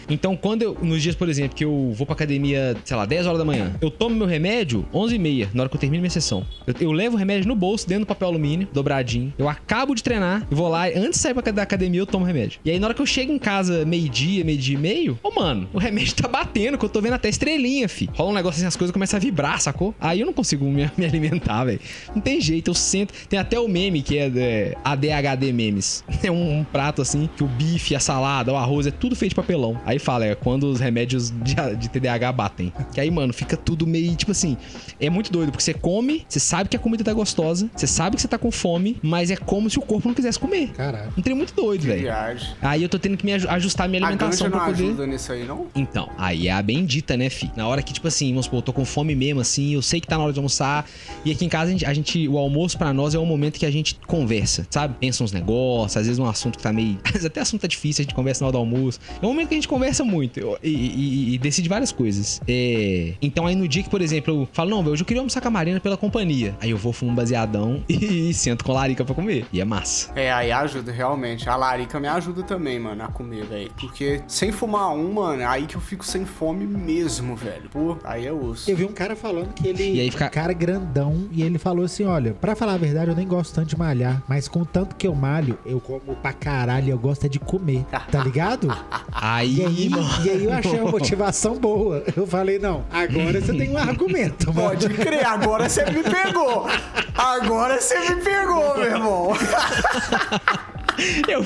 Então, 0.08 0.36
quando 0.36 0.62
eu, 0.62 0.76
nos 0.82 1.02
dias, 1.02 1.14
por 1.14 1.28
exemplo, 1.28 1.56
que 1.56 1.64
eu 1.64 1.92
vou 1.94 2.06
pra 2.06 2.14
academia, 2.14 2.76
sei 2.84 2.96
lá, 2.96 3.04
10 3.04 3.26
horas 3.26 3.38
da 3.38 3.44
manhã, 3.44 3.74
eu 3.80 3.90
tomo 3.90 4.14
meu 4.14 4.26
remédio 4.26 4.86
11 4.92 5.14
e 5.14 5.18
meia, 5.18 5.48
na 5.52 5.62
hora 5.62 5.68
que 5.68 5.76
eu 5.76 5.80
termino 5.80 6.00
minha 6.00 6.10
sessão. 6.10 6.46
Eu, 6.66 6.74
eu 6.80 6.92
levo 6.92 7.16
o 7.16 7.18
remédio 7.18 7.48
no 7.48 7.54
bolso, 7.56 7.86
dentro 7.88 8.04
do 8.04 8.08
papel 8.08 8.28
alumínio, 8.28 8.68
dobradinho. 8.72 9.32
Eu 9.38 9.48
acabo 9.48 9.94
de 9.94 10.02
treinar, 10.02 10.46
eu 10.50 10.56
vou 10.56 10.68
lá, 10.68 10.86
antes 10.86 11.10
de 11.12 11.18
sair 11.18 11.34
pra- 11.34 11.50
da 11.52 11.62
academia, 11.62 12.00
eu 12.00 12.06
tomo 12.06 12.24
remédio. 12.24 12.60
E 12.64 12.70
aí, 12.70 12.78
na 12.78 12.86
hora 12.86 12.94
que 12.94 13.02
eu 13.02 13.06
chego 13.06 13.32
em 13.32 13.38
casa, 13.38 13.84
meio-dia, 13.84 14.44
meio-dia 14.44 14.74
e 14.76 14.78
meio, 14.78 15.18
ô, 15.22 15.30
mano, 15.30 15.68
o 15.72 15.78
remédio 15.78 16.14
tá 16.14 16.28
batendo, 16.28 16.78
que 16.78 16.84
eu 16.84 16.88
tô 16.88 17.00
vendo 17.00 17.14
até 17.14 17.28
estrelinha, 17.28 17.88
fi. 17.88 18.08
Rola 18.14 18.30
um 18.30 18.34
negócio 18.34 18.58
assim, 18.58 18.66
as 18.66 18.76
coisas 18.76 18.92
começam 18.92 19.16
a 19.16 19.20
vibrar, 19.20 19.60
sacou? 19.60 19.94
Aí 20.00 20.20
eu 20.20 20.26
não 20.26 20.32
consigo 20.32 20.64
me, 20.66 20.90
me 20.96 21.04
alimentar, 21.04 21.64
velho. 21.64 21.80
Não 22.14 22.20
tem 22.22 22.40
jeito, 22.40 22.70
eu 22.70 22.74
sento. 22.74 23.12
Tem 23.28 23.38
até 23.38 23.58
o 23.58 23.68
meme 23.68 24.02
que 24.02 24.16
é, 24.18 24.26
é 24.36 24.74
ADHD 24.84 25.52
memes. 25.52 26.04
É 26.26 26.30
um, 26.30 26.58
um 26.60 26.64
prato 26.64 27.02
assim, 27.02 27.28
que 27.36 27.44
o 27.44 27.46
bife, 27.46 27.94
a 27.94 28.00
salada, 28.00 28.52
o 28.52 28.56
arroz, 28.56 28.86
é 28.86 28.90
tudo 28.90 29.14
feito 29.14 29.30
de 29.30 29.36
papelão. 29.36 29.80
Aí 29.84 29.95
fala, 29.98 30.24
é 30.26 30.35
quando 30.35 30.64
os 30.64 30.80
remédios 30.80 31.30
de, 31.30 31.54
de 31.78 31.88
TDAH 31.88 32.32
batem. 32.32 32.72
Que 32.92 33.00
aí, 33.00 33.11
mano, 33.11 33.32
fica 33.32 33.56
tudo 33.56 33.87
meio, 33.87 34.14
tipo 34.16 34.32
assim, 34.32 34.56
é 35.00 35.09
muito 35.11 35.30
doido, 35.32 35.50
porque 35.52 35.62
você 35.64 35.74
come, 35.74 36.24
você 36.28 36.38
sabe 36.40 36.68
que 36.68 36.76
a 36.76 36.78
comida 36.78 37.02
tá 37.04 37.12
gostosa, 37.12 37.70
você 37.74 37.87
sabe 37.87 38.16
que 38.16 38.22
você 38.22 38.28
tá 38.28 38.38
com 38.38 38.50
fome, 38.50 38.96
mas 39.02 39.30
é 39.30 39.37
como 39.37 39.68
se 39.70 39.78
o 39.78 39.82
corpo 39.82 40.09
não 40.09 40.14
quisesse 40.14 40.38
comer. 40.38 40.68
Caralho. 40.72 41.12
Um 41.16 41.22
trem 41.22 41.37
muito 41.37 41.54
doido, 41.54 41.82
velho. 41.82 42.02
Viagem. 42.02 42.48
Aí 42.62 42.82
eu 42.82 42.88
tô 42.88 42.98
tendo 42.98 43.16
que 43.16 43.24
me 43.24 43.32
aju- 43.35 43.48
ajustar 43.48 43.88
minha 43.88 44.02
A 44.02 44.09
alimentação 44.09 44.48
ganja 44.48 44.56
não 44.59 44.64
pra 44.64 44.74
poder. 44.74 44.85
ajuda 44.88 45.06
nisso 45.06 45.32
aí, 45.32 45.44
não? 45.44 45.66
Então, 45.74 46.09
aí 46.18 46.48
é 46.48 46.52
a 46.52 46.62
bendita, 46.62 47.16
né, 47.16 47.28
fi? 47.30 47.50
Na 47.56 47.66
hora 47.68 47.82
que, 47.82 47.92
tipo 47.92 48.09
assim, 48.09 48.30
vamos 48.30 48.46
supor, 48.46 48.59
eu 48.59 48.62
tô 48.62 48.72
com 48.72 48.85
fome 48.85 49.14
mesmo, 49.14 49.40
assim, 49.40 49.74
eu 49.74 49.82
sei 49.82 50.00
que 50.00 50.06
tá 50.06 50.16
na 50.16 50.24
hora 50.24 50.32
de 50.32 50.38
almoçar. 50.38 50.87
E 51.24 51.30
aqui 51.30 51.44
em 51.44 51.48
casa, 51.48 51.68
a 51.68 51.72
gente, 51.72 51.87
a 51.87 51.94
gente- 51.94 52.28
o 52.28 52.38
almoço 52.38 52.76
pra 52.78 52.92
nós 52.92 53.14
é 53.14 53.18
um 53.18 53.26
momento 53.26 53.59
que 53.59 53.66
a 53.66 53.70
gente 53.70 53.98
conversa, 54.06 54.66
sabe? 54.70 54.94
Pensa 55.00 55.22
uns 55.24 55.32
negócios, 55.32 55.96
às 55.96 56.06
vezes 56.06 56.18
um 56.18 56.26
assunto 56.26 56.56
que 56.56 56.62
tá 56.62 56.72
meio. 56.72 56.98
Às 57.06 57.12
vezes 57.12 57.26
até 57.26 57.40
assunto 57.40 57.61
tá 57.62 57.66
difícil, 57.68 58.02
a 58.02 58.04
gente 58.04 58.14
conversa 58.14 58.42
na 58.42 58.48
hora 58.48 58.52
do 58.52 58.59
almoço. 58.59 58.98
É 59.20 59.24
um 59.24 59.28
momento 59.30 59.48
que 59.48 59.54
a 59.54 59.56
gente 59.56 59.68
conversa 59.68 59.86
muito 60.05 60.38
eu- 60.40 60.59
e, 60.62 60.70
e- 60.70 61.35
e 61.35 61.38
decide 61.38 61.68
várias 61.68 61.92
coisas. 61.92 62.40
É, 62.49 63.14
Então, 63.22 63.46
aí 63.46 63.55
no 63.55 63.66
dia 63.68 63.83
que, 63.83 63.90
por 63.90 64.01
exemplo, 64.01 64.42
eu 64.42 64.49
falo, 64.53 64.70
não, 64.70 64.79
velho, 64.81 64.92
hoje 64.92 65.03
eu 65.03 65.07
queria 65.07 65.20
almoçar 65.20 65.40
com 65.40 65.49
a 65.49 65.51
Marina 65.51 65.81
pela 65.81 65.96
companhia. 65.96 66.55
Aí 66.61 66.70
eu 66.70 66.77
vou 66.79 66.92
fumo 66.92 67.12
um 67.12 67.14
baseadão 67.14 67.83
e, 67.88 68.33
sento 68.35 68.64
com 68.64 68.72
a 68.72 68.75
larica 68.77 69.05
pra 69.05 69.14
comer. 69.14 69.46
E 69.53 69.61
é 69.61 69.64
massa. 69.64 70.11
É, 70.16 70.33
aí 70.33 70.51
ajuda, 70.53 70.92
realmente. 70.92 71.49
A 71.49 71.57
larica 71.57 71.99
me 72.01 72.09
ajuda 72.09 72.42
também, 72.42 72.79
mano, 72.79 73.03
a 73.05 73.09
comer, 73.09 73.44
velho. 73.44 73.70
Porque 73.79 74.20
sem 74.29 74.53
fumar 74.53 74.90
um, 74.94 75.12
mano, 75.14 75.42
é 75.42 75.46
aí 75.46 75.66
que 75.66 75.77
eu 75.77 75.81
fico 75.81 76.05
sem 76.05 76.25
fome 76.25 76.66
mesmo, 76.66 77.35
velho. 77.37 77.68
Pô, 77.70 77.96
aí 78.05 78.27
é 78.27 78.33
osso. 78.33 78.70
Eu 78.70 78.77
vi 78.77 78.85
um 78.85 78.92
cara 78.92 79.14
falando 79.16 79.53
que 79.55 79.66
ele. 79.68 79.94
E 79.94 80.01
aí 80.01 80.11
fica- 80.11 80.27
Um 80.27 80.31
cara 80.31 80.53
grandão. 80.53 81.29
E 81.33 81.42
ele 81.42 81.59
falou 81.59 81.85
assim: 81.85 82.05
olha, 82.05 82.33
pra 82.35 82.55
falar 82.57 82.75
a 82.75 82.79
verdade, 82.79 83.11
eu 83.11 83.16
nem 83.16 83.27
gosto 83.27 83.55
tanto 83.55 83.68
de 83.68 83.79
malhar. 83.79 84.22
Mas 84.29 84.49
com 84.49 84.64
tanto 84.64 84.94
que 84.96 85.07
eu 85.07 85.14
malho, 85.14 85.59
eu 85.64 85.81
como 85.81 86.14
pra 86.16 86.33
caralho. 86.33 86.90
Eu 86.90 86.99
gosto 86.99 87.25
é 87.27 87.29
de 87.29 87.38
comer. 87.38 87.85
Tá 88.11 88.22
ligado? 88.22 88.68
Aí, 89.12 89.57
E 89.61 89.62
aí, 89.84 90.26
e 90.26 90.30
aí 90.30 90.44
eu 90.44 90.52
achei 90.52 90.80
uma 90.80 90.90
motivação 90.90 91.56
boa. 91.58 92.02
Eu 92.16 92.26
falei, 92.26 92.58
não, 92.58 92.84
agora 92.90 93.40
você 93.40 93.52
tem 93.52 93.70
um 93.70 93.78
argumento, 93.78 94.52
mano. 94.52 94.68
Pode 94.68 94.88
crer, 94.90 95.24
agora 95.24 95.68
você 95.68 95.84
me 95.84 96.02
pegou. 96.02 96.66
Agora 97.14 97.80
você 97.80 97.98
me 97.98 98.16
pegou, 98.22 98.76
meu 98.76 98.84
irmão. 98.84 99.32
Eu 101.28 101.44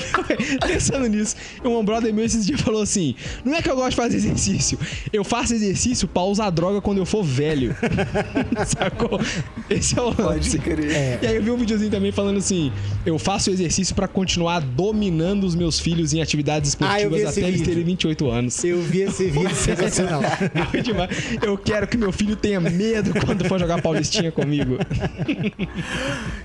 pensando 0.67 1.07
nisso, 1.07 1.35
um 1.63 1.83
brother 1.83 2.13
meu 2.13 2.25
esses 2.25 2.45
dias 2.45 2.61
falou 2.61 2.81
assim: 2.81 3.15
Não 3.43 3.55
é 3.55 3.61
que 3.61 3.69
eu 3.69 3.75
gosto 3.75 3.91
de 3.91 3.95
fazer 3.95 4.17
exercício, 4.17 4.77
eu 5.11 5.23
faço 5.23 5.53
exercício 5.53 6.07
pra 6.07 6.23
usar 6.23 6.49
droga 6.49 6.81
quando 6.81 6.99
eu 6.99 7.05
for 7.05 7.23
velho. 7.23 7.75
Sacou? 8.65 9.19
Esse 9.69 9.97
é 9.97 10.01
o 10.01 10.13
Pode 10.13 10.23
lance. 10.39 10.59
crer. 10.59 10.91
É. 10.91 11.19
E 11.21 11.27
aí 11.27 11.35
eu 11.35 11.43
vi 11.43 11.51
um 11.51 11.57
videozinho 11.57 11.91
também 11.91 12.11
falando 12.11 12.37
assim: 12.37 12.71
Eu 13.05 13.17
faço 13.19 13.49
exercício 13.49 13.95
pra 13.95 14.07
continuar 14.07 14.59
dominando 14.61 15.43
os 15.43 15.55
meus 15.55 15.79
filhos 15.79 16.13
em 16.13 16.21
atividades 16.21 16.75
Ah, 16.79 16.99
esportivas 16.99 17.29
esse 17.29 17.39
até 17.39 17.47
eles 17.49 17.61
terem 17.61 17.83
28 17.83 18.29
anos. 18.29 18.63
Eu 18.63 18.81
vi 18.81 19.01
esse 19.01 19.29
vídeo 19.29 19.53
sensacional. 19.55 20.21
Eu 21.41 21.57
quero 21.57 21.87
que 21.87 21.97
meu 21.97 22.11
filho 22.11 22.35
tenha 22.35 22.59
medo 22.59 23.11
quando 23.25 23.45
for 23.45 23.59
jogar 23.59 23.81
Paulistinha 23.81 24.31
comigo. 24.31 24.77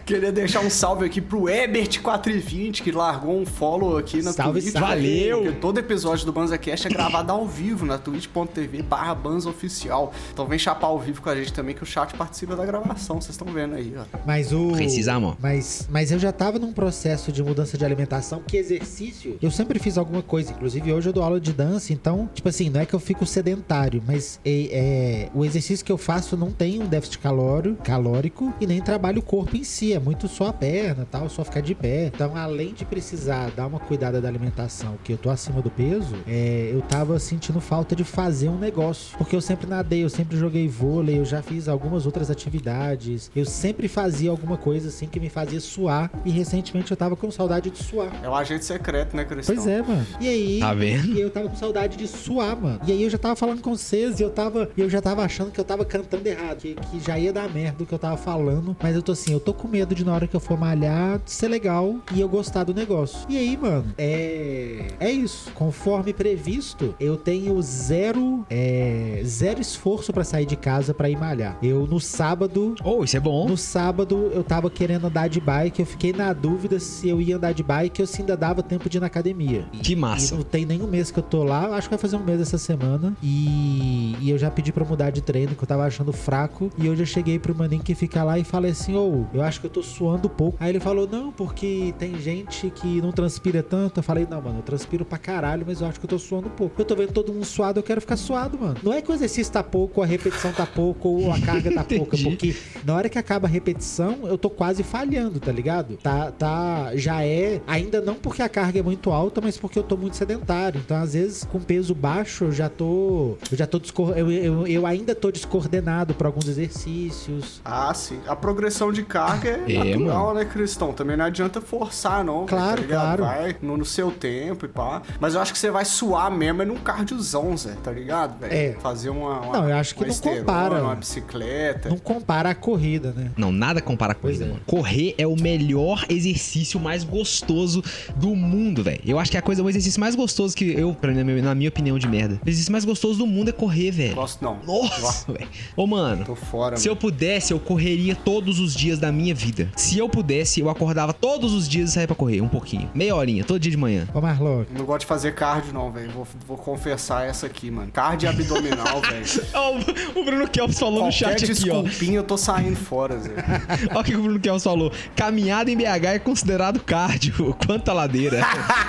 Queria 0.05 0.33
deixar 0.33 0.61
um 0.61 0.71
salve 0.71 1.05
aqui 1.05 1.21
pro 1.21 1.43
Ebert420, 1.43 2.83
que 2.83 2.93
largou 2.97 3.39
um 3.39 3.47
follow 3.47 3.97
aqui 3.97 4.23
na 4.23 4.33
Salve, 4.33 4.61
Twitch. 4.61 4.73
salve. 4.73 4.89
Valeu! 4.89 5.43
Porque 5.43 5.59
todo 5.61 5.79
episódio 5.79 6.27
do 6.27 6.33
BanzaCast 6.33 6.87
é 6.87 6.91
gravado 6.91 7.31
ao 7.33 7.47
vivo 7.47 7.87
na 7.87 7.99
twitch.tv 7.99 8.83
barra 8.83 9.15
banzaoficial. 9.15 10.13
Então 10.33 10.47
vem 10.47 10.59
chapar 10.59 10.89
ao 10.89 10.99
vivo 10.99 11.21
com 11.23 11.29
a 11.29 11.37
gente 11.37 11.53
também, 11.53 11.75
que 11.75 11.83
o 11.83 11.87
chat 11.87 12.15
participa 12.15 12.57
da 12.57 12.65
gravação. 12.65 13.21
Vocês 13.21 13.31
estão 13.31 13.47
vendo 13.53 13.75
aí, 13.75 13.95
ó. 13.97 14.05
Mas 14.27 14.53
o. 14.53 14.73
Precisa, 14.73 15.15
amor. 15.15 15.37
Mas, 15.41 15.87
mas 15.91 16.11
eu 16.11 16.19
já 16.19 16.33
tava 16.33 16.59
num 16.59 16.73
processo 16.73 17.31
de 17.31 17.43
mudança 17.43 17.77
de 17.77 17.85
alimentação, 17.85 18.43
que 18.47 18.57
exercício. 18.57 19.39
Eu 19.43 19.51
sempre 19.51 19.79
fiz 19.79 19.99
alguma 19.99 20.23
coisa. 20.23 20.53
Inclusive, 20.53 20.93
hoje 20.93 21.09
eu 21.09 21.13
dou 21.13 21.23
aula 21.23 21.41
de 21.41 21.53
dança, 21.53 21.93
então, 21.93 22.29
tipo 22.35 22.49
assim, 22.49 22.71
não 22.71 22.81
é 22.81 22.87
que 22.87 22.95
eu 22.95 23.01
fico 23.01 23.27
sedentário, 23.27 24.03
mas 24.07 24.41
é, 24.45 24.69
é, 24.73 25.29
o 25.35 25.45
exercício 25.45 25.85
que 25.85 25.93
eu 25.93 25.99
faço 25.99 26.37
não 26.37 26.51
tem 26.51 26.83
um 26.83 26.87
déficit 26.87 27.19
calórico, 27.19 27.83
calórico 27.83 28.55
e 28.61 28.67
nem 28.67 28.81
trabalho 28.81 29.19
o 29.19 29.23
corpo 29.23 29.57
em 29.57 29.65
si. 29.65 29.93
É 29.93 29.99
muito 29.99 30.29
só 30.29 30.47
a 30.49 30.53
perna 30.53 31.03
e 31.03 31.07
tal, 31.07 31.29
só 31.29 31.45
ficar 31.45 31.61
de 31.61 31.75
pé. 31.75 32.07
Então, 32.07 32.35
além 32.37 32.73
de 32.73 32.85
precisar 32.87 33.51
dar 33.51 33.67
uma 33.67 33.79
cuidada 33.79 34.21
da 34.21 34.29
alimentação, 34.29 34.97
que 35.05 35.13
eu 35.13 35.19
tô 35.19 35.31
acima 35.31 35.61
do 35.61 35.71
peso, 35.71 36.17
é, 36.27 36.71
eu 36.73 36.81
tava 36.83 37.19
sentindo 37.19 37.61
falta 37.61 37.95
de 37.95 38.05
fazer 38.05 38.49
um 38.49 38.59
negócio. 38.59 39.17
Porque 39.19 39.35
eu 39.35 39.41
sempre 39.41 39.67
nadei, 39.67 40.05
eu 40.05 40.11
sempre 40.11 40.37
joguei 40.37 40.69
vôlei, 40.69 41.19
eu 41.19 41.25
já 41.25 41.43
fiz 41.43 41.69
algumas 41.69 42.07
outras 42.07 42.31
atividades. 42.31 43.31
Eu 43.35 43.45
sempre 43.45 43.89
fazia 43.89 44.31
alguma 44.31 44.57
coisa 44.57 44.89
assim 44.89 45.07
que 45.07 45.21
me 45.21 45.29
fazia 45.29 45.61
suar. 45.61 46.11
E 46.25 46.31
recentemente 46.31 46.91
eu 46.91 46.97
tava 46.97 47.17
com 47.17 47.31
saudade 47.31 47.71
de 47.71 47.83
suar. 47.83 48.13
É 48.23 48.29
o 48.29 48.35
agente 48.35 48.65
secreto, 48.65 49.17
né, 49.17 49.25
Cristão? 49.25 49.55
Pois 49.55 49.67
é, 49.67 49.83
mano. 49.83 50.07
E 50.21 50.29
aí. 50.29 50.61
Tá 50.61 50.75
vendo? 50.75 51.07
E 51.07 51.21
eu 51.21 51.31
tava 51.31 51.49
com 51.49 51.57
saudade 51.57 51.97
de 51.97 52.07
suar, 52.07 52.57
mano. 52.61 52.81
E 52.87 52.93
aí 52.93 53.03
eu 53.03 53.11
já 53.11 53.19
tava 53.19 53.37
falando 53.37 53.61
com 53.61 53.77
vocês 53.77 54.21
e 54.21 54.23
eu 54.23 54.31
tava. 54.31 54.71
Eu 54.77 54.89
já 54.89 55.01
tava 55.01 55.23
achando 55.25 55.51
que 55.51 55.61
eu 55.61 55.65
tava 55.65 55.85
cantando 55.85 56.27
errado. 56.27 56.59
Que, 56.59 56.75
que 56.75 57.01
já 57.01 57.19
ia 57.19 57.33
dar 57.33 57.49
merda 57.49 57.83
o 57.83 57.87
que 57.87 57.93
eu 57.93 57.99
tava 57.99 58.17
falando. 58.17 58.77
Mas 58.83 58.95
eu 58.95 59.03
tô 59.03 59.13
assim, 59.13 59.33
eu 59.33 59.41
tô 59.41 59.53
com 59.53 59.69
medo 59.69 59.95
de 59.95 60.05
na 60.05 60.15
hora 60.15 60.27
que 60.27 60.35
eu 60.35 60.41
for 60.41 60.59
malhar 60.59 61.21
ser 61.27 61.49
legal 61.49 61.97
e 62.15 62.21
eu 62.21 62.29
gostar 62.29 62.65
do 62.65 62.75
negócio. 62.77 63.19
E 63.29 63.37
aí, 63.37 63.57
mano, 63.57 63.87
é. 63.99 64.87
É 65.01 65.11
isso. 65.11 65.51
Conforme 65.55 66.13
previsto, 66.13 66.95
eu 67.01 67.17
tenho 67.17 67.61
zero. 67.63 68.45
É, 68.51 69.21
zero 69.25 69.61
esforço 69.61 70.13
pra 70.13 70.23
sair 70.25 70.47
de 70.47 70.57
casa 70.57 70.93
pra 70.95 71.09
ir 71.11 71.17
malhar. 71.17 71.59
Eu 71.63 71.87
no 71.87 71.99
sábado 72.01 72.75
Oh, 72.85 73.03
isso 73.05 73.17
é 73.17 73.21
bom. 73.21 73.49
no 73.49 73.57
sábado 73.57 74.31
eu 74.33 74.45
tava 74.45 74.71
querendo 74.71 75.07
andar 75.07 75.29
de 75.29 75.41
bike, 75.41 75.81
eu 75.81 75.87
fiquei 75.87 76.13
na 76.13 76.33
dúvida 76.33 76.79
se 76.79 77.09
eu 77.09 77.21
ia 77.21 77.37
andar 77.37 77.53
de 77.53 77.63
bike 77.63 78.01
ou 78.01 78.07
se 78.07 78.21
ainda 78.21 78.37
dava 78.37 78.63
tempo 78.63 78.89
de 78.89 78.99
ir 78.99 79.01
na 79.01 79.07
academia. 79.07 79.67
Que 79.83 79.93
E 79.93 79.97
massa. 79.97 80.35
não 80.35 80.43
tem 80.43 80.65
nenhum 80.67 80.87
mês 80.87 81.11
que 81.11 81.19
eu 81.19 81.23
tô 81.23 81.43
lá, 81.45 81.75
acho 81.77 81.89
que 81.89 81.95
vai 81.95 81.99
fazer 81.99 82.17
um 82.17 82.25
mês 82.25 82.41
essa 82.41 82.59
semana. 82.59 83.17
E, 83.23 84.17
e 84.21 84.31
eu 84.31 84.39
já 84.39 84.51
pedi 84.51 84.73
pra 84.73 84.85
mudar 84.85 85.11
de 85.11 85.21
treino, 85.23 85.55
que 85.55 85.63
eu 85.63 85.67
tava 85.67 85.85
achando 85.85 86.13
fraco. 86.13 86.71
E 86.79 86.87
eu 86.87 86.95
já 86.97 87.05
cheguei 87.05 87.39
pro 87.39 87.55
maninho 87.55 87.83
que 87.83 87.95
fica 87.95 88.23
lá 88.23 88.39
e 88.39 88.45
falei 88.45 88.73
assim: 88.73 88.95
Ô, 88.97 89.25
eu 89.33 89.43
acho 89.43 89.61
que 89.61 89.67
eu 89.67 89.71
tô 89.71 89.83
suando 89.83 90.29
pouco. 90.29 90.57
Aí 90.61 90.71
ele 90.71 90.81
falou: 90.81 91.09
Não, 91.11 91.31
porque 91.33 91.95
tem 91.99 92.19
gente 92.21 92.66
que 92.71 93.01
não 93.01 93.13
transpira 93.13 93.63
tanto. 93.63 93.99
Eu 94.01 94.03
falei: 94.03 94.27
Não, 94.29 94.41
mano, 94.41 94.59
eu 94.59 94.63
transpiro 94.63 95.05
pra 95.05 95.19
caralho, 95.19 95.65
mas 95.67 95.81
eu 95.81 95.87
acho 95.87 95.99
que 95.99 96.07
eu 96.07 96.11
tô 96.11 96.19
suando 96.19 96.51
pouco. 96.51 96.81
Eu 96.81 96.85
tô 96.85 96.95
vendo 96.95 97.13
todo 97.13 97.33
mundo 97.33 97.45
suado, 97.45 97.79
eu 97.79 97.83
quero 97.83 98.01
ficar 98.01 98.17
suado, 98.17 98.59
mano. 98.59 98.77
Não 98.83 98.93
é 98.93 99.01
que 99.01 99.11
o 99.11 99.15
exercício 99.15 99.53
tá 99.53 99.63
pouco, 99.63 100.03
a 100.03 100.07
repetição 100.07 100.53
tá 100.53 100.67
pouco, 100.67 101.09
ou 101.09 101.33
a 101.33 101.41
carga 101.41 101.73
tá 101.73 101.85
pouca, 101.97 102.17
porque 102.17 102.57
na 102.85 102.95
hora 102.95 103.09
que 103.09 103.19
acaba 103.19 103.47
a 103.47 103.51
repetição, 103.51 104.21
eu 104.25 104.39
tô 104.39 104.51
quase 104.51 104.83
falhando, 104.83 105.41
tá 105.41 105.53
ligado? 105.53 105.97
Tá, 105.97 106.31
tá, 106.31 106.91
já 106.95 107.25
é, 107.25 107.61
ainda 107.67 108.01
não 108.01 108.15
porque 108.15 108.43
a 108.43 108.49
carga 108.49 108.81
é 108.81 108.83
muito 108.83 109.11
alta, 109.11 109.41
mas 109.41 109.57
porque 109.57 109.79
eu 109.79 109.83
tô 109.83 109.97
muito 109.97 110.17
sedentário. 110.17 110.81
Então, 110.85 110.97
às 110.97 111.15
vezes, 111.15 111.45
com 111.45 111.61
peso 111.61 111.95
baixo, 111.95 112.45
eu 112.45 112.53
já 112.53 112.69
tô, 112.69 113.37
eu 113.51 113.57
já 113.57 113.67
tô, 113.67 113.79
descor 113.79 114.17
eu, 114.17 114.31
eu, 114.31 114.67
eu 114.67 114.87
ainda 114.87 115.15
tô 115.15 115.31
descoordenado 115.31 116.15
pra 116.15 116.29
alguns 116.29 116.49
exercícios. 116.49 117.61
Ah, 117.65 117.93
sim. 117.95 118.19
A 118.27 118.37
progressão 118.37 118.93
de 118.93 119.03
carga 119.03 119.61
é, 119.67 119.73
É, 119.73 119.97
natural, 119.97 120.35
né, 120.35 120.45
Cristão? 120.45 120.93
Também 120.93 121.17
não 121.17 121.25
adianta 121.25 121.61
forçar, 121.61 122.25
não. 122.25 122.46
Velho, 122.47 122.63
Claro, 122.63 122.83
tá 122.83 122.89
claro. 122.89 123.25
Vai 123.25 123.57
no, 123.63 123.77
no 123.77 123.85
seu 123.85 124.11
tempo 124.11 124.65
e 124.65 124.69
pá. 124.69 125.03
Mas 125.21 125.35
eu 125.35 125.41
acho 125.41 125.53
que 125.53 125.59
você 125.59 125.71
vai 125.71 125.85
suar 125.85 126.31
mesmo 126.31 126.63
é 126.63 126.65
num 126.65 126.77
cardiozão, 126.77 127.57
Zé, 127.57 127.75
tá 127.83 127.91
ligado, 127.91 128.39
velho? 128.39 128.53
É. 128.53 128.73
Fazer 128.81 129.11
uma, 129.11 129.41
uma. 129.41 129.53
Não, 129.61 129.69
eu 129.69 129.77
acho 129.77 129.95
que 129.95 130.01
uma 130.01 130.07
não 130.07 130.15
esteirona, 130.15 130.41
compara. 130.45 130.83
Uma 130.83 130.95
bicicleta. 130.95 131.89
Não 131.89 131.99
compara 131.99 132.51
a 132.51 132.55
corrida, 132.55 133.13
né? 133.13 133.31
Não, 133.37 133.51
nada 133.53 133.81
compara 133.81 134.15
com 134.15 134.23
Pois 134.23 134.37
corrida, 134.37 134.51
é. 134.51 134.55
mano. 134.55 134.65
Correr 134.67 135.15
é 135.19 135.27
o 135.27 135.37
melhor 135.41 136.05
exercício 136.09 136.79
mais 136.81 137.05
gostoso 137.05 137.83
do 138.17 138.35
mundo, 138.35 138.83
velho. 138.83 139.01
Eu 139.05 139.19
acho 139.19 139.31
que 139.31 139.37
é 139.37 139.41
a 139.41 139.43
coisa, 139.43 139.63
o 139.63 139.69
exercício 139.69 140.01
mais 140.01 140.15
gostoso 140.15 140.55
que 140.57 140.73
eu, 140.73 140.97
na 141.43 141.55
minha 141.55 141.69
opinião 141.69 141.99
de 141.99 142.09
merda, 142.09 142.41
o 142.45 142.49
exercício 142.49 142.73
mais 142.73 142.85
gostoso 142.85 143.19
do 143.19 143.27
mundo 143.27 143.49
é 143.49 143.53
correr, 143.53 143.91
velho. 143.91 144.15
Gosto 144.15 144.43
não. 144.43 144.59
Nossa, 144.67 145.33
velho. 145.33 145.49
Ô, 145.77 145.87
mano. 145.87 146.25
Tô 146.25 146.35
fora, 146.35 146.77
Se 146.77 146.89
mano. 146.89 146.93
eu 146.93 147.01
pudesse, 147.01 147.53
eu 147.53 147.61
correria 147.61 148.15
todos 148.15 148.59
os 148.59 148.75
dias 148.75 148.99
da 148.99 149.11
minha 149.13 149.35
vida. 149.35 149.71
Se 149.77 149.99
eu 149.99 150.09
pudesse, 150.09 150.61
eu 150.61 150.69
acordava 150.71 151.13
todos 151.13 151.53
os 151.53 151.69
dias 151.69 151.91
e 151.91 151.93
saía 151.93 152.07
pra 152.07 152.17
correr, 152.17 152.36
um 152.41 152.49
pouquinho. 152.49 152.91
Meia 152.95 153.15
horinha, 153.15 153.45
todo 153.45 153.59
dia 153.59 153.71
de 153.71 153.77
manhã. 153.77 154.07
Ô, 154.15 154.21
Marlock. 154.21 154.73
Não 154.73 154.85
gosto 154.85 155.01
de 155.01 155.07
fazer 155.07 155.35
cardio, 155.35 155.73
não, 155.73 155.91
velho. 155.91 156.11
Vou, 156.11 156.27
vou 156.47 156.57
confessar 156.57 157.27
essa 157.27 157.47
aqui, 157.47 157.71
mano. 157.71 157.91
Cardio 157.93 158.29
abdominal, 158.29 159.01
velho. 159.03 159.27
Ó, 159.55 160.21
o 160.21 160.25
Bruno 160.25 160.49
Kelps 160.49 160.79
falou 160.79 161.07
no 161.07 161.13
Qualquer 161.13 161.39
chat 161.39 161.51
aqui, 161.51 161.71
ó. 161.71 161.83
desculpinha, 161.83 162.19
eu 162.19 162.25
tô 162.25 162.37
saindo 162.37 162.77
fora, 162.77 163.19
Zé. 163.19 163.31
Olha 163.91 164.01
o 164.01 164.05
que 164.05 164.15
o 164.17 164.23
Bruno 164.23 164.41
Kelps 164.41 164.65
falou. 164.65 164.93
Caminhada 165.15 165.71
em 165.71 165.77
BH 165.77 166.05
é 166.15 166.19
considerado 166.19 166.81
cardio. 166.81 167.55
Quanta 167.67 167.93
ladeira. 167.93 168.41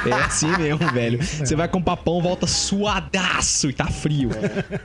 É 0.05 0.13
assim 0.13 0.49
mesmo, 0.57 0.91
velho. 0.91 1.21
Você 1.21 1.55
vai 1.55 1.67
com 1.67 1.81
papão, 1.81 2.21
volta 2.21 2.47
suadaço 2.47 3.69
e 3.69 3.73
tá 3.73 3.86
frio. 3.88 4.29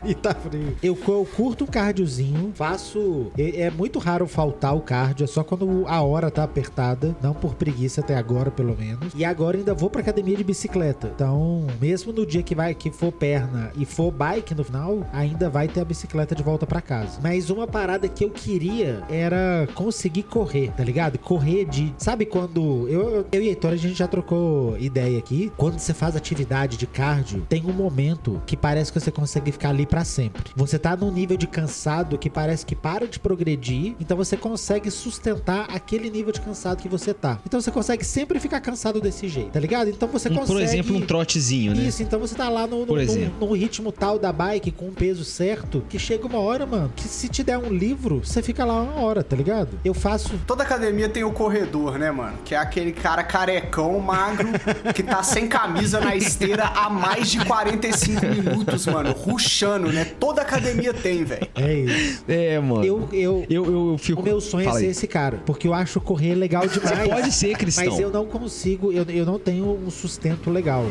e 0.04 0.14
tá 0.14 0.34
frio. 0.34 0.76
Eu, 0.82 0.98
eu 1.08 1.28
curto 1.34 1.64
um 1.64 1.66
cardiozinho, 1.66 2.52
faço. 2.54 3.30
É, 3.38 3.62
é 3.62 3.70
muito 3.70 3.98
raro 3.98 4.26
faltar 4.26 4.74
o 4.74 4.80
cardio, 4.80 5.24
é 5.24 5.26
só 5.26 5.42
quando 5.42 5.84
a 5.86 6.00
hora 6.02 6.30
tá 6.30 6.44
apertada. 6.44 7.16
Não 7.22 7.34
por 7.34 7.54
preguiça 7.54 8.00
até 8.00 8.16
agora, 8.16 8.50
pelo 8.52 8.76
menos. 8.76 9.12
E 9.16 9.24
agora 9.24 9.56
ainda 9.56 9.74
vou 9.74 9.90
pra 9.90 10.00
academia 10.00 10.36
de 10.36 10.44
bicicleta. 10.44 11.10
Então, 11.14 11.66
mesmo 11.80 12.12
no 12.12 12.26
dia 12.26 12.42
que 12.42 12.54
vai 12.54 12.74
que 12.74 12.90
for 12.90 13.12
perna 13.12 13.70
e 13.76 13.84
for 13.84 14.10
bike 14.10 14.54
no 14.54 14.64
final, 14.64 15.06
ainda 15.12 15.48
vai 15.48 15.68
ter 15.68 15.80
a 15.80 15.84
bicicleta 15.84 16.34
de 16.34 16.42
volta 16.42 16.66
pra 16.66 16.80
casa. 16.80 17.20
Mas 17.22 17.50
uma 17.50 17.66
parada 17.66 18.08
que 18.08 18.24
eu 18.24 18.30
queria 18.30 19.02
era 19.08 19.68
conseguir 19.74 20.24
correr, 20.24 20.72
tá 20.76 20.84
ligado? 20.84 21.18
Correr 21.18 21.64
de. 21.64 21.94
Sabe 21.98 22.26
quando. 22.26 22.88
Eu, 22.88 23.26
eu 23.32 23.42
e 23.42 23.48
Heitor, 23.48 23.72
a 23.72 23.76
gente 23.76 23.94
já 23.94 24.08
trocou 24.08 24.76
ideia 24.78 25.18
aqui. 25.18 25.52
Quando 25.56 25.78
você 25.78 25.94
faz 25.94 26.16
atividade 26.16 26.76
de 26.76 26.86
cardio, 26.86 27.46
tem 27.48 27.64
um 27.64 27.72
momento 27.72 28.42
que 28.46 28.56
parece 28.56 28.92
que 28.92 29.00
você 29.00 29.10
consegue 29.10 29.52
ficar 29.52 29.70
ali 29.70 29.86
pra 29.86 30.04
sempre. 30.04 30.52
Você 30.56 30.78
tá 30.78 30.96
num 30.96 31.10
nível 31.10 31.36
de 31.36 31.46
cansado 31.46 32.18
que 32.18 32.30
parece 32.30 32.64
que 32.64 32.74
para 32.74 33.06
de 33.06 33.18
progredir, 33.18 33.94
então 34.00 34.16
você 34.16 34.36
consegue 34.36 34.90
sustentar 34.90 35.66
aquele 35.70 36.10
nível 36.10 36.32
de 36.32 36.40
cansado 36.40 36.82
que 36.82 36.88
você 36.88 37.14
tá. 37.14 37.38
Então 37.46 37.60
você 37.60 37.70
consegue 37.70 38.04
sempre 38.04 38.38
ficar 38.42 38.60
cansado 38.60 39.00
desse 39.00 39.28
jeito, 39.28 39.50
tá 39.50 39.60
ligado? 39.60 39.88
Então 39.88 40.08
você 40.08 40.28
Um- 40.28 40.34
consegue. 40.34 40.52
por 40.52 40.62
exemplo, 40.62 40.96
um 40.96 41.00
trotezinho, 41.00 41.74
né? 41.74 41.82
Isso, 41.84 42.02
então 42.02 42.18
você 42.20 42.34
tá 42.34 42.48
lá 42.48 42.66
no, 42.66 42.84
no, 42.84 42.94
no- 42.96 43.30
no 43.40 43.52
ritmo 43.52 43.90
tal 43.92 44.18
da 44.18 44.32
bike, 44.32 44.70
com 44.70 44.86
um 44.88 44.92
peso 44.92 45.24
certo, 45.24 45.82
que 45.88 45.98
chega 45.98 46.26
uma 46.26 46.38
hora, 46.40 46.66
mano, 46.66 46.92
que 46.94 47.04
se 47.08 47.28
te 47.28 47.42
der 47.42 47.56
um 47.58 47.72
livro, 47.72 48.20
você 48.24 48.42
fica 48.42 48.64
lá 48.64 48.80
uma 48.82 49.00
hora, 49.00 49.22
tá 49.22 49.36
ligado? 49.36 49.78
Eu 49.84 49.94
faço. 49.94 50.30
Toda 50.46 50.62
academia 50.62 51.08
tem 51.08 51.24
o 51.24 51.32
corredor, 51.32 51.98
né, 51.98 52.10
mano? 52.10 52.36
Que 52.44 52.54
é 52.54 52.58
aquele 52.58 52.92
cara 52.92 53.22
carecão, 53.22 53.98
magro, 54.00 54.48
que 54.94 55.02
tá 55.02 55.22
sem 55.22 55.46
camisa 55.48 56.00
na 56.00 56.16
esteira 56.16 56.64
há 56.64 56.90
mais 56.90 57.30
de 57.30 57.44
45 57.44 58.26
minutos, 58.26 58.86
mano. 58.86 59.12
Ruxando, 59.12 59.92
né? 59.92 60.04
Toda 60.04 60.42
academia 60.42 60.92
tem, 60.92 61.24
velho. 61.24 61.46
É 61.54 61.74
isso. 61.74 62.24
É, 62.28 62.58
mano. 62.58 62.84
Eu, 62.84 63.08
eu, 63.12 63.46
eu, 63.48 63.64
eu, 63.64 63.90
eu 63.92 63.98
fico. 63.98 64.20
O 64.20 64.24
meu 64.24 64.40
sonho 64.40 64.62
é 64.62 64.64
Fala 64.66 64.78
ser 64.78 64.84
aí. 64.86 64.90
esse 64.90 65.06
cara, 65.06 65.40
porque 65.46 65.66
eu 65.68 65.74
acho 65.74 66.00
correr 66.00 66.34
legal 66.34 66.66
demais. 66.66 67.08
Pode 67.08 67.32
ser, 67.32 67.56
Cristão. 67.56 67.86
Mas 67.86 67.98
eu 68.00 68.10
não 68.10 68.26
consigo, 68.32 68.90
eu, 68.90 69.04
eu 69.04 69.26
não 69.26 69.38
tenho 69.38 69.70
um 69.70 69.90
sustento 69.90 70.50
legal. 70.50 70.84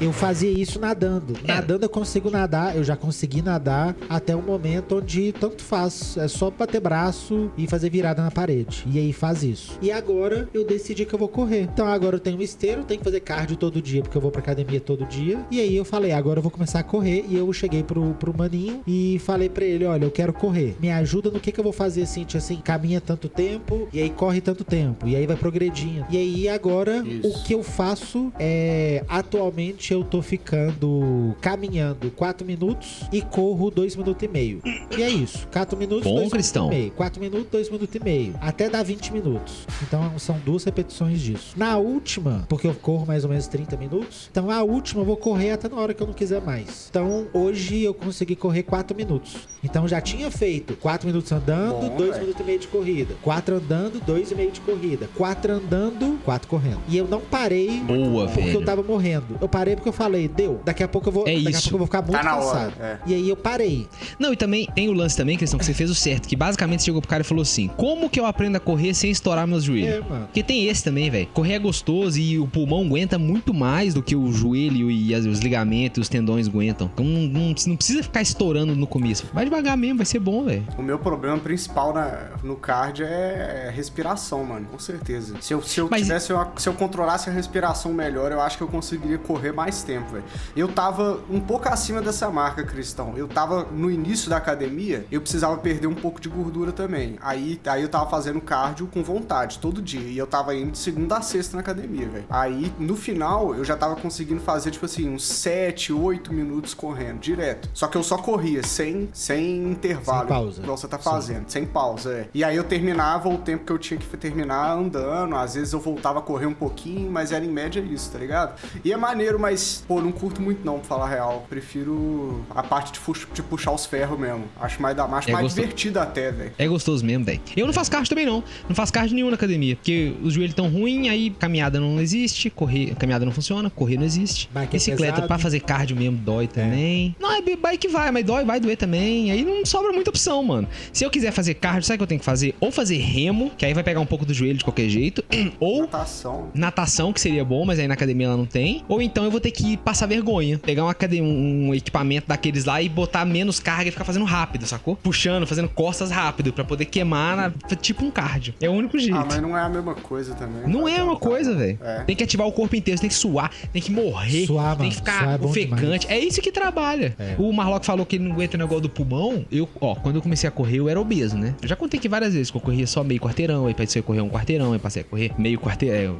Eu 0.00 0.12
fazia 0.12 0.50
isso 0.50 0.80
nadando. 0.80 1.34
É. 1.44 1.48
Nadando 1.48 1.84
eu 1.84 1.88
consigo 1.88 2.30
nadar, 2.30 2.76
eu 2.76 2.82
já 2.82 2.96
consegui 2.96 3.42
nadar 3.42 3.94
até 4.08 4.34
o 4.34 4.42
momento 4.42 4.96
onde 4.96 5.32
tanto 5.32 5.62
faz. 5.62 6.16
É 6.16 6.26
só 6.28 6.50
bater 6.50 6.80
braço 6.80 7.50
e 7.56 7.66
fazer 7.66 7.90
virada 7.90 8.22
na 8.22 8.30
parede. 8.30 8.84
E 8.90 8.98
aí 8.98 9.12
faz 9.12 9.42
isso. 9.42 9.78
E 9.82 9.92
agora 9.92 10.48
eu 10.54 10.64
decidi 10.64 11.04
que 11.04 11.14
eu 11.14 11.18
vou 11.18 11.28
correr. 11.28 11.62
Então 11.62 11.86
agora 11.86 12.16
eu 12.16 12.20
tenho 12.20 12.38
um 12.38 12.42
esteiro, 12.42 12.84
tenho 12.84 12.98
que 12.98 13.04
fazer 13.04 13.20
cardio 13.20 13.56
todo 13.56 13.82
dia, 13.82 14.02
porque 14.02 14.16
eu 14.16 14.22
vou 14.22 14.30
pra 14.30 14.40
academia 14.40 14.80
todo 14.80 15.04
dia. 15.04 15.44
E 15.50 15.60
aí 15.60 15.76
eu 15.76 15.84
falei, 15.84 16.12
agora 16.12 16.38
eu 16.38 16.42
vou 16.42 16.50
começar 16.50 16.80
a 16.80 16.82
correr. 16.82 17.26
E 17.28 17.36
eu 17.36 17.52
cheguei 17.52 17.82
pro, 17.82 18.14
pro 18.14 18.36
maninho 18.36 18.80
e 18.86 19.18
falei 19.20 19.48
pra 19.48 19.64
ele: 19.64 19.84
olha, 19.84 20.04
eu 20.04 20.10
quero 20.10 20.32
correr. 20.32 20.76
Me 20.80 20.90
ajuda 20.90 21.30
no 21.30 21.40
que, 21.40 21.52
que 21.52 21.60
eu 21.60 21.64
vou 21.64 21.72
fazer 21.72 22.02
assim, 22.02 22.24
tipo 22.24 22.38
assim, 22.38 22.56
caminha 22.56 23.00
tanto 23.00 23.28
tempo, 23.28 23.88
e 23.92 24.00
aí 24.00 24.10
corre 24.10 24.40
tanto 24.40 24.64
tempo. 24.64 25.06
E 25.06 25.14
aí 25.14 25.26
vai 25.26 25.36
progredindo. 25.36 26.06
E 26.10 26.16
aí 26.16 26.48
agora 26.48 26.98
Isso. 27.06 27.28
o 27.28 27.42
que 27.44 27.54
eu 27.54 27.62
faço 27.62 28.32
é. 28.38 29.04
Atualmente 29.08 29.89
eu 29.94 30.04
tô 30.04 30.20
ficando 30.22 31.34
caminhando 31.40 32.10
4 32.10 32.46
minutos 32.46 33.02
e 33.12 33.20
corro 33.22 33.70
2 33.70 33.96
minutos 33.96 34.22
e 34.22 34.28
meio. 34.28 34.60
E 34.96 35.02
é 35.02 35.08
isso. 35.10 35.46
4 35.52 35.76
minutos, 35.78 36.04
Bom, 36.04 36.16
2 36.16 36.30
Cristão. 36.30 36.64
minutos 36.68 36.78
e 36.78 36.82
meio. 36.82 36.92
4 36.96 37.20
minutos, 37.20 37.46
2 37.50 37.70
minutos 37.70 37.94
e 37.94 38.04
meio. 38.04 38.34
Até 38.40 38.68
dar 38.68 38.82
20 38.82 39.12
minutos. 39.12 39.66
Então 39.82 40.18
são 40.18 40.38
duas 40.44 40.64
repetições 40.64 41.20
disso. 41.20 41.54
Na 41.56 41.76
última, 41.78 42.44
porque 42.48 42.66
eu 42.66 42.74
corro 42.74 43.06
mais 43.06 43.24
ou 43.24 43.30
menos 43.30 43.46
30 43.46 43.76
minutos, 43.76 44.28
então 44.30 44.50
a 44.50 44.62
última 44.62 45.00
eu 45.02 45.06
vou 45.06 45.16
correr 45.16 45.50
até 45.52 45.68
na 45.68 45.76
hora 45.76 45.94
que 45.94 46.02
eu 46.02 46.06
não 46.06 46.14
quiser 46.14 46.40
mais. 46.40 46.86
Então 46.90 47.26
hoje 47.32 47.82
eu 47.82 47.94
consegui 47.94 48.36
correr 48.36 48.62
4 48.62 48.96
minutos. 48.96 49.36
Então 49.62 49.86
já 49.86 50.00
tinha 50.00 50.30
feito 50.30 50.74
4 50.76 51.06
minutos 51.06 51.30
andando, 51.32 51.88
Bom, 51.90 51.96
2 51.96 52.10
velho. 52.10 52.20
minutos 52.22 52.40
e 52.40 52.44
meio 52.44 52.58
de 52.58 52.68
corrida. 52.68 53.14
4 53.22 53.54
andando, 53.56 54.00
2 54.04 54.30
e 54.30 54.34
meio 54.34 54.50
de 54.50 54.60
corrida. 54.60 55.08
4 55.16 55.52
andando, 55.52 56.18
4 56.24 56.48
correndo. 56.48 56.80
E 56.88 56.96
eu 56.96 57.06
não 57.06 57.20
parei 57.20 57.80
Boa, 57.80 58.26
porque 58.26 58.40
velho. 58.42 58.60
eu 58.60 58.64
tava 58.64 58.82
morrendo. 58.82 59.38
Eu 59.40 59.48
parei 59.48 59.76
porque 59.80 59.88
eu 59.88 59.92
falei, 59.92 60.28
deu, 60.28 60.60
daqui 60.64 60.82
a 60.82 60.88
pouco 60.88 61.08
eu 61.08 61.12
vou, 61.12 61.28
É 61.28 61.34
daqui 61.34 61.46
a 61.48 61.50
isso. 61.50 61.62
pouco 61.70 61.74
eu 61.74 61.78
vou 61.78 61.86
ficar 61.86 62.02
muito 62.02 62.12
Tá 62.12 62.22
cansado. 62.22 62.56
hora, 62.56 62.72
é. 62.80 62.98
E 63.06 63.14
aí 63.14 63.28
eu 63.28 63.36
parei. 63.36 63.88
Não, 64.18 64.32
e 64.32 64.36
também 64.36 64.66
tem 64.74 64.88
o 64.88 64.92
lance 64.92 65.16
também, 65.16 65.36
questão 65.36 65.58
que 65.58 65.64
você 65.64 65.74
fez 65.74 65.90
o 65.90 65.94
certo, 65.94 66.28
que 66.28 66.36
basicamente 66.36 66.80
você 66.80 66.86
chegou 66.86 67.00
pro 67.00 67.08
cara 67.10 67.22
e 67.22 67.24
falou 67.26 67.42
assim: 67.42 67.68
como 67.76 68.08
que 68.10 68.18
eu 68.20 68.26
aprendo 68.26 68.56
a 68.56 68.60
correr 68.60 68.94
sem 68.94 69.10
estourar 69.10 69.46
meus 69.46 69.64
joelhos? 69.64 69.94
É, 69.96 70.00
mano. 70.00 70.26
Porque 70.26 70.42
tem 70.42 70.66
esse 70.66 70.84
também, 70.84 71.10
velho. 71.10 71.26
Correr 71.28 71.54
é 71.54 71.58
gostoso 71.58 72.18
e 72.18 72.38
o 72.38 72.46
pulmão 72.46 72.82
aguenta 72.84 73.18
muito 73.18 73.52
mais 73.54 73.94
do 73.94 74.02
que 74.02 74.14
o 74.14 74.30
joelho 74.32 74.90
e 74.90 75.14
as- 75.14 75.24
os 75.26 75.40
ligamentos, 75.40 76.02
os 76.02 76.08
tendões 76.08 76.46
aguentam. 76.48 76.90
Então 76.92 77.04
não, 77.04 77.22
não- 77.22 77.54
não 77.66 77.76
precisa 77.76 78.02
ficar 78.02 78.22
estourando 78.22 78.74
no 78.74 78.86
começo. 78.86 79.26
Vai 79.32 79.44
devagar 79.44 79.76
mesmo, 79.76 79.96
vai 79.98 80.06
ser 80.06 80.18
bom, 80.18 80.44
velho. 80.44 80.64
O 80.78 80.82
meu 80.82 80.98
problema 80.98 81.38
principal 81.38 81.92
na- 81.94 82.30
no 82.42 82.56
cardio 82.56 83.06
é 83.06 83.70
respiração, 83.74 84.44
mano. 84.44 84.66
Com 84.70 84.78
certeza. 84.78 85.34
Se 85.40 85.52
eu, 85.54 85.62
se 85.62 85.80
eu 85.80 85.88
Mas- 85.90 86.02
tivesse, 86.02 86.32
uma- 86.32 86.52
se 86.56 86.68
eu 86.68 86.72
controlasse 86.74 87.28
a 87.30 87.32
respiração 87.32 87.92
melhor, 87.92 88.30
eu 88.32 88.40
acho 88.40 88.56
que 88.56 88.62
eu 88.62 88.68
conseguiria 88.68 89.18
correr 89.18 89.52
mais 89.52 89.69
tempo, 89.84 90.12
velho. 90.12 90.24
Eu 90.56 90.68
tava 90.68 91.20
um 91.30 91.40
pouco 91.40 91.68
acima 91.68 92.00
dessa 92.00 92.28
marca, 92.30 92.64
Cristão. 92.64 93.16
Eu 93.16 93.28
tava 93.28 93.64
no 93.64 93.90
início 93.90 94.28
da 94.28 94.36
academia, 94.36 95.06
eu 95.10 95.20
precisava 95.20 95.56
perder 95.58 95.86
um 95.86 95.94
pouco 95.94 96.20
de 96.20 96.28
gordura 96.28 96.72
também. 96.72 97.16
Aí, 97.20 97.60
aí 97.66 97.82
eu 97.82 97.88
tava 97.88 98.08
fazendo 98.10 98.40
cardio 98.40 98.86
com 98.86 99.02
vontade, 99.02 99.58
todo 99.58 99.80
dia. 99.80 100.00
E 100.00 100.18
eu 100.18 100.26
tava 100.26 100.54
indo 100.54 100.72
de 100.72 100.78
segunda 100.78 101.18
a 101.18 101.22
sexta 101.22 101.56
na 101.56 101.60
academia, 101.60 102.08
velho. 102.08 102.24
Aí, 102.28 102.72
no 102.78 102.96
final, 102.96 103.54
eu 103.54 103.64
já 103.64 103.76
tava 103.76 103.96
conseguindo 103.96 104.40
fazer, 104.40 104.70
tipo 104.70 104.86
assim, 104.86 105.08
uns 105.08 105.24
7, 105.24 105.92
8 105.92 106.32
minutos 106.32 106.74
correndo, 106.74 107.18
direto. 107.18 107.68
Só 107.74 107.86
que 107.86 107.96
eu 107.96 108.02
só 108.02 108.16
corria, 108.18 108.62
sem, 108.62 109.08
sem 109.12 109.62
intervalo. 109.70 110.20
Sem 110.20 110.28
pausa. 110.28 110.62
Igual 110.62 110.76
você 110.76 110.88
tá 110.88 110.98
Sim. 110.98 111.04
fazendo, 111.04 111.48
sem 111.48 111.66
pausa, 111.66 112.12
é. 112.12 112.28
E 112.32 112.44
aí 112.44 112.56
eu 112.56 112.64
terminava 112.64 113.28
o 113.28 113.38
tempo 113.38 113.64
que 113.64 113.72
eu 113.72 113.78
tinha 113.78 113.98
que 113.98 114.06
terminar 114.16 114.72
andando. 114.72 115.34
Às 115.36 115.54
vezes 115.54 115.72
eu 115.72 115.80
voltava 115.80 116.18
a 116.18 116.22
correr 116.22 116.46
um 116.46 116.54
pouquinho, 116.54 117.10
mas 117.10 117.32
era 117.32 117.44
em 117.44 117.50
média 117.50 117.80
isso, 117.80 118.10
tá 118.10 118.18
ligado? 118.18 118.54
E 118.84 118.92
é 118.92 118.96
maneiro, 118.96 119.38
mas, 119.38 119.49
pô, 119.86 120.00
não 120.00 120.12
curto 120.12 120.40
muito 120.40 120.64
não, 120.64 120.78
pra 120.78 120.84
falar 120.88 121.06
a 121.06 121.08
real. 121.08 121.46
Prefiro 121.48 122.44
a 122.50 122.62
parte 122.62 122.92
de, 122.92 123.00
de 123.34 123.42
puxar 123.42 123.72
os 123.72 123.86
ferros 123.86 124.18
mesmo. 124.18 124.44
Acho 124.60 124.80
mais, 124.82 124.96
da, 124.96 125.04
acho 125.04 125.28
É 125.28 125.32
mais 125.32 125.44
gostoso. 125.44 125.60
divertido 125.62 125.98
até, 126.00 126.30
velho. 126.32 126.52
É 126.58 126.66
gostoso 126.68 127.04
mesmo, 127.04 127.24
velho. 127.24 127.40
Eu 127.56 127.66
não 127.66 127.72
faço 127.72 127.90
cardio 127.90 128.08
também, 128.10 128.26
não. 128.26 128.42
Não 128.68 128.74
faço 128.74 128.92
cardio 128.92 129.14
nenhum 129.14 129.28
na 129.30 129.34
academia. 129.36 129.76
Porque 129.76 130.12
os 130.22 130.34
joelhos 130.34 130.54
tão 130.54 130.68
ruins, 130.68 131.08
aí 131.08 131.30
caminhada 131.30 131.78
não 131.80 132.00
existe, 132.00 132.50
correr, 132.50 132.94
caminhada 132.96 133.24
não 133.24 133.32
funciona, 133.32 133.70
correr 133.70 133.96
não 133.96 134.04
existe. 134.04 134.48
Bike 134.52 134.68
é 134.76 134.78
Bicicleta 134.78 135.12
pesado. 135.14 135.26
pra 135.28 135.38
fazer 135.38 135.60
cardio 135.60 135.96
mesmo 135.96 136.16
dói 136.18 136.46
também. 136.46 137.14
Não, 137.18 137.32
é 137.32 137.40
bike 137.42 137.88
vai, 137.88 138.10
mas 138.10 138.24
dói, 138.24 138.44
vai 138.44 138.60
doer 138.60 138.76
também. 138.76 139.30
Aí 139.30 139.44
não 139.44 139.64
sobra 139.64 139.92
muita 139.92 140.10
opção, 140.10 140.42
mano. 140.42 140.68
Se 140.92 141.04
eu 141.04 141.10
quiser 141.10 141.32
fazer 141.32 141.54
cardio, 141.54 141.82
sabe 141.84 141.96
o 141.96 141.98
que 141.98 142.02
eu 142.04 142.06
tenho 142.08 142.18
que 142.18 142.24
fazer? 142.24 142.54
Ou 142.60 142.70
fazer 142.70 142.96
remo, 142.98 143.50
que 143.56 143.64
aí 143.66 143.74
vai 143.74 143.82
pegar 143.82 144.00
um 144.00 144.06
pouco 144.06 144.24
do 144.24 144.32
joelho 144.34 144.58
de 144.58 144.64
qualquer 144.64 144.88
jeito. 144.88 145.24
Ou 145.60 145.82
Natação. 145.82 146.48
natação, 146.54 147.12
que 147.12 147.20
seria 147.20 147.44
bom, 147.44 147.64
mas 147.64 147.78
aí 147.78 147.86
na 147.88 147.94
academia 147.94 148.26
ela 148.26 148.36
não 148.36 148.46
tem. 148.46 148.84
Ou 148.88 149.00
então 149.02 149.24
eu 149.24 149.30
vou 149.30 149.39
ter 149.40 149.50
que 149.50 149.76
passar 149.76 150.06
vergonha. 150.06 150.58
Pegar 150.58 150.84
uma 150.84 150.90
academia, 150.92 151.22
um 151.22 151.74
equipamento 151.74 152.28
daqueles 152.28 152.64
lá 152.64 152.80
e 152.82 152.88
botar 152.88 153.24
menos 153.24 153.58
carga 153.60 153.88
e 153.88 153.90
ficar 153.90 154.04
fazendo 154.04 154.24
rápido, 154.24 154.66
sacou? 154.66 154.96
Puxando, 154.96 155.46
fazendo 155.46 155.68
costas 155.68 156.10
rápido 156.10 156.52
pra 156.52 156.64
poder 156.64 156.84
queimar 156.84 157.36
na- 157.36 157.50
tipo 157.76 158.04
um 158.04 158.10
cardio. 158.10 158.54
É 158.60 158.68
o 158.68 158.72
único 158.72 158.98
jeito. 158.98 159.16
Ah, 159.16 159.26
mas 159.28 159.40
não 159.42 159.56
é 159.56 159.62
a 159.62 159.68
mesma 159.68 159.94
coisa 159.94 160.34
também. 160.34 160.66
Não 160.68 160.88
é 160.88 161.02
uma 161.02 161.14
Tá, 161.14 161.20
coisa, 161.20 161.54
velho. 161.54 161.78
É. 161.82 162.04
Tem 162.04 162.14
que 162.16 162.24
ativar 162.24 162.46
o 162.46 162.52
corpo 162.52 162.74
inteiro, 162.76 162.96
você 162.98 163.02
tem 163.02 163.08
que 163.10 163.14
suar, 163.16 163.50
tem 163.72 163.80
que 163.82 163.90
morrer, 163.90 164.46
Suar, 164.46 164.76
tem 164.76 164.88
que 164.90 164.96
ficar 164.96 165.20
Suar 165.24 165.40
é 165.40 165.44
ofegante. 165.44 166.06
demais. 166.06 166.06
É 166.08 166.18
isso 166.18 166.40
que 166.40 166.50
trabalha. 166.52 167.14
É. 167.18 167.34
O 167.38 167.52
Marlock 167.52 167.84
falou 167.86 168.04
que 168.06 168.16
ele 168.16 168.24
não 168.24 168.32
aguenta 168.32 168.56
o 168.56 168.58
negócio 168.58 168.82
do 168.82 168.88
pulmão. 168.88 169.44
Eu, 169.50 169.68
ó, 169.80 169.94
quando 169.94 170.16
eu 170.16 170.22
comecei 170.22 170.48
a 170.48 170.50
correr, 170.50 170.78
eu 170.78 170.88
era 170.88 171.00
obeso, 171.00 171.36
né? 171.36 171.54
Eu 171.62 171.68
já 171.68 171.76
contei 171.76 171.98
aqui 171.98 172.08
várias 172.08 172.32
vezes 172.34 172.50
que 172.50 172.56
eu 172.56 172.60
corria 172.60 172.86
só 172.86 173.02
meio 173.04 173.20
quarteirão, 173.20 173.66
aí 173.66 173.74
passei 173.74 174.00
a 174.00 174.02
correr 174.02 174.20
um 174.20 174.28
quarteirão, 174.28 174.72
aí 174.72 174.78
passei 174.78 175.02
a 175.02 175.04
correr 175.04 175.32
meio 175.38 175.58
quarteirão, 175.58 176.16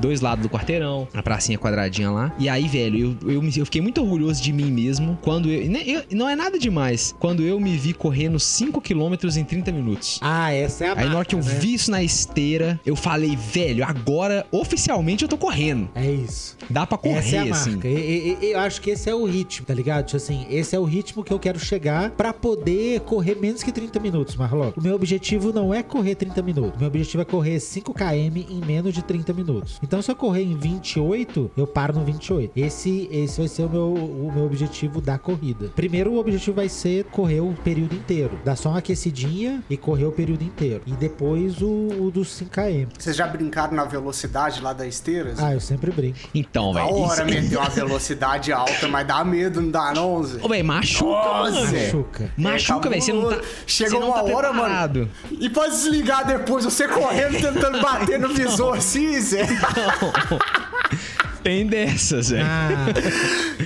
dois 0.00 0.20
lados 0.20 0.42
do 0.42 0.48
quarteirão, 0.50 1.08
a 1.14 1.22
pracinha 1.22 1.58
quadradinha 1.58 2.10
lá. 2.10 2.32
E 2.38 2.48
aí, 2.48 2.61
velho, 2.68 3.16
eu, 3.22 3.30
eu, 3.34 3.42
eu 3.56 3.64
fiquei 3.64 3.80
muito 3.80 4.00
orgulhoso 4.00 4.42
de 4.42 4.52
mim 4.52 4.70
mesmo 4.70 5.18
quando 5.22 5.50
eu, 5.50 5.62
eu- 5.62 6.02
Não 6.12 6.28
é 6.28 6.34
nada 6.36 6.58
demais. 6.58 7.14
Quando 7.18 7.42
eu 7.42 7.58
me 7.60 7.76
vi 7.76 7.92
correndo 7.92 8.38
5km 8.38 9.36
em 9.36 9.44
30 9.44 9.72
minutos. 9.72 10.18
Ah, 10.22 10.52
essa 10.52 10.84
é 10.84 10.88
a 10.88 10.98
Aí 10.98 11.08
na 11.08 11.16
hora 11.16 11.24
que 11.24 11.34
eu 11.34 11.40
né? 11.40 11.54
vi 11.60 11.74
isso 11.74 11.90
na 11.90 12.02
esteira, 12.02 12.80
eu 12.84 12.94
falei, 12.96 13.36
velho, 13.36 13.84
agora 13.84 14.46
oficialmente 14.50 15.22
eu 15.22 15.28
tô 15.28 15.36
correndo. 15.36 15.88
É 15.94 16.10
isso. 16.10 16.56
Dá 16.70 16.86
pra 16.86 16.98
correr, 16.98 17.18
essa 17.18 17.36
é 17.36 17.38
a 17.50 17.52
assim. 17.52 17.70
marca. 17.72 17.88
E- 17.88 18.36
e- 18.40 18.44
e- 18.46 18.52
eu 18.52 18.58
acho 18.60 18.80
que 18.80 18.90
esse 18.90 19.08
é 19.08 19.14
o 19.14 19.24
ritmo, 19.24 19.66
tá 19.66 19.74
ligado? 19.74 20.06
Tipo 20.06 20.16
assim, 20.16 20.46
esse 20.50 20.74
é 20.74 20.78
o 20.78 20.84
ritmo 20.84 21.22
que 21.24 21.32
eu 21.32 21.38
quero 21.38 21.58
chegar 21.58 22.10
pra 22.10 22.32
poder 22.32 23.00
correr 23.00 23.36
menos 23.36 23.62
que 23.62 23.72
30 23.72 23.98
minutos, 24.00 24.36
Marlock. 24.36 24.78
O 24.78 24.82
meu 24.82 24.94
objetivo 24.94 25.52
não 25.52 25.72
é 25.72 25.82
correr 25.82 26.14
30 26.14 26.42
minutos. 26.42 26.76
O 26.76 26.78
meu 26.78 26.88
objetivo 26.88 27.22
é 27.22 27.24
correr 27.24 27.58
5 27.60 27.92
km 27.94 28.36
em 28.50 28.60
menos 28.64 28.94
de 28.94 29.02
30 29.02 29.32
minutos. 29.32 29.78
Então, 29.82 30.00
se 30.02 30.10
eu 30.10 30.16
correr 30.16 30.42
em 30.42 30.56
28, 30.56 31.50
eu 31.56 31.66
paro 31.66 31.94
no 31.98 32.04
28. 32.04 32.51
Esse, 32.54 33.08
esse 33.10 33.38
vai 33.38 33.48
ser 33.48 33.64
o 33.64 33.68
meu, 33.70 33.92
o 33.94 34.32
meu 34.34 34.44
objetivo 34.44 35.00
da 35.00 35.16
corrida. 35.18 35.70
Primeiro, 35.74 36.12
o 36.12 36.18
objetivo 36.18 36.56
vai 36.56 36.68
ser 36.68 37.04
correr 37.04 37.40
o 37.40 37.54
período 37.64 37.94
inteiro. 37.94 38.38
Dar 38.44 38.56
só 38.56 38.68
uma 38.70 38.78
aquecidinha 38.78 39.62
e 39.70 39.76
correr 39.76 40.04
o 40.04 40.12
período 40.12 40.44
inteiro. 40.44 40.82
E 40.86 40.92
depois 40.92 41.62
o, 41.62 41.68
o 41.68 42.10
dos 42.10 42.30
5 42.32 42.50
km. 42.50 42.88
Vocês 42.98 43.16
já 43.16 43.26
brincaram 43.26 43.74
na 43.74 43.84
velocidade 43.84 44.60
lá 44.60 44.72
da 44.72 44.86
esteira? 44.86 45.34
Ah, 45.38 45.54
eu 45.54 45.60
sempre 45.60 45.90
brinco. 45.90 46.18
Então, 46.34 46.72
da 46.72 46.84
velho. 46.84 46.96
hora 46.96 47.24
isso- 47.30 47.40
meter 47.42 47.56
uma 47.56 47.68
velocidade 47.70 48.52
alta, 48.52 48.86
mas 48.88 49.06
dá 49.06 49.24
medo, 49.24 49.60
não 49.62 49.70
dá 49.70 49.92
não, 49.94 50.22
Zé? 50.22 50.38
Ô, 50.42 50.48
velho, 50.48 50.64
machuca, 50.64 51.04
Nossa, 51.10 51.50
mano. 51.60 51.72
Machuca. 51.72 52.32
Machuca, 52.36 52.90
velho. 52.90 53.02
Você 53.02 53.12
não 53.12 53.28
tá. 53.30 53.40
você 53.66 53.88
não 53.88 54.06
uma 54.08 54.14
tá 54.14 54.22
hora, 54.24 54.48
preparado. 54.50 54.98
mano. 54.98 55.10
E 55.40 55.48
pra 55.48 55.68
desligar 55.68 56.26
depois, 56.26 56.64
você 56.64 56.86
correndo, 56.86 57.40
tentando 57.40 57.80
bater 57.80 58.18
no 58.18 58.28
visor 58.28 58.76
assim, 58.76 59.18
Zé. 59.20 59.46
Tem 61.42 61.66
dessas, 61.66 62.30
velho. 62.30 62.44
Ah, 62.46 62.86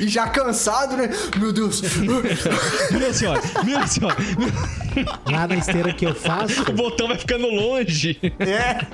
E 0.01 0.09
já 0.09 0.29
cansado, 0.29 0.97
né? 0.97 1.11
Meu 1.37 1.53
Deus. 1.53 1.83
Minha 2.91 3.12
senhora, 3.12 3.41
minha 3.64 3.87
senhora. 3.87 4.16
lá 5.31 5.47
na 5.47 5.57
esteira 5.57 5.93
que 5.93 6.07
eu 6.07 6.14
faço. 6.14 6.62
O 6.70 6.72
botão 6.72 7.09
vai 7.09 7.18
ficando 7.18 7.47
longe. 7.49 8.18
É. 8.39 8.87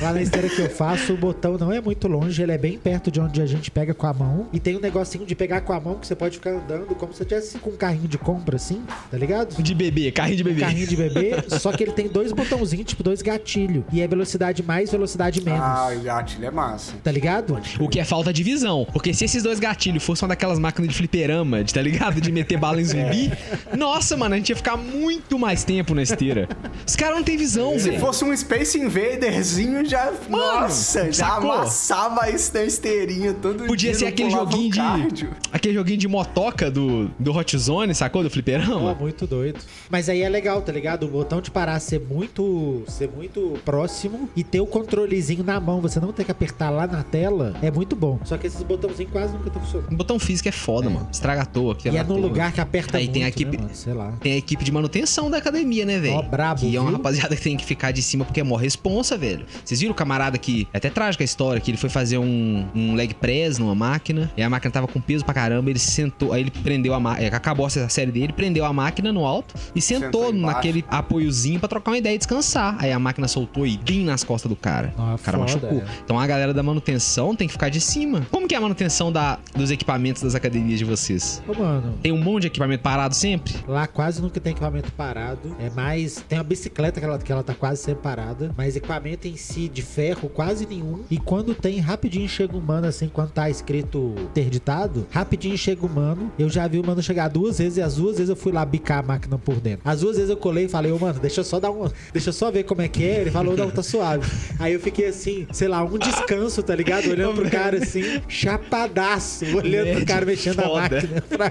Lá 0.00 0.12
na 0.12 0.22
esteira 0.22 0.48
que 0.48 0.60
eu 0.60 0.68
faço, 0.70 1.12
o 1.14 1.16
botão 1.16 1.56
não 1.58 1.72
é 1.72 1.80
muito 1.80 2.06
longe, 2.08 2.42
ele 2.42 2.52
é 2.52 2.58
bem 2.58 2.78
perto 2.78 3.10
de 3.10 3.20
onde 3.20 3.40
a 3.40 3.46
gente 3.46 3.70
pega 3.70 3.94
com 3.94 4.06
a 4.06 4.12
mão. 4.12 4.46
E 4.52 4.60
tem 4.60 4.76
um 4.76 4.80
negocinho 4.80 5.24
de 5.26 5.34
pegar 5.34 5.60
com 5.62 5.72
a 5.72 5.80
mão 5.80 5.94
que 5.96 6.06
você 6.06 6.14
pode 6.14 6.36
ficar 6.38 6.50
andando 6.50 6.94
como 6.94 7.12
se 7.12 7.24
tivesse 7.24 7.58
com 7.58 7.70
um 7.70 7.76
carrinho 7.76 8.08
de 8.08 8.18
compra, 8.18 8.56
assim, 8.56 8.82
tá 9.10 9.16
ligado? 9.16 9.60
De 9.62 9.74
bebê, 9.74 10.10
carrinho 10.10 10.36
de 10.36 10.42
Um 10.42 10.46
bebê. 10.46 10.60
carrinho 10.60 10.86
de 10.86 10.96
bebê, 10.96 11.34
só 11.58 11.72
que 11.72 11.82
ele 11.84 11.92
tem 11.92 12.08
dois 12.08 12.32
botãozinhos, 12.32 12.86
tipo 12.86 13.02
dois 13.02 13.22
gatilhos. 13.22 13.84
E 13.92 14.00
é 14.00 14.06
velocidade 14.08 14.62
mais, 14.62 14.90
velocidade 14.90 15.42
menos. 15.44 15.60
Ah, 15.60 15.90
o 15.96 16.00
gatilho 16.00 16.44
é 16.46 16.50
massa. 16.50 16.92
Tá 17.02 17.10
ligado? 17.10 17.58
O 17.80 17.88
que 17.88 17.98
é 18.00 18.04
falta 18.04 18.32
de 18.32 18.42
visão. 18.42 18.86
Porque 18.92 19.12
se 19.14 19.24
esses 19.24 19.42
dois 19.42 19.58
gatilhos 19.58 20.02
fossem 20.04 20.24
uma 20.24 20.28
daquelas 20.30 20.58
máquinas 20.58 20.90
de 20.90 20.96
fliperama, 20.96 21.64
de, 21.64 21.72
tá 21.72 21.80
ligado? 21.82 22.20
De 22.20 22.30
meter 22.32 22.58
bala 22.58 22.80
em 22.80 22.84
zumbi. 22.86 23.32
Nossa, 23.76 24.16
mano, 24.16 24.34
a 24.34 24.38
gente 24.38 24.50
ia 24.50 24.56
ficar 24.56 24.76
muito 24.76 25.38
mais 25.38 25.64
tempo 25.64 25.94
na 25.94 26.02
esteira. 26.02 26.48
Os 26.86 26.96
caras 26.96 27.16
não 27.16 27.24
têm 27.24 27.36
visão, 27.36 27.78
Se 27.78 27.90
velho. 27.90 28.00
fosse 28.00 28.24
um 28.24 28.36
Space 28.36 28.78
Invaders 28.78 29.45
pezinho 29.46 29.84
já. 29.84 30.12
nossa, 30.28 31.12
já 31.12 31.28
sacou? 31.28 31.52
amassava 31.52 32.28
isso 32.30 32.52
na 32.54 32.64
esteirinha 32.64 33.32
todo 33.34 33.64
Podia 33.64 33.90
dia. 33.92 33.98
ser 34.00 34.06
aquele 34.06 34.30
joguinho 34.30 34.70
de. 34.72 34.76
cardio. 34.78 35.30
Aquele 35.52 35.74
joguinho 35.74 35.98
de 35.98 36.08
motoca 36.08 36.70
do, 36.70 37.08
do 37.18 37.32
Hot 37.36 37.56
Zone, 37.56 37.94
sacou? 37.94 38.22
Do 38.22 38.28
Pô, 38.28 38.34
fliperama. 38.34 38.94
muito 38.94 39.26
doido. 39.26 39.60
Mas 39.88 40.08
aí 40.08 40.22
é 40.22 40.28
legal, 40.28 40.60
tá 40.62 40.72
ligado? 40.72 41.04
O 41.04 41.08
botão 41.08 41.40
de 41.40 41.50
parar 41.50 41.78
ser 41.80 42.00
muito, 42.00 42.82
ser 42.88 43.08
muito 43.08 43.54
próximo 43.64 44.28
e 44.34 44.42
ter 44.42 44.60
o 44.60 44.66
controlezinho 44.66 45.44
na 45.44 45.60
mão, 45.60 45.80
você 45.80 46.00
não 46.00 46.12
ter 46.12 46.24
que 46.24 46.30
apertar 46.30 46.70
lá 46.70 46.86
na 46.86 47.02
tela, 47.02 47.54
é 47.62 47.70
muito 47.70 47.94
bom. 47.94 48.18
Só 48.24 48.36
que 48.36 48.46
esses 48.46 48.62
botãozinhos 48.62 49.12
quase 49.12 49.32
nunca 49.32 49.48
estão 49.48 49.62
funcionando. 49.62 49.92
O 49.92 49.96
botão 49.96 50.18
físico 50.18 50.48
é 50.48 50.52
foda, 50.52 50.90
mano. 50.90 51.08
Estraga 51.12 51.42
à 51.42 51.46
toa. 51.46 51.76
E 51.84 51.96
é 51.96 52.02
num 52.02 52.18
lugar 52.18 52.52
que 52.52 52.60
aperta 52.60 52.98
Aí 52.98 53.04
muito, 53.04 53.12
tem 53.14 53.22
a 53.22 53.26
né, 53.26 53.28
equipe- 53.30 53.58
mano? 53.58 53.70
Sei 53.72 53.92
lá. 53.92 54.12
Tem 54.20 54.32
a 54.32 54.36
equipe 54.36 54.64
de 54.64 54.72
manutenção 54.72 55.30
da 55.30 55.38
academia, 55.38 55.84
né, 55.84 55.98
velho? 55.98 56.14
Ó, 56.16 56.22
brabo, 56.22 56.60
Que 56.60 56.74
é 56.76 56.80
uma 56.80 56.88
viu? 56.90 56.96
rapaziada 56.98 57.34
que 57.36 57.42
tem 57.42 57.56
que 57.56 57.64
ficar 57.64 57.92
de 57.92 58.02
cima 58.02 58.24
porque 58.24 58.40
é 58.40 58.44
mó 58.44 58.56
responsa, 58.56 59.16
velho. 59.16 59.35
Vocês 59.64 59.80
viram 59.80 59.92
o 59.92 59.94
camarada 59.94 60.38
que. 60.38 60.66
É 60.72 60.78
até 60.78 60.90
trágica 60.90 61.22
a 61.22 61.26
história, 61.26 61.60
que 61.60 61.70
ele 61.70 61.78
foi 61.78 61.90
fazer 61.90 62.18
um, 62.18 62.66
um 62.74 62.94
leg 62.94 63.14
press 63.14 63.58
numa 63.58 63.74
máquina. 63.74 64.30
E 64.36 64.42
a 64.42 64.48
máquina 64.50 64.70
tava 64.70 64.86
com 64.86 65.00
peso 65.00 65.24
pra 65.24 65.34
caramba. 65.34 65.70
Ele 65.70 65.78
sentou. 65.78 66.32
Aí 66.32 66.42
ele 66.42 66.50
prendeu 66.50 66.94
a 66.94 67.00
máquina. 67.00 67.36
Acabou 67.36 67.66
a 67.66 67.70
série 67.70 68.10
dele, 68.12 68.32
prendeu 68.32 68.64
a 68.64 68.72
máquina 68.72 69.12
no 69.12 69.24
alto 69.26 69.54
e 69.74 69.80
sentou, 69.80 70.26
Sentou 70.26 70.32
naquele 70.32 70.84
apoiozinho 70.88 71.58
pra 71.60 71.68
trocar 71.68 71.92
uma 71.92 71.98
ideia 71.98 72.14
e 72.14 72.18
descansar. 72.18 72.76
Aí 72.78 72.92
a 72.92 72.98
máquina 72.98 73.28
soltou 73.28 73.66
e 73.66 73.76
bim 73.76 74.04
nas 74.04 74.24
costas 74.24 74.48
do 74.48 74.56
cara. 74.56 74.92
Ah, 74.96 75.14
o 75.14 75.18
cara 75.18 75.38
foda, 75.38 75.52
machucou. 75.52 75.78
é. 75.80 75.84
Então 76.04 76.18
a 76.18 76.26
galera 76.26 76.52
da 76.54 76.62
manutenção 76.62 77.34
tem 77.34 77.46
que 77.46 77.52
ficar 77.52 77.68
de 77.68 77.80
cima. 77.80 78.26
Como 78.30 78.46
que 78.48 78.54
é 78.54 78.58
a 78.58 78.60
manutenção 78.60 79.10
da, 79.12 79.38
dos 79.54 79.70
equipamentos 79.70 80.22
das 80.22 80.34
academias 80.34 80.78
de 80.78 80.84
vocês? 80.84 81.42
Ô, 81.48 81.54
mano, 81.54 81.94
Tem 82.02 82.12
um 82.12 82.22
monte 82.22 82.42
de 82.42 82.46
equipamento 82.48 82.82
parado 82.82 83.14
sempre? 83.14 83.54
lá 83.66 83.86
quase 83.86 84.20
nunca 84.20 84.40
tem 84.40 84.50
equipamento 84.52 84.90
parado. 84.92 85.56
É 85.60 85.70
mais. 85.70 86.24
Tem 86.28 86.38
uma 86.38 86.44
bicicleta 86.44 87.00
que 87.00 87.06
ela, 87.06 87.18
que 87.18 87.32
ela 87.32 87.42
tá 87.42 87.54
quase 87.54 87.82
sempre 87.82 88.02
parada. 88.02 88.52
Mas 88.56 88.76
equipamento 88.76 89.15
em 89.24 89.36
si 89.36 89.68
de 89.68 89.82
ferro, 89.82 90.28
quase 90.28 90.66
nenhum. 90.66 91.00
E 91.10 91.18
quando 91.18 91.54
tem, 91.54 91.78
rapidinho 91.78 92.28
chega 92.28 92.56
um 92.56 92.60
mano, 92.60 92.86
assim, 92.86 93.08
quando 93.08 93.30
tá 93.30 93.48
escrito 93.48 94.14
interditado, 94.18 95.06
rapidinho 95.10 95.56
chega 95.56 95.84
o 95.84 95.88
mano. 95.88 96.32
Eu 96.38 96.48
já 96.48 96.66
vi 96.66 96.78
o 96.78 96.86
mano 96.86 97.02
chegar 97.02 97.28
duas 97.28 97.58
vezes 97.58 97.78
e 97.78 97.82
as 97.82 97.96
duas 97.96 98.16
vezes 98.16 98.30
eu 98.30 98.36
fui 98.36 98.52
lá 98.52 98.64
bicar 98.64 98.98
a 98.98 99.02
máquina 99.02 99.38
por 99.38 99.56
dentro. 99.60 99.88
As 99.88 100.00
duas 100.00 100.16
vezes 100.16 100.30
eu 100.30 100.36
colei 100.36 100.64
e 100.64 100.68
falei, 100.68 100.92
ô 100.92 100.98
mano, 100.98 101.18
deixa 101.20 101.40
eu 101.40 101.44
só 101.44 101.60
dar 101.60 101.70
um. 101.70 101.88
Deixa 102.12 102.30
eu 102.30 102.32
só 102.32 102.50
ver 102.50 102.64
como 102.64 102.82
é 102.82 102.88
que 102.88 103.04
é. 103.04 103.20
Ele 103.20 103.30
falou, 103.30 103.56
não, 103.56 103.70
tá 103.70 103.82
suave. 103.82 104.30
Aí 104.58 104.72
eu 104.72 104.80
fiquei 104.80 105.06
assim, 105.06 105.46
sei 105.52 105.68
lá, 105.68 105.82
um 105.82 105.98
descanso, 105.98 106.62
tá 106.62 106.74
ligado? 106.74 107.08
Olhando 107.08 107.40
pro 107.40 107.50
cara 107.50 107.78
assim, 107.78 108.20
chapadaço, 108.28 109.44
olhando 109.56 109.96
pro 109.96 110.06
cara 110.06 110.26
mexendo 110.26 110.60
a 110.60 110.68
máquina. 110.68 111.22
Pra... 111.22 111.50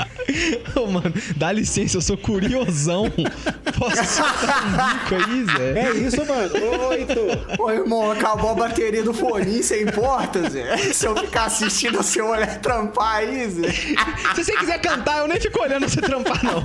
Ô, 0.76 0.86
mano, 0.86 1.12
dá 1.36 1.52
licença, 1.52 1.96
eu 1.96 2.00
sou 2.00 2.16
curiosão. 2.16 3.06
Posso 3.78 4.04
soltar 4.04 4.64
um 4.66 4.70
bico 4.70 5.14
aí, 5.14 5.44
Zé? 5.56 5.80
É 5.80 5.92
isso, 5.96 6.24
mano. 6.26 6.92
Heitor. 6.92 7.38
Ô, 7.58 7.70
irmão, 7.70 8.10
acabou 8.10 8.50
a 8.50 8.54
bateria 8.54 9.02
do 9.02 9.14
fone, 9.14 9.62
você 9.62 9.82
importa, 9.82 10.48
Zé? 10.50 10.76
Se 10.92 11.06
eu 11.06 11.16
ficar 11.16 11.44
assistindo 11.46 12.00
o 12.00 12.02
seu 12.02 12.28
olhar 12.28 12.60
trampar 12.60 13.16
aí, 13.16 13.48
Zé. 13.48 13.70
Se 14.34 14.44
você 14.44 14.56
quiser 14.56 14.80
cantar, 14.80 15.18
eu 15.20 15.28
nem 15.28 15.40
fico 15.40 15.62
olhando 15.62 15.88
você 15.88 16.00
trampar, 16.00 16.42
não. 16.44 16.62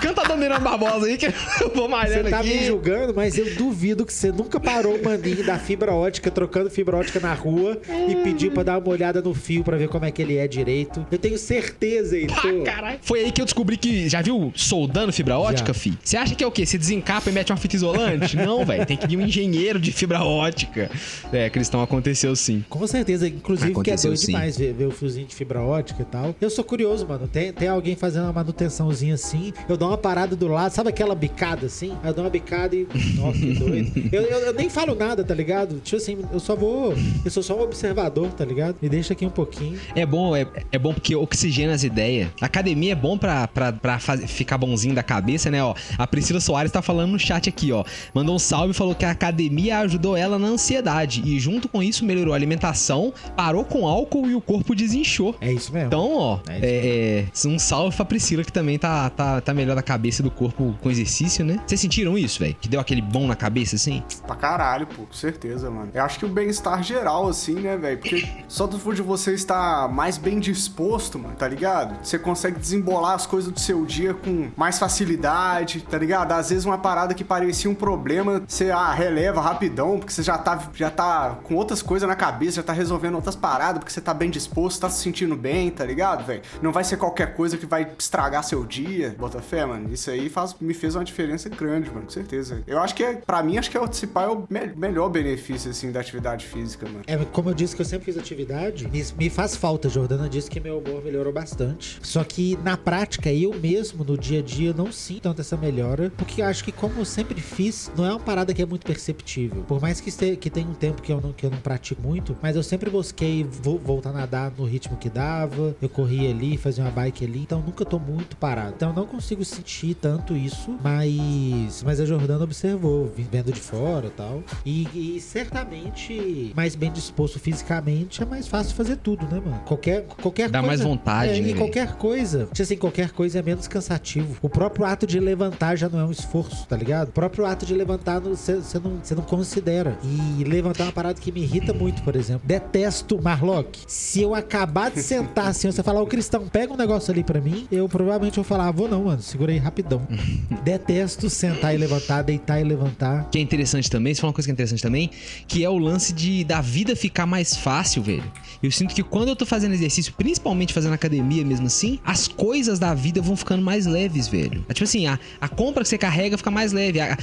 Canta 0.00 0.22
a 0.22 0.24
Dominando 0.24 0.62
Barbosa 0.62 1.06
aí 1.06 1.16
que 1.16 1.26
eu 1.26 1.32
vou 1.74 1.84
Você 1.84 1.88
malhando 1.88 2.30
tá 2.30 2.42
me 2.42 2.50
aqui. 2.54 2.66
julgando, 2.66 3.14
mas 3.14 3.36
eu 3.38 3.54
duvido 3.54 4.04
que 4.04 4.12
você 4.12 4.30
nunca 4.30 4.58
parou 4.60 4.96
o 4.96 5.04
maninho 5.04 5.44
da 5.44 5.58
fibra 5.58 5.92
ótica, 5.92 6.30
trocando 6.30 6.70
fibra 6.70 6.96
ótica 6.96 7.20
na 7.20 7.32
rua 7.34 7.78
e 8.08 8.14
pediu 8.16 8.50
pra 8.52 8.62
dar 8.62 8.78
uma 8.78 8.88
olhada 8.88 9.20
no 9.22 9.34
fio 9.34 9.62
pra 9.64 9.76
ver 9.76 9.88
como 9.88 10.04
é 10.04 10.10
que 10.10 10.20
ele 10.22 10.36
é 10.36 10.46
direito. 10.46 11.06
Eu 11.10 11.18
tenho 11.18 11.38
certeza, 11.38 12.16
Ah, 12.16 12.18
Heitor. 12.18 12.62
Caralho. 12.76 12.98
Foi 13.02 13.20
aí 13.20 13.32
que 13.32 13.40
eu 13.40 13.44
descobri 13.44 13.76
que. 13.76 14.08
Já 14.08 14.22
viu 14.22 14.52
soldando 14.54 15.12
fibra 15.12 15.38
ótica, 15.38 15.72
Já. 15.72 15.74
fi? 15.74 15.98
Você 16.02 16.16
acha 16.16 16.34
que 16.34 16.44
é 16.44 16.46
o 16.46 16.50
quê? 16.50 16.66
Você 16.66 16.78
desencapa 16.78 17.30
e 17.30 17.32
mete 17.32 17.50
uma 17.50 17.56
fita 17.56 17.76
isolante? 17.76 18.36
Não, 18.36 18.64
velho. 18.64 18.86
Tem 18.86 18.96
que 18.96 19.06
vir 19.06 19.16
um 19.16 19.22
engenheiro 19.22 19.78
de 19.78 19.92
fibra 19.92 20.22
ótica. 20.22 20.90
É, 21.32 21.48
Cristão, 21.50 21.82
aconteceu 21.82 22.34
sim. 22.36 22.64
Com 22.68 22.86
certeza, 22.86 23.26
inclusive 23.28 23.72
que 23.72 23.90
é 23.90 23.94
Aconteceu 23.94 24.10
doido 24.10 24.20
sim. 24.20 24.26
demais 24.26 24.56
ver, 24.56 24.72
ver 24.72 24.86
o 24.86 24.90
fiozinho 24.90 25.26
de 25.26 25.34
fibra 25.34 25.60
ótica 25.60 26.02
e 26.02 26.04
tal. 26.04 26.34
Eu 26.40 26.50
sou 26.50 26.64
curioso, 26.64 27.06
mano. 27.06 27.26
Tem, 27.26 27.52
tem 27.52 27.68
alguém 27.68 27.96
fazendo 27.96 28.24
uma 28.24 28.32
manutençãozinha 28.32 29.14
assim. 29.14 29.52
Eu 29.68 29.76
dou 29.76 29.88
uma 29.88 29.98
parada 29.98 30.36
do 30.36 30.48
lado, 30.48 30.72
sabe 30.72 30.90
aquela 30.90 31.14
bicada 31.14 31.66
assim? 31.66 31.96
Eu 32.04 32.12
dou 32.12 32.24
uma 32.24 32.30
bicada 32.30 32.74
e. 32.76 32.86
Nossa, 33.16 33.38
que 33.38 33.52
doido. 33.54 33.86
Eu, 34.16 34.22
eu, 34.22 34.38
eu 34.38 34.52
nem 34.54 34.68
falo 34.70 34.94
nada, 34.94 35.24
tá 35.24 35.34
ligado? 35.34 35.80
Tipo 35.80 35.96
assim, 35.96 36.18
eu 36.32 36.38
só 36.40 36.54
vou. 36.54 36.94
Eu 37.24 37.30
sou 37.30 37.42
só 37.42 37.56
um 37.56 37.62
observador, 37.62 38.28
tá 38.28 38.44
ligado? 38.44 38.76
Me 38.80 38.88
deixa 38.88 39.12
aqui 39.12 39.26
um 39.26 39.30
pouquinho. 39.30 39.78
É 39.94 40.06
bom, 40.06 40.34
é, 40.34 40.46
é 40.72 40.78
bom 40.78 40.94
porque 40.94 41.14
oxigena 41.14 41.74
as 41.74 41.82
ideias. 41.82 42.28
Academia 42.56 42.92
é 42.92 42.94
bom 42.94 43.18
pra, 43.18 43.46
pra, 43.48 43.70
pra 43.72 43.98
fazer- 43.98 44.26
ficar 44.26 44.56
bonzinho 44.56 44.94
da 44.94 45.02
cabeça, 45.02 45.50
né? 45.50 45.62
Ó, 45.62 45.74
a 45.98 46.06
Priscila 46.06 46.40
Soares 46.40 46.72
tá 46.72 46.80
falando 46.80 47.10
no 47.12 47.18
chat 47.18 47.48
aqui, 47.50 47.70
ó. 47.70 47.84
Mandou 48.14 48.34
um 48.34 48.38
salve 48.38 48.70
e 48.70 48.74
falou 48.74 48.94
que 48.94 49.04
a 49.04 49.10
academia 49.10 49.78
ajudou 49.80 50.16
ela 50.16 50.38
na 50.38 50.48
ansiedade. 50.48 51.22
E 51.24 51.38
junto 51.38 51.68
com 51.68 51.82
isso 51.82 52.02
melhorou 52.04 52.32
a 52.32 52.36
alimentação, 52.36 53.12
parou 53.36 53.62
com 53.62 53.86
álcool 53.86 54.26
e 54.30 54.34
o 54.34 54.40
corpo 54.40 54.74
desinchou. 54.74 55.36
É 55.40 55.52
isso 55.52 55.70
mesmo. 55.70 55.88
Então, 55.88 56.16
ó, 56.16 56.38
É 56.48 56.58
é, 56.58 57.24
é, 57.44 57.48
um 57.48 57.58
salve 57.58 57.94
pra 57.94 58.06
Priscila 58.06 58.42
que 58.42 58.50
também 58.52 58.78
tá, 58.78 59.10
tá, 59.10 59.40
tá 59.42 59.52
melhor 59.52 59.76
da 59.76 59.82
cabeça 59.82 60.22
e 60.22 60.24
do 60.24 60.30
corpo 60.30 60.74
com 60.80 60.90
exercício, 60.90 61.44
né? 61.44 61.60
Vocês 61.66 61.78
sentiram 61.80 62.16
isso, 62.16 62.38
velho? 62.40 62.56
Que 62.58 62.68
deu 62.68 62.80
aquele 62.80 63.02
bom 63.02 63.26
na 63.26 63.36
cabeça, 63.36 63.76
assim? 63.76 64.02
Pra 64.26 64.34
caralho, 64.34 64.86
pô, 64.86 65.02
com 65.02 65.12
certeza, 65.12 65.70
mano. 65.70 65.90
Eu 65.92 66.02
acho 66.02 66.18
que 66.18 66.24
o 66.24 66.28
bem-estar 66.28 66.82
geral, 66.82 67.28
assim, 67.28 67.54
né, 67.56 67.76
velho? 67.76 67.98
Porque 67.98 68.26
só 68.48 68.66
do 68.66 68.78
fato 68.78 68.94
de 68.94 69.02
você 69.02 69.34
estar 69.34 69.88
mais 69.88 70.16
bem 70.16 70.40
disposto, 70.40 71.18
mano, 71.18 71.34
tá 71.36 71.46
ligado? 71.46 71.96
Você 72.02 72.18
consegue 72.18 72.45
desembolar 72.50 73.14
as 73.14 73.26
coisas 73.26 73.50
do 73.52 73.60
seu 73.60 73.84
dia 73.84 74.14
com 74.14 74.48
mais 74.56 74.78
facilidade, 74.78 75.80
tá 75.82 75.98
ligado? 75.98 76.32
Às 76.32 76.50
vezes 76.50 76.64
uma 76.64 76.78
parada 76.78 77.14
que 77.14 77.24
parecia 77.24 77.70
um 77.70 77.74
problema, 77.74 78.42
você 78.46 78.70
ah, 78.70 78.92
releva 78.92 79.40
rapidão, 79.40 79.98
porque 79.98 80.12
você 80.12 80.22
já 80.22 80.36
tá, 80.38 80.70
já 80.74 80.90
tá 80.90 81.38
com 81.42 81.54
outras 81.54 81.82
coisas 81.82 82.08
na 82.08 82.14
cabeça, 82.16 82.56
já 82.56 82.62
tá 82.62 82.72
resolvendo 82.72 83.14
outras 83.14 83.36
paradas, 83.36 83.78
porque 83.78 83.92
você 83.92 84.00
tá 84.00 84.12
bem 84.14 84.30
disposto, 84.30 84.80
tá 84.80 84.90
se 84.90 85.02
sentindo 85.02 85.36
bem, 85.36 85.70
tá 85.70 85.84
ligado, 85.84 86.24
velho? 86.24 86.42
Não 86.60 86.72
vai 86.72 86.84
ser 86.84 86.96
qualquer 86.96 87.34
coisa 87.34 87.56
que 87.56 87.66
vai 87.66 87.88
estragar 87.98 88.42
seu 88.44 88.64
dia, 88.64 89.14
bota 89.18 89.40
fé, 89.40 89.64
mano. 89.64 89.92
Isso 89.92 90.10
aí 90.10 90.28
faz, 90.28 90.54
me 90.60 90.74
fez 90.74 90.94
uma 90.94 91.04
diferença 91.04 91.48
grande, 91.48 91.88
mano, 91.90 92.02
com 92.02 92.10
certeza. 92.10 92.62
Eu 92.66 92.78
acho 92.80 92.94
que, 92.94 93.02
é, 93.04 93.14
pra 93.14 93.42
mim, 93.42 93.58
acho 93.58 93.70
que 93.70 93.76
é 93.76 93.80
o 93.80 93.84
principal, 93.88 94.24
é 94.24 94.28
o 94.32 94.44
me- 94.48 94.72
melhor 94.76 95.08
benefício, 95.08 95.70
assim, 95.70 95.90
da 95.92 96.00
atividade 96.00 96.46
física, 96.46 96.86
mano. 96.86 97.02
É, 97.06 97.16
como 97.32 97.50
eu 97.50 97.54
disse 97.54 97.74
que 97.74 97.82
eu 97.82 97.86
sempre 97.86 98.06
fiz 98.06 98.18
atividade, 98.18 98.88
me, 98.88 99.04
me 99.18 99.30
faz 99.30 99.54
falta. 99.56 99.88
Jordana 99.88 100.28
disse 100.28 100.50
que 100.50 100.60
meu 100.60 100.78
humor 100.78 101.02
melhorou 101.04 101.32
bastante. 101.32 101.98
Só 102.02 102.22
que 102.24 102.35
na 102.62 102.76
prática, 102.76 103.32
eu 103.32 103.54
mesmo, 103.54 104.04
no 104.04 104.16
dia 104.16 104.40
a 104.40 104.42
dia, 104.42 104.72
não 104.72 104.90
sinto 104.92 105.22
tanto 105.22 105.40
essa 105.40 105.56
melhora. 105.56 106.12
Porque 106.16 106.42
eu 106.42 106.46
acho 106.46 106.62
que, 106.64 106.70
como 106.72 106.94
eu 107.00 107.04
sempre 107.04 107.40
fiz, 107.40 107.90
não 107.96 108.04
é 108.04 108.10
uma 108.10 108.20
parada 108.20 108.52
que 108.54 108.62
é 108.62 108.66
muito 108.66 108.86
perceptível. 108.86 109.62
Por 109.62 109.80
mais 109.80 110.00
que, 110.00 110.08
este, 110.08 110.36
que 110.36 110.50
tenha 110.50 110.66
um 110.68 110.74
tempo 110.74 111.00
que 111.02 111.12
eu, 111.12 111.20
não, 111.20 111.32
que 111.32 111.44
eu 111.46 111.50
não 111.50 111.58
pratico 111.58 112.00
muito, 112.02 112.36
mas 112.42 112.54
eu 112.56 112.62
sempre 112.62 112.90
busquei 112.90 113.44
vo- 113.44 113.78
voltar 113.78 114.10
a 114.10 114.12
nadar 114.12 114.52
no 114.56 114.64
ritmo 114.64 114.96
que 114.96 115.08
dava. 115.08 115.74
Eu 115.80 115.88
corria 115.88 116.30
ali, 116.30 116.56
fazia 116.56 116.84
uma 116.84 116.90
bike 116.90 117.24
ali. 117.24 117.40
Então 117.40 117.60
nunca 117.60 117.84
tô 117.84 117.98
muito 117.98 118.36
parado. 118.36 118.74
Então 118.76 118.90
eu 118.90 118.94
não 118.94 119.06
consigo 119.06 119.44
sentir 119.44 119.94
tanto 119.94 120.36
isso. 120.36 120.74
Mas, 120.82 121.82
mas 121.84 122.00
a 122.00 122.04
Jordana 122.04 122.44
observou, 122.44 123.10
vendo 123.16 123.52
de 123.52 123.60
fora 123.60 124.06
e 124.06 124.10
tal. 124.10 124.42
E, 124.64 125.20
certamente, 125.20 126.52
mais 126.54 126.74
bem 126.74 126.92
disposto 126.92 127.38
fisicamente, 127.38 128.22
é 128.22 128.26
mais 128.26 128.46
fácil 128.46 128.74
fazer 128.74 128.96
tudo, 128.96 129.24
né, 129.26 129.40
mano? 129.44 129.60
Qualquer, 129.66 130.02
qualquer 130.04 130.48
Dá 130.50 130.60
coisa. 130.60 130.66
mais 130.66 130.80
vontade, 130.80 131.30
é, 131.30 131.32
né, 131.34 131.38
E 131.40 131.42
velho? 131.42 131.56
qualquer 131.56 131.96
coisa. 131.96 132.25
Tipo 132.30 132.62
assim, 132.62 132.76
qualquer 132.76 133.10
coisa 133.10 133.38
é 133.38 133.42
menos 133.42 133.68
cansativo. 133.68 134.36
O 134.42 134.48
próprio 134.48 134.84
ato 134.84 135.06
de 135.06 135.18
levantar 135.20 135.76
já 135.76 135.88
não 135.88 136.00
é 136.00 136.04
um 136.04 136.10
esforço, 136.10 136.66
tá 136.66 136.76
ligado? 136.76 137.08
O 137.08 137.12
próprio 137.12 137.44
ato 137.44 137.64
de 137.66 137.74
levantar 137.74 138.20
você 138.20 138.60
não, 138.82 139.00
cê 139.02 139.14
não 139.14 139.22
considera. 139.22 139.98
E 140.02 140.44
levantar 140.44 140.84
é 140.84 140.86
uma 140.86 140.92
parada 140.92 141.20
que 141.20 141.32
me 141.32 141.42
irrita 141.42 141.72
muito, 141.72 142.02
por 142.02 142.16
exemplo. 142.16 142.42
Detesto, 142.46 143.20
Marlock. 143.20 143.80
Se 143.86 144.22
eu 144.22 144.34
acabar 144.34 144.90
de 144.90 145.02
sentar 145.02 145.48
assim, 145.48 145.70
você 145.72 145.82
falar, 145.82 146.02
ô 146.02 146.06
Cristão, 146.06 146.48
pega 146.48 146.72
um 146.72 146.76
negócio 146.76 147.12
ali 147.12 147.22
pra 147.22 147.40
mim, 147.40 147.66
eu 147.70 147.88
provavelmente 147.88 148.36
vou 148.36 148.44
falar, 148.44 148.68
ah, 148.68 148.72
vou 148.72 148.88
não, 148.88 149.04
mano. 149.04 149.22
Segura 149.22 149.52
aí 149.52 149.58
rapidão. 149.58 150.06
Detesto 150.64 151.28
sentar 151.30 151.74
e 151.74 151.78
levantar, 151.78 152.22
deitar 152.22 152.60
e 152.60 152.64
levantar. 152.64 153.28
que 153.30 153.38
é 153.38 153.40
interessante 153.40 153.90
também, 153.90 154.14
você 154.14 154.20
falou 154.20 154.30
uma 154.30 154.34
coisa 154.34 154.46
que 154.46 154.52
é 154.52 154.54
interessante 154.54 154.82
também, 154.82 155.10
que 155.46 155.64
é 155.64 155.70
o 155.70 155.78
lance 155.78 156.12
de 156.12 156.44
da 156.44 156.60
vida 156.60 156.96
ficar 156.96 157.26
mais 157.26 157.56
fácil, 157.56 158.02
velho. 158.02 158.24
Eu 158.62 158.70
sinto 158.70 158.94
que 158.94 159.02
quando 159.02 159.28
eu 159.28 159.36
tô 159.36 159.44
fazendo 159.44 159.74
exercício, 159.74 160.12
principalmente 160.14 160.72
fazendo 160.72 160.92
academia 160.94 161.44
mesmo 161.44 161.66
assim, 161.66 161.98
as 162.16 162.28
coisas 162.28 162.78
da 162.78 162.94
vida 162.94 163.20
vão 163.20 163.36
ficando 163.36 163.62
mais 163.62 163.84
leves, 163.86 164.26
velho. 164.28 164.64
É 164.68 164.72
tipo 164.72 164.84
assim, 164.84 165.06
a, 165.06 165.18
a 165.40 165.48
compra 165.48 165.82
que 165.82 165.88
você 165.88 165.98
carrega 165.98 166.36
fica 166.38 166.50
mais 166.50 166.72
leve. 166.72 166.98
A- 167.00 167.12
a- 167.12 167.18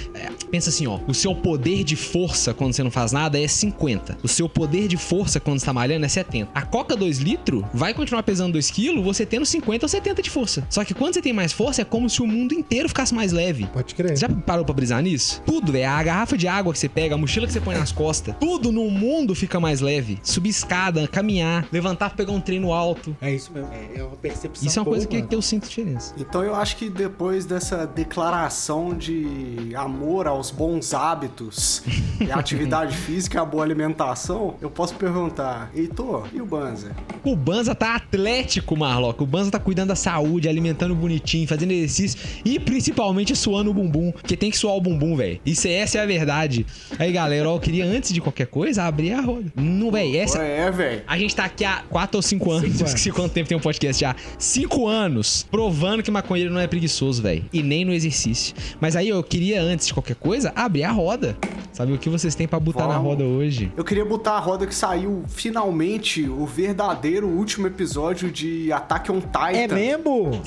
pensa 0.52 0.70
assim, 0.70 0.86
ó, 0.88 1.00
o 1.08 1.14
seu 1.14 1.34
poder 1.36 1.84
de 1.84 1.96
força 1.96 2.54
quando 2.54 2.74
você 2.74 2.84
não 2.84 2.92
faz 2.92 3.12
nada 3.12 3.40
é 3.40 3.48
50. 3.48 4.18
O 4.24 4.28
seu 4.28 4.48
poder 4.48 4.88
de 4.88 4.98
força 4.98 5.40
quando 5.40 5.60
você 5.60 5.66
tá 5.66 5.74
malhando 5.74 6.06
é 6.06 6.10
70. 6.10 6.52
A 6.54 6.62
Coca 6.62 6.96
2 6.96 7.18
litros 7.20 7.64
vai 7.74 7.94
continuar 7.94 8.24
pesando 8.24 8.54
2 8.54 8.70
quilos, 8.70 9.04
você 9.04 9.26
tendo 9.26 9.46
50 9.46 9.86
ou 9.86 9.90
70 9.90 10.22
de 10.22 10.30
força. 10.30 10.66
Só 10.70 10.84
que 10.84 10.94
quando 10.94 11.14
você 11.16 11.22
tem 11.22 11.34
mais 11.34 11.52
força, 11.52 11.82
é 11.82 11.86
como 11.86 12.10
se 12.10 12.22
o 12.22 12.28
mundo 12.28 12.54
inteiro 12.54 12.88
ficasse 12.88 13.14
mais 13.14 13.32
leve. 13.32 13.66
Pode 13.74 13.96
crer. 13.96 14.12
Você 14.18 14.22
já 14.22 14.30
parou 14.30 14.64
pra 14.64 14.74
brisar 14.74 15.02
nisso? 15.02 15.42
Tudo, 15.46 15.72
velho. 15.72 15.90
A 15.90 16.04
garrafa 16.04 16.38
de 16.38 16.48
água 16.48 16.72
que 16.74 16.80
você 16.80 16.90
pega, 16.90 17.16
a 17.16 17.18
mochila 17.18 17.48
que 17.48 17.54
você 17.54 17.62
põe 17.62 17.76
nas 17.76 17.92
costas, 17.92 18.36
tudo 18.40 18.72
no 18.72 18.90
mundo 18.90 19.34
fica 19.36 19.60
mais 19.60 19.82
leve. 19.82 20.20
Subir 20.24 20.50
escada, 20.50 21.08
caminhar, 21.08 21.68
levantar 21.72 22.10
pra 22.10 22.18
pegar 22.18 22.32
um 22.34 22.42
treino 22.42 22.72
alto. 22.72 23.16
É 23.22 23.34
isso 23.34 23.52
mesmo. 23.54 23.70
É, 23.74 24.00
é 24.00 24.04
uma 24.04 24.16
percepção 24.16 24.68
Isso 24.68 24.80
é 24.80 24.83
uma 24.84 24.92
coisa 24.92 25.08
que, 25.08 25.22
que 25.22 25.36
eu 25.36 25.42
sinto 25.42 25.68
diferença. 25.68 26.14
Então 26.18 26.44
eu 26.44 26.56
acho 26.56 26.78
que 26.78 26.90
depois 26.90 27.46
dessa 27.46 27.86
declaração 27.86 28.94
de 28.94 29.74
amor 29.76 30.28
aos 30.28 30.52
bons 30.52 30.94
hábitos 30.94 31.84
e 32.20 32.30
atividade 32.32 32.96
física 32.96 33.38
e 33.38 33.42
a 33.42 33.46
boa 33.46 33.64
alimentação, 33.64 34.56
eu 34.62 34.70
posso 34.70 34.96
perguntar, 34.96 35.72
Heitor, 35.76 36.28
e 36.34 36.42
o 36.42 36.46
Banza? 36.46 36.92
O 37.24 37.36
Banza 37.36 37.74
tá 37.74 37.96
atlético, 37.96 38.76
Marlock. 38.76 39.22
O 39.24 39.26
Banza 39.26 39.52
tá 39.52 39.60
cuidando 39.60 39.90
da 39.90 39.96
saúde, 39.96 40.48
alimentando 40.50 40.94
bonitinho, 40.96 41.48
fazendo 41.48 41.72
exercício 41.72 42.20
e 42.44 42.60
principalmente 42.60 43.36
suando 43.36 43.72
o 43.72 43.74
bumbum. 43.74 44.12
Porque 44.12 44.36
tem 44.36 44.52
que 44.52 44.58
suar 44.58 44.76
o 44.76 44.82
bumbum, 44.82 45.16
velho. 45.16 45.40
Isso 45.46 45.68
essa 45.68 45.98
é 45.98 46.02
a 46.02 46.06
verdade. 46.06 46.66
Aí, 47.00 47.12
galera, 47.12 47.50
ó, 47.50 47.56
eu 47.56 47.60
queria 47.60 47.86
antes 47.86 48.14
de 48.14 48.22
qualquer 48.22 48.48
coisa 48.48 48.84
abrir 48.84 49.14
a 49.14 49.22
roda. 49.22 49.46
Não, 49.56 49.92
velho, 49.92 50.18
essa. 50.18 50.40
É, 50.40 50.70
velho. 50.72 51.02
A 51.08 51.18
gente 51.18 51.36
tá 51.36 51.46
aqui 51.46 51.64
há 51.64 51.84
4 51.90 52.18
ou 52.18 52.22
5 52.22 52.52
anos. 52.52 52.72
Cinco 52.72 52.84
Esqueci 52.86 53.10
anos. 53.10 53.20
quanto 53.22 53.34
tempo 53.34 53.48
tem 53.50 53.58
um 53.58 53.62
podcast 53.62 54.02
já. 54.02 54.16
5 54.38 54.73
anos 54.88 55.46
provando 55.50 56.04
que 56.04 56.12
maconheiro 56.12 56.52
não 56.54 56.60
é 56.60 56.68
preguiçoso, 56.68 57.22
velho. 57.22 57.46
E 57.54 57.62
nem 57.64 57.86
no 57.86 57.94
exercício. 57.94 58.56
Mas 58.80 58.96
aí 58.96 59.10
eu 59.10 59.24
queria, 59.24 59.62
antes 59.62 59.88
de 59.88 59.94
qualquer 59.94 60.16
coisa, 60.16 60.52
abrir 60.56 60.84
a 60.84 60.92
roda. 60.92 61.38
Sabe 61.72 61.92
o 61.94 61.98
que 61.98 62.10
vocês 62.10 62.36
têm 62.36 62.48
pra 62.48 62.60
botar 62.60 62.88
na 62.88 62.96
Vamos. 62.96 63.04
roda 63.04 63.24
hoje? 63.24 63.72
Eu 63.76 63.84
queria 63.84 64.06
botar 64.06 64.34
a 64.34 64.40
roda 64.40 64.68
que 64.68 64.76
saiu 64.76 65.24
finalmente 65.28 66.28
o 66.30 66.46
verdadeiro 66.46 67.28
último 67.28 67.66
episódio 67.66 68.32
de 68.32 68.72
Attack 68.72 69.12
on 69.12 69.20
Titan. 69.20 69.58
É 69.58 69.68
mesmo? 69.68 70.40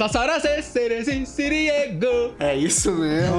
É 2.38 2.54
isso 2.56 2.92
mesmo. 2.92 3.36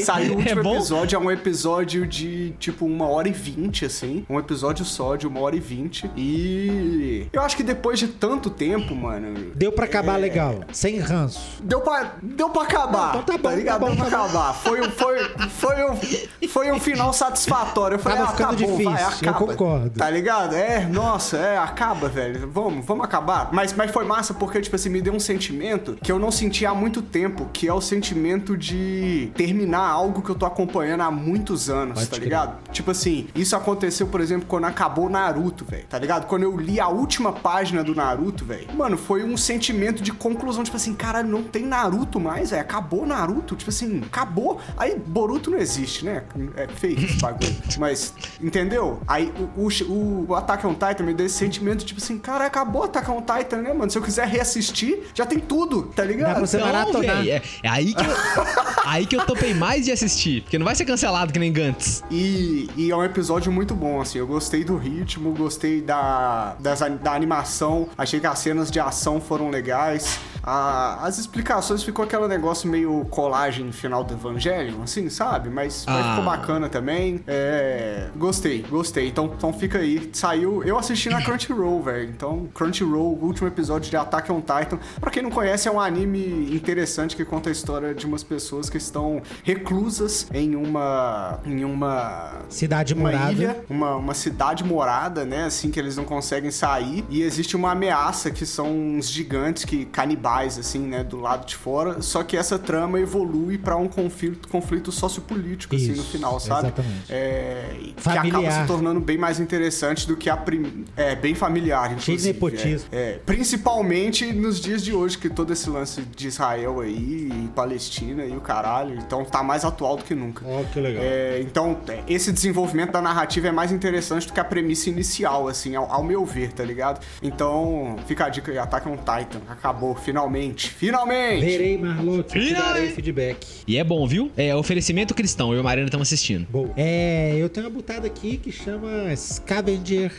Saiu 0.00 0.34
o 0.34 0.36
último 0.36 0.60
É 0.60 0.74
episódio, 0.76 1.16
é 1.16 1.18
um 1.18 1.30
episódio 1.30 2.06
de 2.06 2.52
tipo 2.58 2.84
uma 2.84 3.08
hora 3.08 3.28
e 3.28 3.32
vinte, 3.32 3.84
assim. 3.86 4.24
Um 4.28 4.38
episódio 4.38 4.84
só 4.84 5.16
de 5.16 5.26
uma 5.26 5.40
hora 5.40 5.56
e 5.56 5.60
vinte. 5.60 6.10
E 6.16 7.26
eu 7.32 7.40
acho 7.40 7.56
que 7.56 7.62
depois 7.62 7.98
de 7.98 8.08
tanto 8.08 8.50
tempo, 8.50 8.94
mano. 8.94 9.52
Deu 9.54 9.72
pra 9.74 9.84
acabar 9.84 10.14
é, 10.18 10.22
legal. 10.22 10.60
Sem 10.72 10.98
ranço. 10.98 11.40
Deu 11.62 11.80
pra, 11.80 12.12
deu 12.22 12.48
pra 12.50 12.62
acabar. 12.62 13.14
Não, 13.14 13.20
então 13.20 13.36
tá 13.36 13.50
bom, 13.50 13.54
ligado? 13.56 13.80
tá 13.80 13.86
bom, 13.86 13.86
deu 13.94 13.96
pra 13.96 14.10
tá 14.10 14.24
acabar. 14.24 14.52
Foi, 14.54 14.80
um- 14.80 14.90
foi, 14.90 15.28
foi, 15.48 15.84
um, 15.90 16.48
foi 16.48 16.72
um 16.72 16.80
final 16.80 17.12
satisfatório. 17.12 17.96
Eu 17.96 17.98
falei, 17.98 18.18
Tava 18.18 18.30
ah, 18.30 18.32
tá 18.36 18.48
ficando 18.52 18.66
bom, 18.68 18.84
vai, 18.84 18.94
difícil, 18.94 19.26
eu 19.26 19.30
acaba. 19.30 19.46
concordo. 19.46 19.90
Tá 19.98 20.10
ligado? 20.10 20.54
É, 20.54 20.86
nossa, 20.86 21.36
é, 21.36 21.58
acaba, 21.58 22.08
velho. 22.08 22.48
Vamos, 22.50 22.84
vamos 22.84 23.04
acabar. 23.04 23.48
Mas, 23.52 23.72
mas 23.72 23.90
foi 23.90 24.04
massa 24.04 24.32
porque, 24.34 24.60
tipo 24.60 24.76
assim, 24.76 24.88
me 24.88 25.00
deu 25.02 25.12
um 25.14 25.20
sentimento 25.20 25.96
que 26.02 26.10
eu 26.10 26.18
não 26.18 26.30
sentia 26.30 26.70
há 26.70 26.74
muito 26.74 27.02
tempo, 27.02 27.48
que 27.52 27.68
é 27.68 27.72
o 27.72 27.80
sentimento 27.80 28.56
de 28.56 29.30
terminar 29.36 29.86
algo 29.88 30.22
que 30.22 30.30
eu 30.30 30.34
tô 30.34 30.46
acompanhando 30.46 31.02
há 31.02 31.10
muitos 31.10 31.68
anos, 31.70 31.94
Pode 31.94 32.06
tá 32.08 32.16
crer. 32.16 32.24
ligado? 32.24 32.54
Tipo 32.72 32.90
assim, 32.90 33.28
isso 33.34 33.54
aconteceu, 33.56 34.06
por 34.06 34.20
exemplo, 34.20 34.46
quando 34.48 34.64
acabou 34.64 35.08
Naruto, 35.08 35.64
velho. 35.64 35.84
Tá 35.88 35.98
ligado? 35.98 36.26
Quando 36.26 36.42
eu 36.42 36.56
li 36.56 36.78
a 36.80 36.88
última 36.88 37.32
página 37.32 37.82
do 37.82 37.94
Naruto, 37.94 38.44
velho. 38.44 38.66
Mano, 38.74 38.96
foi 38.96 39.22
um 39.24 39.36
sentimento 39.36 39.53
de 39.58 40.12
conclusão, 40.12 40.62
tipo 40.64 40.76
assim, 40.76 40.94
cara, 40.94 41.22
não 41.22 41.42
tem 41.42 41.64
Naruto 41.64 42.20
mais, 42.20 42.50
velho. 42.50 42.62
Acabou 42.62 43.06
Naruto, 43.06 43.56
tipo 43.56 43.70
assim, 43.70 44.02
acabou. 44.06 44.60
Aí 44.76 44.98
Boruto 44.98 45.50
não 45.50 45.58
existe, 45.58 46.04
né? 46.04 46.24
É 46.56 46.66
fake 46.66 47.04
esse 47.04 47.18
bagulho. 47.18 47.54
Mas, 47.78 48.14
entendeu? 48.40 49.00
Aí 49.06 49.32
o, 49.56 49.68
o, 49.68 50.26
o 50.28 50.34
Attack 50.34 50.66
on 50.66 50.74
Titan 50.74 51.04
me 51.04 51.14
deu 51.14 51.26
esse 51.26 51.36
sentimento, 51.36 51.84
tipo 51.84 52.00
assim, 52.00 52.18
cara, 52.18 52.46
acabou 52.46 52.84
Attack 52.84 53.10
on 53.10 53.22
Titan, 53.22 53.62
né, 53.62 53.72
mano? 53.72 53.90
Se 53.90 53.98
eu 53.98 54.02
quiser 54.02 54.26
reassistir, 54.26 55.04
já 55.14 55.26
tem 55.26 55.38
tudo, 55.38 55.84
tá 55.84 56.04
ligado? 56.04 56.28
Dá 56.28 56.34
pra 56.34 56.46
você 56.46 56.58
Não, 56.58 56.66
maratonar. 56.66 57.16
véi, 57.16 57.30
é, 57.30 57.42
é 57.62 57.68
aí 57.68 57.94
que 57.94 58.00
eu, 58.00 58.14
aí 58.84 59.06
que 59.06 59.16
eu 59.16 59.26
topei 59.26 59.54
mais 59.54 59.84
de 59.84 59.92
assistir, 59.92 60.42
porque 60.42 60.58
não 60.58 60.64
vai 60.64 60.74
ser 60.74 60.84
cancelado 60.84 61.32
que 61.32 61.38
nem 61.38 61.52
Gantz. 61.52 62.02
E, 62.10 62.68
e 62.76 62.90
é 62.90 62.96
um 62.96 63.04
episódio 63.04 63.50
muito 63.52 63.74
bom, 63.74 64.00
assim. 64.00 64.18
Eu 64.18 64.26
gostei 64.26 64.64
do 64.64 64.76
ritmo, 64.76 65.32
gostei 65.34 65.80
da, 65.80 66.56
das 66.58 66.80
da 66.80 67.12
animação, 67.12 67.88
achei 67.96 68.20
que 68.20 68.26
as 68.26 68.38
cenas 68.38 68.70
de 68.70 68.78
ação 68.78 69.20
foram 69.20 69.43
legais. 69.50 70.18
A- 70.46 70.98
as 71.06 71.18
explicações 71.18 71.82
ficou 71.82 72.04
aquele 72.04 72.28
negócio 72.28 72.68
meio 72.68 73.04
colagem 73.10 73.72
final 73.72 74.04
do 74.04 74.14
Evangelho, 74.14 74.82
assim, 74.82 75.08
sabe? 75.08 75.48
Mas, 75.48 75.84
mas 75.86 76.04
Ah. 76.06 76.10
ficou 76.10 76.24
bacana 76.24 76.68
também. 76.68 77.20
É, 77.26 78.08
gostei, 78.16 78.62
gostei. 78.62 79.08
Então, 79.08 79.32
então 79.36 79.52
fica 79.52 79.78
aí. 79.78 80.10
Saiu. 80.12 80.62
Eu 80.64 80.78
assisti 80.78 81.08
na 81.08 81.20
Crunchyroll, 81.24 81.82
velho. 81.82 82.08
Então, 82.10 82.48
Crunchyroll, 82.54 83.18
o 83.20 83.24
último 83.26 83.48
episódio 83.48 83.90
de 83.90 83.96
Attack 83.96 84.30
on 84.30 84.40
Titan. 84.40 84.78
Pra 85.00 85.10
quem 85.10 85.22
não 85.22 85.30
conhece, 85.30 85.68
é 85.68 85.70
um 85.70 85.80
anime 85.80 86.54
interessante 86.54 87.16
que 87.16 87.24
conta 87.24 87.48
a 87.48 87.52
história 87.52 87.94
de 87.94 88.04
umas 88.06 88.22
pessoas 88.22 88.68
que 88.68 88.76
estão 88.76 89.22
reclusas 89.42 90.26
em 90.32 90.54
uma. 90.56 91.40
em 91.46 91.64
uma 91.64 92.32
Cidade 92.48 92.92
uma 92.94 93.10
morada. 93.10 93.32
ilha, 93.32 93.64
uma, 93.70 93.96
uma 93.96 94.14
cidade 94.14 94.62
morada, 94.64 95.24
né? 95.24 95.44
Assim, 95.44 95.70
que 95.70 95.78
eles 95.80 95.96
não 95.96 96.04
conseguem 96.04 96.50
sair. 96.50 97.04
E 97.08 97.22
existe 97.22 97.56
uma 97.56 97.72
ameaça 97.72 98.30
que 98.30 98.44
são 98.44 98.66
uns 98.70 99.08
gigantes 99.08 99.64
que 99.64 99.84
canibais, 99.86 100.33
assim, 100.42 100.80
né? 100.80 101.04
Do 101.04 101.20
lado 101.20 101.46
de 101.46 101.56
fora. 101.56 102.02
Só 102.02 102.22
que 102.22 102.36
essa 102.36 102.58
trama 102.58 103.00
evolui 103.00 103.58
pra 103.58 103.76
um 103.76 103.88
conflito, 103.88 104.48
conflito 104.48 104.90
sociopolítico, 104.92 105.74
assim, 105.74 105.88
no 105.88 105.94
Isso, 105.94 106.04
final, 106.04 106.40
sabe? 106.40 106.68
exatamente. 106.68 107.12
É, 107.12 107.92
que 108.02 108.08
acaba 108.08 108.50
se 108.50 108.66
tornando 108.66 109.00
bem 109.00 109.16
mais 109.18 109.40
interessante 109.40 110.06
do 110.06 110.16
que 110.16 110.28
a 110.28 110.36
prim... 110.36 110.84
É, 110.96 111.14
bem 111.14 111.34
familiar, 111.34 111.88
Cheio 112.00 112.18
de 112.18 112.30
inclusive. 112.30 112.32
nepotismo. 112.32 112.88
É, 112.92 112.96
é. 112.96 113.20
principalmente 113.24 114.32
nos 114.32 114.60
dias 114.60 114.82
de 114.82 114.92
hoje, 114.92 115.18
que 115.18 115.28
todo 115.28 115.52
esse 115.52 115.68
lance 115.70 116.02
de 116.02 116.28
Israel 116.28 116.80
aí, 116.80 117.30
e 117.32 117.50
Palestina 117.54 118.24
e 118.24 118.36
o 118.36 118.40
caralho, 118.40 118.96
então 118.96 119.24
tá 119.24 119.42
mais 119.42 119.64
atual 119.64 119.96
do 119.96 120.04
que 120.04 120.14
nunca. 120.14 120.44
Ó, 120.46 120.62
que 120.64 120.80
legal. 120.80 121.02
É, 121.04 121.40
então, 121.40 121.78
é, 121.88 122.02
esse 122.08 122.32
desenvolvimento 122.32 122.92
da 122.92 123.00
narrativa 123.00 123.48
é 123.48 123.52
mais 123.52 123.72
interessante 123.72 124.26
do 124.26 124.32
que 124.32 124.40
a 124.40 124.44
premissa 124.44 124.88
inicial, 124.88 125.48
assim, 125.48 125.74
ao, 125.76 125.90
ao 125.90 126.02
meu 126.02 126.24
ver, 126.24 126.52
tá 126.52 126.64
ligado? 126.64 127.00
Então, 127.22 127.96
fica 128.06 128.26
a 128.26 128.28
dica 128.28 128.62
Attack 128.62 128.88
on 128.88 128.96
Titan. 128.96 129.40
Acabou, 129.48 129.94
finalmente. 130.28 130.68
Finalmente! 130.70 131.44
Verei 131.44 131.78
Marlock, 131.78 132.24
te 132.28 132.32
Finalmente. 132.40 132.54
darei 132.62 132.88
feedback. 132.90 133.46
E 133.66 133.76
é 133.76 133.84
bom, 133.84 134.06
viu? 134.06 134.30
É 134.36 134.54
oferecimento 134.54 135.14
cristão, 135.14 135.52
eu 135.52 135.58
e 135.58 135.60
o 135.60 135.64
Mariana 135.64 135.88
estamos 135.88 136.08
assistindo. 136.08 136.46
Bom, 136.50 136.72
é, 136.76 137.34
eu 137.36 137.48
tenho 137.48 137.66
uma 137.66 137.72
butada 137.72 138.06
aqui 138.06 138.36
que 138.36 138.50
chama 138.52 139.14
Scavenger 139.16 140.12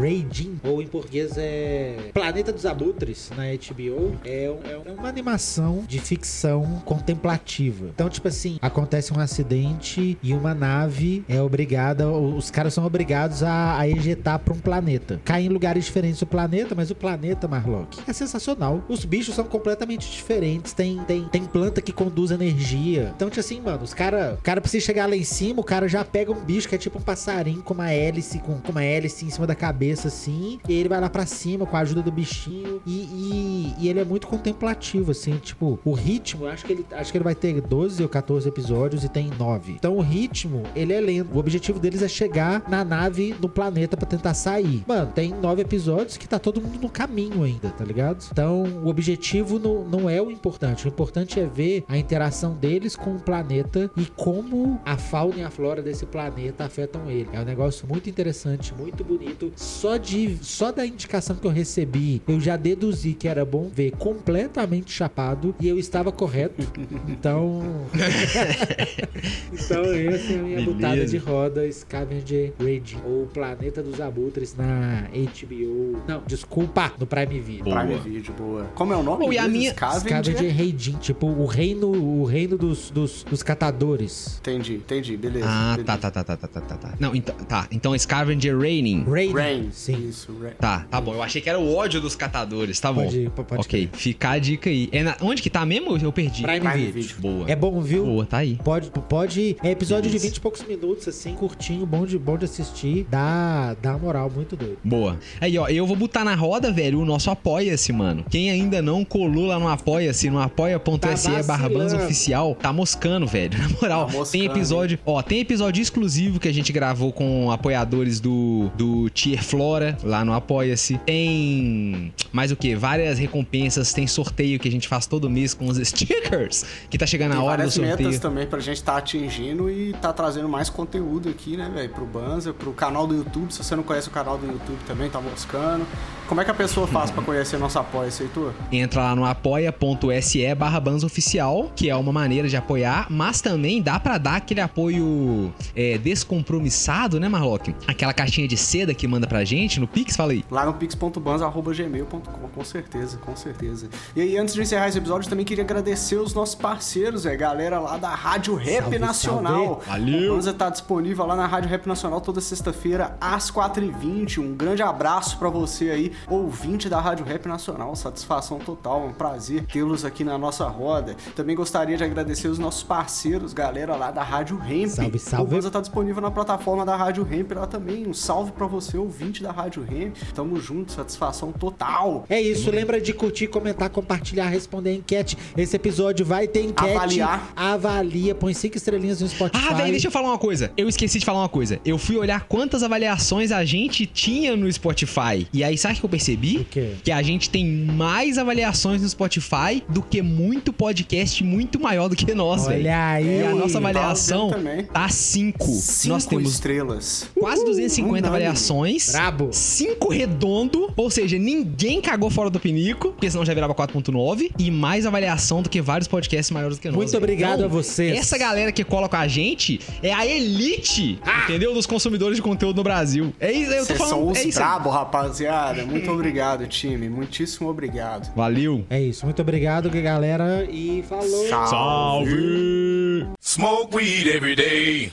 Raiding, 0.00 0.58
ou 0.62 0.80
em 0.82 0.86
português 0.86 1.32
é 1.36 1.96
Planeta 2.14 2.52
dos 2.52 2.64
Abutres, 2.66 3.30
na 3.36 3.44
HBO. 3.44 4.16
É, 4.24 4.50
um- 4.50 4.88
é 4.88 4.92
uma 4.92 5.08
animação 5.08 5.84
de 5.88 5.98
ficção 5.98 6.82
contemplativa. 6.84 7.86
Então, 7.94 8.08
tipo 8.08 8.28
assim, 8.28 8.58
acontece 8.60 9.12
um 9.12 9.18
acidente 9.20 10.16
e 10.22 10.32
uma 10.32 10.54
nave 10.54 11.24
é 11.28 11.40
obrigada, 11.40 12.08
os 12.08 12.50
caras 12.50 12.74
são 12.74 12.84
obrigados 12.84 13.42
a, 13.42 13.78
a 13.78 13.88
ejetar 13.88 14.38
pra 14.38 14.54
um 14.54 14.58
planeta. 14.58 15.20
Cai 15.24 15.42
em 15.44 15.48
lugares 15.48 15.84
diferentes 15.84 16.20
do 16.20 16.26
planeta, 16.26 16.74
mas 16.74 16.90
o 16.90 16.94
planeta, 16.94 17.48
Marlock, 17.48 17.98
é 18.06 18.12
sensacional. 18.12 18.84
Os 18.88 19.04
bichos 19.04 19.34
são 19.34 19.44
completamente 19.48 20.10
diferentes, 20.10 20.72
tem, 20.72 20.98
tem, 21.04 21.24
tem 21.24 21.44
planta 21.44 21.80
que 21.80 21.92
conduz 21.92 22.30
energia. 22.30 23.12
Então, 23.14 23.28
tipo 23.28 23.40
assim, 23.40 23.60
mano, 23.60 23.82
os 23.82 23.94
cara, 23.94 24.38
cara 24.42 24.60
precisa 24.60 24.84
chegar 24.84 25.08
lá 25.08 25.16
em 25.16 25.24
cima, 25.24 25.60
o 25.60 25.64
cara 25.64 25.88
já 25.88 26.04
pega 26.04 26.32
um 26.32 26.40
bicho 26.40 26.68
que 26.68 26.74
é 26.74 26.78
tipo 26.78 26.98
um 26.98 27.02
passarinho 27.02 27.62
com 27.62 27.74
uma 27.74 27.90
hélice, 27.90 28.38
com, 28.40 28.58
com 28.58 28.72
uma 28.72 28.84
hélice 28.84 29.24
em 29.24 29.30
cima 29.30 29.46
da 29.46 29.54
cabeça, 29.54 30.08
assim, 30.08 30.58
e 30.68 30.74
ele 30.74 30.88
vai 30.88 31.00
lá 31.00 31.08
pra 31.08 31.26
cima 31.26 31.66
com 31.66 31.76
a 31.76 31.80
ajuda 31.80 32.02
do 32.02 32.12
bichinho. 32.12 32.80
E, 32.86 32.92
e, 32.92 33.74
e 33.78 33.88
ele 33.88 34.00
é 34.00 34.04
muito 34.04 34.26
contemplativo, 34.26 35.10
assim, 35.10 35.36
tipo, 35.36 35.78
o 35.84 35.92
ritmo, 35.92 36.46
acho 36.46 36.64
que 36.64 36.72
ele 36.72 36.86
acho 36.92 37.12
que 37.12 37.18
ele 37.18 37.24
vai 37.24 37.34
ter 37.34 37.60
12 37.60 38.02
ou 38.02 38.08
14 38.08 38.48
episódios 38.48 39.04
e 39.04 39.08
tem 39.08 39.30
9. 39.38 39.72
Então 39.72 39.96
o 39.96 40.00
ritmo, 40.00 40.62
ele 40.74 40.92
é 40.92 41.00
lento. 41.00 41.34
O 41.34 41.38
objetivo 41.38 41.78
deles 41.78 42.02
é 42.02 42.08
chegar 42.08 42.62
na 42.68 42.84
nave 42.84 43.34
no 43.40 43.48
planeta 43.48 43.96
pra 43.96 44.06
tentar 44.06 44.34
sair. 44.34 44.84
Mano, 44.86 45.10
tem 45.14 45.32
9 45.32 45.62
episódios 45.62 46.16
que 46.16 46.28
tá 46.28 46.38
todo 46.38 46.60
mundo 46.60 46.80
no 46.80 46.88
caminho 46.88 47.42
ainda, 47.42 47.70
tá 47.70 47.84
ligado? 47.84 48.24
Então 48.30 48.62
o 48.62 48.88
objetivo 48.88 49.27
não, 49.60 49.84
não 49.84 50.10
é 50.10 50.20
o 50.20 50.30
importante. 50.30 50.86
O 50.86 50.88
importante 50.88 51.38
é 51.40 51.46
ver 51.46 51.84
a 51.88 51.96
interação 51.96 52.54
deles 52.54 52.96
com 52.96 53.16
o 53.16 53.20
planeta 53.20 53.90
e 53.96 54.06
como 54.06 54.80
a 54.84 54.96
fauna 54.96 55.38
e 55.38 55.42
a 55.42 55.50
flora 55.50 55.82
desse 55.82 56.06
planeta 56.06 56.64
afetam 56.64 57.10
ele. 57.10 57.28
É 57.32 57.40
um 57.40 57.44
negócio 57.44 57.86
muito 57.86 58.08
interessante, 58.08 58.74
muito 58.74 59.04
bonito. 59.04 59.52
Só 59.56 59.96
de 59.96 60.38
só 60.42 60.72
da 60.72 60.86
indicação 60.86 61.36
que 61.36 61.46
eu 61.46 61.50
recebi, 61.50 62.22
eu 62.26 62.40
já 62.40 62.56
deduzi 62.56 63.12
que 63.12 63.28
era 63.28 63.44
bom 63.44 63.68
ver 63.68 63.92
completamente 63.92 64.90
chapado 64.90 65.54
e 65.60 65.68
eu 65.68 65.78
estava 65.78 66.10
correto. 66.10 66.66
Então, 67.08 67.62
então 69.52 69.82
essa 69.82 70.32
é 70.32 70.38
a 70.38 70.42
minha 70.42 70.56
Beleza. 70.56 70.72
butada 70.72 71.06
de 71.06 71.16
roda 71.16 71.72
Scavenger 71.72 72.52
Raiding 72.58 72.98
ou 73.04 73.26
Planeta 73.26 73.82
dos 73.82 74.00
Abutres 74.00 74.54
na 74.54 75.08
HBO. 75.12 76.02
Não, 76.06 76.22
desculpa, 76.26 76.92
no 76.98 77.06
Prime 77.06 77.40
Video. 77.40 77.64
Boa. 77.64 77.84
Prime 77.84 77.98
Video, 78.00 78.32
boa. 78.34 78.64
Como 78.74 78.92
é 78.92 78.96
o 78.96 79.02
nome? 79.02 79.17
E 79.32 79.38
a 79.38 79.48
minha- 79.48 79.70
Scavenger? 79.72 80.00
Scavenger 80.34 80.56
Raiding, 80.56 80.92
tipo 81.00 81.26
o 81.26 81.46
reino, 81.46 81.88
o 81.90 82.24
reino 82.24 82.56
dos, 82.56 82.90
dos, 82.90 83.24
dos 83.24 83.42
catadores. 83.42 84.38
Entendi, 84.40 84.74
entendi, 84.74 85.16
beleza. 85.16 85.46
Ah, 85.48 85.70
beleza. 85.76 85.84
tá, 85.84 85.96
tá, 85.98 86.10
tá, 86.10 86.24
tá, 86.24 86.36
tá, 86.36 86.48
tá, 86.48 86.60
tá, 86.60 86.76
tá. 86.76 86.94
Não, 86.98 87.14
então, 87.14 87.34
tá. 87.36 87.66
Então 87.70 87.96
Scavenger 87.98 88.58
Raining. 88.58 89.04
Raiding, 89.04 89.32
Rain. 89.34 89.68
sim. 89.72 90.08
Isso, 90.08 90.34
Rain. 90.40 90.52
Tá, 90.58 90.86
tá 90.90 91.00
bom. 91.00 91.14
Eu 91.14 91.22
achei 91.22 91.40
que 91.40 91.48
era 91.48 91.58
o 91.58 91.74
ódio 91.74 92.00
dos 92.00 92.14
catadores, 92.14 92.78
tá 92.80 92.92
bom. 92.92 93.04
Pode 93.04 93.18
ir, 93.20 93.30
pode 93.30 93.60
ok, 93.60 93.88
fica 93.92 94.30
a 94.30 94.38
dica 94.38 94.70
aí. 94.70 94.88
É 94.92 95.02
na- 95.02 95.16
onde 95.20 95.42
que 95.42 95.50
tá 95.50 95.64
mesmo? 95.66 95.96
Eu 95.96 96.12
perdi. 96.12 96.42
Prime, 96.42 96.60
Prime 96.60 96.86
Video. 96.86 97.02
Video. 97.02 97.16
Boa. 97.20 97.50
É 97.50 97.56
bom, 97.56 97.80
viu? 97.80 98.04
Boa, 98.04 98.26
tá 98.26 98.38
aí. 98.38 98.58
Pode, 98.64 98.90
pode. 98.90 99.56
É 99.62 99.70
episódio 99.70 100.04
Beleza. 100.04 100.18
de 100.24 100.28
20 100.30 100.36
e 100.36 100.40
poucos 100.40 100.62
minutos, 100.64 101.08
assim, 101.08 101.34
curtinho, 101.34 101.84
bom 101.86 102.06
de, 102.06 102.18
bom 102.18 102.36
de 102.36 102.44
assistir. 102.44 103.06
Dá, 103.10 103.74
dá 103.80 103.96
moral, 103.98 104.30
muito 104.34 104.56
doido. 104.56 104.78
Boa. 104.84 105.18
Aí, 105.40 105.58
ó, 105.58 105.68
eu 105.68 105.86
vou 105.86 105.96
botar 105.96 106.24
na 106.24 106.34
roda, 106.34 106.70
velho, 106.72 107.00
o 107.00 107.04
nosso 107.04 107.30
apoia-se, 107.30 107.92
mano. 107.92 108.24
Quem 108.30 108.50
ainda 108.50 108.80
não 108.82 109.04
colou 109.08 109.46
lá 109.46 109.58
no 109.58 109.68
Apoia-se, 109.68 110.30
no 110.30 110.40
apoia.se 110.40 111.30
Tá 111.30 111.42
barra. 111.42 111.68
Oficial, 111.68 112.54
tá 112.54 112.72
moscando, 112.72 113.26
velho. 113.26 113.58
Na 113.58 113.68
moral, 113.80 114.06
Tá 114.06 114.12
moscando, 114.12 114.30
tem 114.30 114.44
episódio, 114.46 114.98
ó, 115.06 115.22
tem 115.22 115.40
episódio 115.40 115.80
exclusivo 115.82 116.38
que 116.40 116.48
a 116.48 116.52
gente 116.52 116.72
gravou 116.72 117.12
com 117.12 117.50
apoiadores 117.50 118.20
do, 118.20 118.70
do 118.74 119.08
Tier 119.10 119.42
Flora 119.42 119.96
lá 120.02 120.24
no 120.24 120.32
Apoia-se. 120.32 120.98
Tem 120.98 122.12
mais 122.32 122.50
o 122.50 122.56
que? 122.56 122.74
Várias 122.74 123.18
recompensas, 123.18 123.92
tem 123.92 124.06
sorteio 124.06 124.58
que 124.58 124.68
a 124.68 124.70
gente 124.70 124.88
faz 124.88 125.06
todo 125.06 125.28
mês 125.30 125.54
com 125.54 125.66
os 125.66 125.76
stickers, 125.86 126.64
que 126.90 126.98
tá 126.98 127.06
chegando 127.06 127.32
Tem 127.32 127.40
a 127.40 127.42
hora 127.44 127.64
do 127.64 127.70
sorteio. 127.70 127.96
metas 127.96 128.18
também 128.20 128.46
pra 128.46 128.60
gente 128.60 128.82
tá 128.82 128.96
atingindo 128.96 129.70
e 129.70 129.92
tá 129.94 130.12
trazendo 130.12 130.48
mais 130.48 130.68
conteúdo 130.68 131.28
aqui, 131.28 131.56
né, 131.56 131.70
velho? 131.72 131.88
Pro 131.90 132.06
Banza, 132.06 132.52
pro 132.52 132.72
canal 132.72 133.06
do 133.06 133.14
YouTube. 133.14 133.52
Se 133.52 133.62
você 133.62 133.74
não 133.76 133.82
conhece 133.82 134.08
o 134.08 134.10
canal 134.10 134.36
do 134.38 134.46
YouTube 134.46 134.78
também, 134.86 135.08
tá 135.08 135.20
moscando. 135.20 135.86
Como 136.28 136.42
é 136.42 136.44
que 136.44 136.50
a 136.50 136.54
pessoa 136.54 136.86
faz 136.86 137.10
pra 137.10 137.22
conhecer 137.22 137.56
nosso 137.58 137.78
apoio, 137.78 138.12
Heitor? 138.20 138.52
Entra 138.70 139.02
lá 139.02 139.16
no 139.16 139.24
apoia.se 139.24 140.54
barra 140.54 140.78
Oficial, 141.02 141.72
que 141.74 141.88
é 141.88 141.96
uma 141.96 142.12
maneira 142.12 142.46
de 142.48 142.56
apoiar, 142.56 143.06
mas 143.08 143.40
também 143.40 143.80
dá 143.80 143.98
pra 143.98 144.18
dar 144.18 144.36
aquele 144.36 144.60
apoio 144.60 145.52
é, 145.74 145.96
descompromissado, 145.96 147.18
né, 147.18 147.30
Marlock? 147.30 147.74
Aquela 147.86 148.12
caixinha 148.12 148.46
de 148.46 148.58
seda 148.58 148.92
que 148.92 149.08
manda 149.08 149.26
pra 149.26 149.42
gente 149.42 149.80
no 149.80 149.88
Pix, 149.88 150.16
fala 150.16 150.32
aí. 150.32 150.44
Lá 150.50 150.66
no 150.66 150.74
pix.banza.gmail.com, 150.74 152.20
com 152.20 152.64
certeza, 152.64 153.16
com 153.16 153.34
certeza. 153.34 153.88
E 154.14 154.20
aí, 154.20 154.36
antes 154.36 154.54
de 154.54 154.60
encerrar 154.60 154.88
esse 154.88 154.98
episódio, 154.98 155.30
também 155.30 155.46
queria 155.46 155.64
agradecer 155.64 156.16
os 156.16 156.34
nossos 156.34 156.54
parceiros, 156.54 157.24
é 157.24 157.34
galera 157.36 157.80
lá 157.80 157.96
da 157.96 158.14
Rádio 158.14 158.54
Rap 158.54 158.82
Salve, 158.82 158.98
Nacional. 158.98 159.64
salve. 159.64 159.86
Valeu. 159.86 160.32
O 160.32 160.36
Banza 160.36 160.52
tá 160.52 160.68
disponível 160.68 161.24
lá 161.24 161.36
na 161.36 161.46
Rádio 161.46 161.70
Rap 161.70 161.86
Nacional 161.86 162.20
toda 162.20 162.40
sexta-feira, 162.42 163.16
às 163.18 163.50
4h20. 163.50 164.38
Um 164.38 164.54
grande 164.54 164.82
abraço 164.82 165.38
pra 165.38 165.48
você 165.48 165.90
aí, 165.90 166.12
ouvinte 166.28 166.88
da 166.88 167.00
Rádio 167.00 167.24
Rap 167.24 167.46
Nacional. 167.46 167.94
Satisfação 167.94 168.58
total, 168.58 169.06
um 169.06 169.12
prazer 169.12 169.64
tê-los 169.66 170.04
aqui 170.04 170.24
na 170.24 170.38
nossa 170.38 170.66
roda. 170.66 171.16
Também 171.34 171.54
gostaria 171.54 171.96
de 171.96 172.04
agradecer 172.04 172.48
os 172.48 172.58
nossos 172.58 172.82
parceiros, 172.82 173.52
galera 173.52 173.96
lá 173.96 174.10
da 174.10 174.22
Rádio 174.22 174.56
Ramp. 174.56 174.88
Salve, 174.88 175.18
salve. 175.18 175.44
O 175.44 175.54
Banza 175.56 175.70
tá 175.70 175.80
disponível 175.80 176.22
na 176.22 176.30
plataforma 176.30 176.84
da 176.84 176.96
Rádio 176.96 177.24
Ramp 177.24 177.52
lá 177.52 177.66
também. 177.66 178.06
Um 178.06 178.14
salve 178.14 178.52
pra 178.52 178.66
você, 178.66 178.96
ouvinte 178.96 179.42
da 179.42 179.52
Rádio 179.52 179.82
Ramp. 179.82 180.16
Tamo 180.34 180.60
junto, 180.60 180.92
satisfação 180.92 181.52
total. 181.52 182.24
É 182.28 182.40
isso, 182.40 182.70
lembra 182.70 183.00
de 183.00 183.12
curtir, 183.12 183.46
comentar, 183.48 183.90
compartilhar, 183.90 184.48
responder 184.48 184.90
a 184.90 184.94
enquete. 184.94 185.36
Esse 185.56 185.76
episódio 185.76 186.24
vai 186.24 186.46
ter 186.46 186.62
enquete. 186.64 186.96
Avaliar. 186.96 187.52
Avalia, 187.54 188.34
põe 188.34 188.54
cinco 188.54 188.76
estrelinhas 188.76 189.20
no 189.20 189.28
Spotify. 189.28 189.66
Ah, 189.70 189.74
velho, 189.74 189.90
deixa 189.90 190.08
eu 190.08 190.10
falar 190.10 190.28
uma 190.28 190.38
coisa. 190.38 190.72
Eu 190.76 190.88
esqueci 190.88 191.18
de 191.18 191.24
falar 191.24 191.40
uma 191.40 191.48
coisa. 191.48 191.80
Eu 191.84 191.98
fui 191.98 192.16
olhar 192.16 192.46
quantas 192.46 192.82
avaliações 192.82 193.52
a 193.52 193.64
gente 193.64 194.06
tinha 194.06 194.56
no 194.56 194.70
Spotify. 194.70 195.46
E 195.52 195.62
aí, 195.64 195.76
sabe 195.76 195.94
o 195.94 196.00
que 196.00 196.06
eu 196.08 196.10
percebi? 196.10 196.58
O 196.58 196.64
quê? 196.64 196.92
Que 197.04 197.12
a 197.12 197.22
gente 197.22 197.50
tem 197.50 197.66
mais 197.66 198.38
avaliações 198.38 199.02
no 199.02 199.08
Spotify 199.08 199.82
do 199.88 200.02
que 200.02 200.22
muito 200.22 200.72
podcast 200.72 201.42
muito 201.44 201.78
maior 201.80 202.08
do 202.08 202.16
que 202.16 202.32
nós, 202.34 202.66
velho. 202.66 202.80
Olha 202.80 203.10
aí. 203.12 203.40
E 203.40 203.42
a 203.44 203.54
nossa 203.54 203.78
avaliação 203.78 204.50
tá 204.92 205.08
5. 205.08 205.64
Cinco 205.66 206.08
Nós 206.14 206.26
temos 206.26 206.52
estrelas. 206.52 207.26
quase 207.38 207.64
250 207.64 208.08
unânime. 208.10 208.28
avaliações. 208.28 209.10
Brabo. 209.12 209.48
5 209.52 210.08
redondo, 210.10 210.92
ou 210.96 211.10
seja, 211.10 211.38
ninguém 211.38 212.00
cagou 212.00 212.30
fora 212.30 212.50
do 212.50 212.58
pinico, 212.58 213.10
porque 213.12 213.30
senão 213.30 213.44
já 213.44 213.54
virava 213.54 213.74
4.9, 213.74 214.50
e 214.58 214.70
mais 214.70 215.06
avaliação 215.06 215.62
do 215.62 215.68
que 215.68 215.80
vários 215.80 216.08
podcasts 216.08 216.50
maiores 216.50 216.78
do 216.78 216.80
que 216.80 216.88
nós. 216.88 216.96
Muito 216.96 217.10
velho. 217.10 217.22
obrigado 217.22 217.54
Então, 217.54 217.66
a 217.66 217.68
vocês. 217.68 218.16
Essa 218.18 218.38
galera 218.38 218.72
que 218.72 218.82
cola 218.84 219.08
com 219.08 219.16
a 219.16 219.28
gente 219.28 219.80
é 220.02 220.12
a 220.12 220.26
elite, 220.26 221.18
entendeu? 221.44 221.74
Dos 221.74 221.86
consumidores 221.86 222.36
de 222.36 222.42
conteúdo 222.42 222.76
no 222.76 222.82
Brasil. 222.82 223.32
É 223.40 223.52
isso, 223.52 223.72
eu 223.72 223.86
tô 223.86 223.96
são 223.96 224.08
falando, 224.08 224.30
os 224.32 224.38
é 224.38 224.44
isso. 224.44 224.58
brabo, 224.58 224.90
rapaziada. 224.90 225.82
Muito 225.98 226.12
obrigado, 226.12 226.66
time. 226.66 227.08
Muitíssimo 227.08 227.68
obrigado. 227.68 228.32
Valeu. 228.34 228.84
É 228.88 229.00
isso, 229.00 229.24
muito 229.24 229.42
obrigado, 229.42 229.90
galera, 229.90 230.64
e 230.70 231.02
falou. 231.08 231.48
Salve. 231.48 231.70
Salve! 231.70 233.26
Smoke 233.40 233.96
weed 233.96 234.28
every 234.28 234.54
day. 234.54 235.10